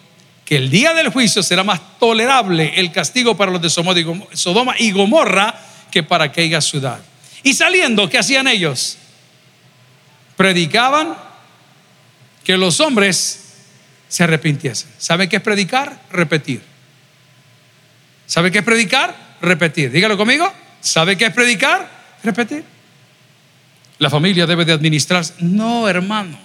que 0.45 0.57
el 0.57 0.71
día 0.71 0.95
del 0.95 1.09
juicio 1.09 1.43
será 1.43 1.65
más 1.65 1.99
tolerable 1.99 2.75
el 2.77 2.93
castigo 2.93 3.37
para 3.37 3.51
los 3.51 3.61
de 3.61 3.69
Sodoma 3.71 4.75
y 4.79 4.93
Gomorra 4.93 5.61
que 5.91 6.05
para 6.05 6.25
aquella 6.25 6.61
ciudad. 6.61 7.01
Y 7.43 7.55
saliendo, 7.55 8.09
¿qué 8.09 8.19
hacían 8.19 8.47
ellos? 8.47 8.99
predicaban 10.37 11.17
que 12.45 12.57
los 12.57 12.81
hombres 12.81 13.41
se 14.09 14.23
arrepintiesen. 14.23 14.89
¿Sabe 14.99 15.29
qué 15.29 15.37
es 15.37 15.43
predicar? 15.43 16.01
Repetir. 16.11 16.62
¿Sabe 18.27 18.51
qué 18.51 18.59
es 18.59 18.65
predicar? 18.65 19.15
Repetir. 19.41 19.91
Dígalo 19.91 20.17
conmigo. 20.17 20.53
¿Sabe 20.81 21.17
qué 21.17 21.27
es 21.27 21.33
predicar? 21.33 21.89
Repetir. 22.23 22.65
La 23.99 24.11
familia 24.11 24.47
debe 24.47 24.65
de 24.65 24.73
administrarse. 24.73 25.35
No, 25.39 25.89
hermano. 25.89 26.39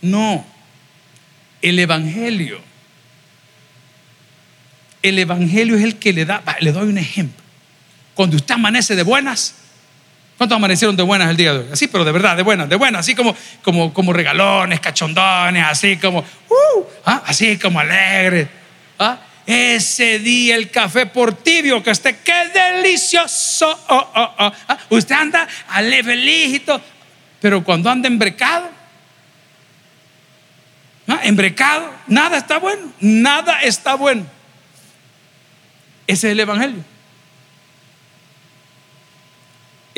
No. 0.00 0.44
El 1.62 1.78
Evangelio. 1.78 2.60
El 5.02 5.18
Evangelio 5.18 5.76
es 5.76 5.84
el 5.84 5.96
que 5.96 6.12
le 6.12 6.24
da, 6.24 6.42
le 6.60 6.72
doy 6.72 6.88
un 6.88 6.98
ejemplo. 6.98 7.44
Cuando 8.14 8.36
usted 8.36 8.54
amanece 8.54 8.96
de 8.96 9.02
buenas, 9.02 9.54
¿Cuántos 10.38 10.54
amanecieron 10.54 10.94
de 10.94 11.02
buenas 11.02 11.30
el 11.30 11.36
día 11.36 11.52
de 11.52 11.58
hoy? 11.58 11.66
Así, 11.72 11.88
pero 11.88 12.04
de 12.04 12.12
verdad, 12.12 12.36
de 12.36 12.44
buenas, 12.44 12.68
de 12.68 12.76
buenas, 12.76 13.00
así 13.00 13.16
como, 13.16 13.34
como, 13.60 13.92
como 13.92 14.12
regalones, 14.12 14.78
cachondones, 14.78 15.64
así 15.66 15.96
como, 15.96 16.20
uh, 16.20 16.84
¿ah? 17.04 17.24
así 17.26 17.58
como 17.58 17.80
alegres. 17.80 18.46
¿ah? 19.00 19.18
Ese 19.50 20.18
día 20.18 20.56
el 20.56 20.70
café 20.70 21.06
por 21.06 21.32
tibio 21.32 21.82
que 21.82 21.90
esté, 21.90 22.18
qué 22.18 22.50
delicioso. 22.52 23.70
Oh, 23.88 24.10
oh, 24.14 24.34
oh, 24.38 24.52
¿ah? 24.68 24.78
Usted 24.90 25.14
anda 25.14 25.48
feliz 26.04 26.60
pero 27.40 27.64
cuando 27.64 27.88
anda 27.88 28.08
embrecado, 28.08 28.68
embrecado, 31.22 31.94
nada 32.08 32.36
está 32.36 32.58
bueno, 32.58 32.92
nada 33.00 33.62
está 33.62 33.94
bueno. 33.94 34.26
Ese 36.06 36.26
es 36.28 36.32
el 36.32 36.40
Evangelio 36.40 36.84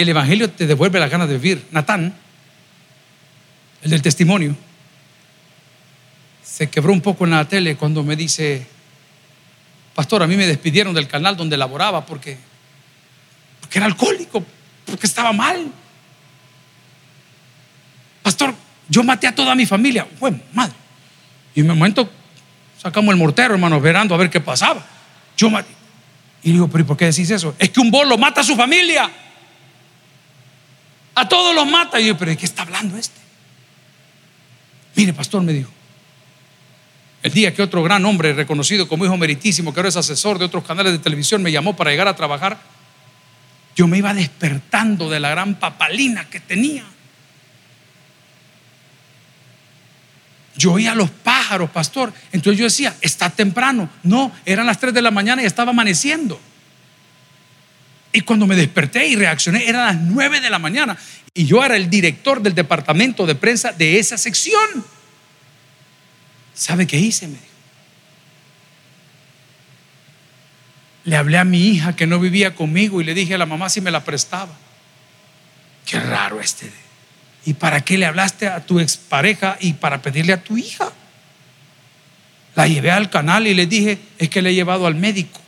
el 0.03 0.09
Evangelio 0.09 0.51
te 0.51 0.67
devuelve 0.67 0.99
la 0.99 1.09
ganas 1.09 1.29
de 1.29 1.37
vivir. 1.39 1.67
Natán, 1.71 2.15
el 3.83 3.91
del 3.91 4.03
testimonio, 4.03 4.57
se 6.43 6.69
quebró 6.69 6.93
un 6.93 7.01
poco 7.01 7.25
en 7.25 7.31
la 7.31 7.47
tele 7.47 7.77
cuando 7.77 8.03
me 8.03 8.17
dice, 8.17 8.67
pastor, 10.01 10.23
a 10.23 10.27
mí 10.27 10.35
me 10.35 10.47
despidieron 10.47 10.95
del 10.95 11.07
canal 11.07 11.37
donde 11.37 11.59
laboraba 11.59 12.07
porque, 12.07 12.39
porque 13.61 13.79
era 13.79 13.85
alcohólico, 13.85 14.43
porque 14.87 15.07
estaba 15.07 15.31
mal. 15.31 15.71
Pastor, 18.23 18.55
yo 18.89 19.05
maté 19.05 19.27
a 19.27 19.35
toda 19.35 19.55
mi 19.55 19.67
familia. 19.67 20.09
Bueno, 20.19 20.41
madre. 20.55 20.73
Y 21.55 21.61
en 21.61 21.71
un 21.71 21.77
momento 21.77 22.09
sacamos 22.83 23.13
el 23.13 23.19
mortero, 23.19 23.53
hermano, 23.53 23.77
esperando 23.77 24.15
a 24.15 24.17
ver 24.17 24.31
qué 24.31 24.41
pasaba. 24.41 24.83
Yo 25.37 25.51
maté. 25.51 25.75
Y 26.45 26.53
digo, 26.53 26.67
pero 26.69 26.83
¿y 26.83 26.87
por 26.87 26.97
qué 26.97 27.05
decís 27.05 27.29
eso? 27.29 27.55
Es 27.59 27.69
que 27.69 27.81
un 27.81 27.91
bolo 27.91 28.17
mata 28.17 28.41
a 28.41 28.45
su 28.45 28.57
familia. 28.57 29.11
A 31.15 31.29
todos 31.29 31.55
los 31.55 31.67
mata. 31.67 32.01
Y 32.01 32.07
yo, 32.07 32.17
pero 32.17 32.31
¿de 32.31 32.39
qué 32.39 32.47
está 32.47 32.63
hablando 32.63 32.97
este? 32.97 33.21
Mire, 34.97 35.13
pastor, 35.13 35.43
me 35.43 35.53
dijo. 35.53 35.71
El 37.23 37.33
día 37.33 37.55
que 37.55 37.63
otro 37.63 37.83
gran 37.83 38.05
hombre 38.07 38.33
reconocido 38.33 38.89
como 38.89 39.05
hijo 39.05 39.17
meritísimo, 39.17 39.75
que 39.75 39.81
ahora 39.81 39.91
es 39.91 39.97
asesor 39.97 40.39
de 40.39 40.47
otros 40.47 40.65
canales 40.65 40.93
de 40.93 40.99
televisión, 40.99 41.43
me 41.43 41.53
llamó 41.53 41.77
para 41.77 41.91
llegar 41.91 42.09
a 42.09 42.17
trabajar, 42.17 42.61
yo 43.77 43.87
me 43.87 43.99
iba 43.99 44.15
despertando 44.15 45.11
de 45.11 45.21
la 45.21 45.31
gran 45.31 45.55
papalina 45.55 46.29
que 46.29 46.41
tenía. 46.41 46.85
Yo 50.57 50.73
oía 50.73 50.93
a 50.93 50.95
los 50.95 51.11
pájaros, 51.11 51.71
pastor. 51.71 52.13
Entonces 52.33 52.59
yo 52.59 52.65
decía, 52.65 52.95
está 53.01 53.31
temprano. 53.31 53.89
No, 54.03 54.33
eran 54.45 54.67
las 54.67 54.79
3 54.79 54.93
de 54.93 55.01
la 55.03 55.11
mañana 55.11 55.43
y 55.43 55.47
estaba 55.47 55.71
amaneciendo. 55.71 56.41
Y 58.13 58.23
cuando 58.23 58.47
me 58.47 58.57
desperté 58.57 59.07
y 59.07 59.17
reaccioné, 59.17 59.69
eran 59.69 59.87
las 59.87 59.97
9 59.97 60.41
de 60.41 60.51
la 60.51 60.59
mañana. 60.59 60.99
Y 61.33 61.47
yo 61.47 61.65
era 61.65 61.77
el 61.77 61.89
director 61.89 62.43
del 62.43 62.55
departamento 62.55 63.25
de 63.25 63.37
prensa 63.37 63.73
de 63.73 63.99
esa 63.99 64.19
sección. 64.19 64.85
¿Sabe 66.61 66.87
qué 66.87 66.99
hice? 66.99 67.27
Me 67.27 67.39
dijo. 67.39 67.47
Le 71.05 71.17
hablé 71.17 71.39
a 71.39 71.45
mi 71.45 71.69
hija 71.69 71.97
que 71.97 72.07
no 72.07 72.21
vivía 72.21 72.55
conmigo 72.55 73.01
y 73.01 73.05
le 73.05 73.15
dije 73.15 73.35
a 73.35 73.39
la 73.39 73.47
mamá 73.47 73.71
si 73.71 73.81
me 73.81 73.91
la 73.91 74.05
prestaba. 74.05 74.53
Qué 75.87 75.99
raro 75.99 76.39
este. 76.39 76.71
¿Y 77.47 77.55
para 77.55 77.81
qué 77.81 77.97
le 77.97 78.05
hablaste 78.05 78.47
a 78.47 78.67
tu 78.67 78.79
expareja 78.79 79.57
y 79.59 79.73
para 79.73 80.03
pedirle 80.03 80.35
a 80.35 80.45
tu 80.45 80.59
hija? 80.59 80.93
La 82.55 82.69
llevé 82.69 82.91
al 82.91 83.09
canal 83.09 83.47
y 83.47 83.55
le 83.55 83.65
dije, 83.65 83.99
es 84.19 84.29
que 84.29 84.43
le 84.43 84.51
he 84.51 84.55
llevado 84.55 84.87
al 84.87 84.97
médico. 84.97 85.41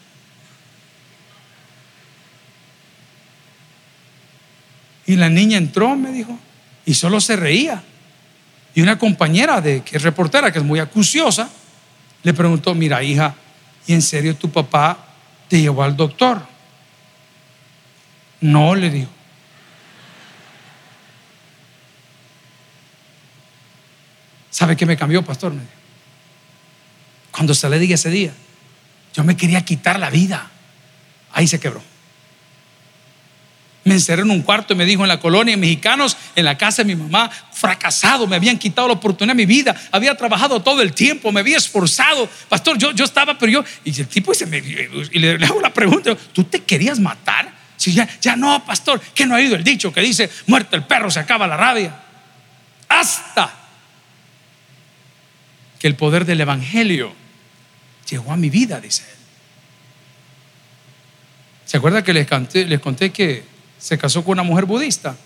Y 5.04 5.16
la 5.16 5.28
niña 5.28 5.58
entró, 5.58 5.94
me 5.94 6.10
dijo, 6.10 6.38
Y 6.86 6.94
solo 6.94 7.20
se 7.20 7.36
reía. 7.36 7.84
Y 8.74 8.80
una 8.80 8.98
compañera 8.98 9.60
de 9.60 9.82
que 9.82 9.96
es 9.96 10.02
reportera, 10.02 10.50
que 10.50 10.58
es 10.58 10.64
muy 10.64 10.78
acuciosa, 10.78 11.50
le 12.22 12.32
preguntó, 12.32 12.74
mira 12.74 13.02
hija, 13.02 13.34
¿y 13.86 13.92
en 13.92 14.02
serio 14.02 14.36
tu 14.36 14.50
papá 14.50 14.96
te 15.48 15.60
llevó 15.60 15.82
al 15.82 15.96
doctor? 15.96 16.42
No, 18.40 18.74
le 18.74 18.90
dijo. 18.90 19.10
¿Sabe 24.50 24.76
qué 24.76 24.86
me 24.86 24.96
cambió, 24.96 25.24
pastor? 25.24 25.54
Cuando 27.30 27.54
se 27.54 27.68
le 27.68 27.78
dije 27.78 27.94
ese 27.94 28.10
día, 28.10 28.32
yo 29.14 29.24
me 29.24 29.36
quería 29.36 29.64
quitar 29.64 29.98
la 29.98 30.10
vida. 30.10 30.50
Ahí 31.32 31.46
se 31.46 31.58
quebró. 31.58 31.82
Me 33.84 33.94
encerré 33.94 34.22
en 34.22 34.30
un 34.30 34.42
cuarto 34.42 34.74
y 34.74 34.76
me 34.76 34.84
dijo 34.84 35.02
en 35.02 35.08
la 35.08 35.18
colonia 35.18 35.56
mexicanos, 35.56 36.16
en 36.36 36.44
la 36.44 36.56
casa 36.56 36.84
de 36.84 36.94
mi 36.94 37.02
mamá, 37.02 37.30
fracasado, 37.62 38.26
me 38.26 38.34
habían 38.34 38.58
quitado 38.58 38.88
la 38.88 38.94
oportunidad 38.94 39.36
de 39.36 39.46
mi 39.46 39.46
vida, 39.46 39.80
había 39.92 40.16
trabajado 40.16 40.60
todo 40.60 40.82
el 40.82 40.92
tiempo, 40.92 41.30
me 41.30 41.38
había 41.38 41.58
esforzado. 41.58 42.28
Pastor, 42.48 42.76
yo, 42.76 42.90
yo 42.90 43.04
estaba, 43.04 43.38
pero 43.38 43.52
yo, 43.52 43.64
y 43.84 44.00
el 44.00 44.08
tipo 44.08 44.34
se 44.34 44.46
me, 44.46 44.58
y 44.58 45.18
le, 45.20 45.44
hago 45.44 45.60
la 45.60 45.72
pregunta, 45.72 46.16
¿tú 46.32 46.42
te 46.42 46.64
querías 46.64 46.98
matar? 46.98 47.54
Si 47.76 47.92
ya, 47.92 48.08
ya 48.20 48.34
no, 48.34 48.64
pastor, 48.64 49.00
que 49.00 49.26
no 49.26 49.34
ha 49.34 49.38
oído 49.38 49.54
el 49.54 49.62
dicho 49.62 49.92
que 49.92 50.00
dice, 50.00 50.28
muerto 50.48 50.74
el 50.74 50.82
perro, 50.82 51.08
se 51.08 51.20
acaba 51.20 51.46
la 51.46 51.56
rabia. 51.56 51.94
Hasta 52.88 53.54
que 55.78 55.86
el 55.86 55.94
poder 55.94 56.24
del 56.24 56.40
Evangelio 56.40 57.14
llegó 58.10 58.32
a 58.32 58.36
mi 58.36 58.50
vida, 58.50 58.80
dice 58.80 59.04
él. 59.08 59.18
¿Se 61.64 61.76
acuerda 61.76 62.02
que 62.02 62.12
les, 62.12 62.28
les 62.54 62.80
conté 62.80 63.10
que 63.10 63.44
se 63.78 63.98
casó 63.98 64.24
con 64.24 64.32
una 64.32 64.44
mujer 64.44 64.64
budista. 64.64 65.16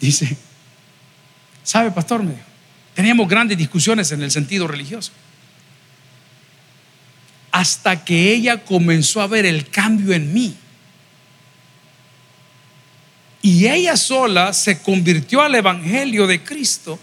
Dice, 0.00 0.36
¿sabe, 1.62 1.90
pastor? 1.90 2.22
Me 2.22 2.34
teníamos 2.94 3.28
grandes 3.28 3.56
discusiones 3.56 4.10
en 4.12 4.22
el 4.22 4.30
sentido 4.30 4.66
religioso. 4.66 5.12
Hasta 7.50 8.04
que 8.04 8.32
ella 8.32 8.64
comenzó 8.64 9.20
a 9.20 9.26
ver 9.26 9.46
el 9.46 9.68
cambio 9.70 10.12
en 10.12 10.32
mí. 10.32 10.56
Y 13.40 13.66
ella 13.66 13.96
sola 13.96 14.52
se 14.52 14.82
convirtió 14.82 15.42
al 15.42 15.54
Evangelio 15.54 16.26
de 16.26 16.42
Cristo 16.42 16.98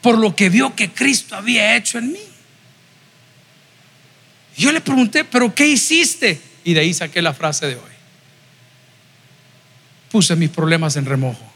por 0.00 0.18
lo 0.18 0.34
que 0.34 0.48
vio 0.48 0.74
que 0.74 0.90
Cristo 0.90 1.36
había 1.36 1.76
hecho 1.76 1.98
en 1.98 2.12
mí. 2.12 2.20
Yo 4.56 4.72
le 4.72 4.80
pregunté, 4.80 5.24
¿pero 5.24 5.54
qué 5.54 5.66
hiciste? 5.66 6.40
Y 6.64 6.74
de 6.74 6.80
ahí 6.80 6.94
saqué 6.94 7.20
la 7.20 7.34
frase 7.34 7.66
de 7.66 7.74
hoy. 7.74 7.97
Puse 10.10 10.36
mis 10.36 10.50
problemas 10.50 10.96
en 10.96 11.06
remojo. 11.06 11.52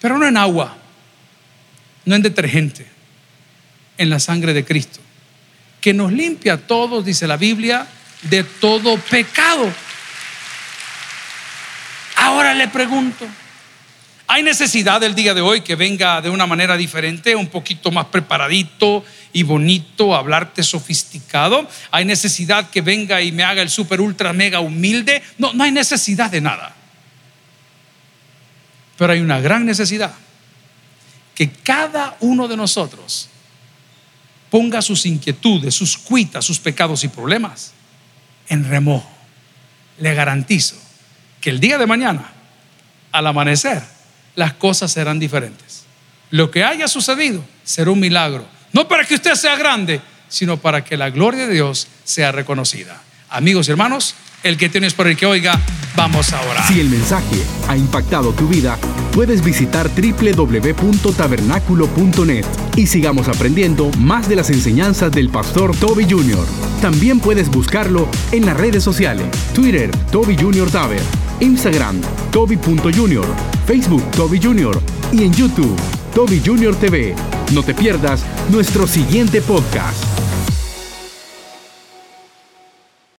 Pero 0.00 0.18
no 0.18 0.26
en 0.26 0.36
agua, 0.36 0.76
no 2.04 2.14
en 2.14 2.22
detergente, 2.22 2.86
en 3.96 4.10
la 4.10 4.18
sangre 4.18 4.52
de 4.52 4.64
Cristo, 4.64 5.00
que 5.80 5.94
nos 5.94 6.12
limpia 6.12 6.54
a 6.54 6.58
todos, 6.58 7.04
dice 7.04 7.26
la 7.26 7.36
Biblia, 7.36 7.86
de 8.22 8.44
todo 8.44 8.98
pecado. 8.98 9.72
Ahora 12.16 12.54
le 12.54 12.68
pregunto, 12.68 13.26
¿hay 14.26 14.42
necesidad 14.42 15.02
el 15.02 15.14
día 15.14 15.34
de 15.34 15.40
hoy 15.40 15.60
que 15.60 15.76
venga 15.76 16.20
de 16.20 16.30
una 16.30 16.46
manera 16.46 16.76
diferente, 16.76 17.34
un 17.36 17.48
poquito 17.48 17.90
más 17.90 18.06
preparadito 18.06 19.04
y 19.34 19.42
bonito, 19.42 20.14
hablarte 20.14 20.62
sofisticado. 20.62 21.68
Hay 21.90 22.04
necesidad 22.04 22.70
que 22.70 22.80
venga 22.80 23.20
y 23.20 23.32
me 23.32 23.42
haga 23.42 23.62
el 23.62 23.68
super 23.68 24.00
ultra 24.00 24.32
mega 24.32 24.60
humilde. 24.60 25.22
No, 25.38 25.52
no 25.52 25.64
hay 25.64 25.72
necesidad 25.72 26.30
de 26.30 26.40
nada. 26.40 26.74
Pero 28.96 29.12
hay 29.12 29.20
una 29.20 29.40
gran 29.40 29.66
necesidad. 29.66 30.14
Que 31.34 31.50
cada 31.50 32.16
uno 32.20 32.46
de 32.46 32.56
nosotros 32.56 33.28
ponga 34.50 34.80
sus 34.82 35.04
inquietudes, 35.04 35.74
sus 35.74 35.98
cuitas, 35.98 36.44
sus 36.44 36.60
pecados 36.60 37.02
y 37.02 37.08
problemas 37.08 37.72
en 38.48 38.68
remojo. 38.68 39.10
Le 39.98 40.14
garantizo 40.14 40.76
que 41.40 41.50
el 41.50 41.58
día 41.58 41.76
de 41.76 41.88
mañana, 41.88 42.32
al 43.10 43.26
amanecer, 43.26 43.82
las 44.34 44.54
cosas 44.54 44.92
serán 44.92 45.18
diferentes. 45.18 45.84
Lo 46.30 46.50
que 46.50 46.64
haya 46.64 46.88
sucedido 46.88 47.44
será 47.64 47.90
un 47.90 48.00
milagro 48.00 48.46
no 48.74 48.86
para 48.88 49.04
que 49.04 49.14
usted 49.14 49.34
sea 49.36 49.56
grande, 49.56 50.02
sino 50.28 50.58
para 50.58 50.84
que 50.84 50.98
la 50.98 51.10
gloria 51.10 51.46
de 51.46 51.54
Dios 51.54 51.86
sea 52.02 52.32
reconocida. 52.32 53.00
Amigos 53.30 53.68
y 53.68 53.70
hermanos, 53.70 54.16
el 54.42 54.56
que 54.58 54.68
tienes 54.68 54.94
por 54.94 55.06
el 55.06 55.16
que 55.16 55.26
oiga, 55.26 55.60
vamos 55.94 56.32
a 56.32 56.40
orar. 56.42 56.66
Si 56.66 56.80
el 56.80 56.90
mensaje 56.90 57.40
ha 57.68 57.76
impactado 57.76 58.32
tu 58.32 58.48
vida, 58.48 58.76
puedes 59.12 59.44
visitar 59.44 59.88
www.tabernaculo.net 59.88 62.44
y 62.74 62.88
sigamos 62.88 63.28
aprendiendo 63.28 63.92
más 63.98 64.28
de 64.28 64.34
las 64.36 64.50
enseñanzas 64.50 65.12
del 65.12 65.30
pastor 65.30 65.76
Toby 65.76 66.04
Jr. 66.10 66.44
También 66.82 67.20
puedes 67.20 67.48
buscarlo 67.48 68.08
en 68.32 68.44
las 68.44 68.56
redes 68.56 68.82
sociales, 68.82 69.28
Twitter, 69.54 69.92
Toby 70.10 70.36
Jr. 70.36 70.68
Taber, 70.68 71.00
Instagram, 71.38 72.00
Toby.Jr., 72.32 73.53
Facebook, 73.66 74.02
Toby 74.12 74.40
Jr. 74.42 74.78
y 75.12 75.24
en 75.24 75.32
YouTube, 75.32 75.76
Toby 76.14 76.40
Jr. 76.44 76.74
TV. 76.76 77.14
No 77.52 77.62
te 77.62 77.74
pierdas 77.74 78.24
nuestro 78.50 78.86
siguiente 78.86 79.40
podcast. 79.40 80.04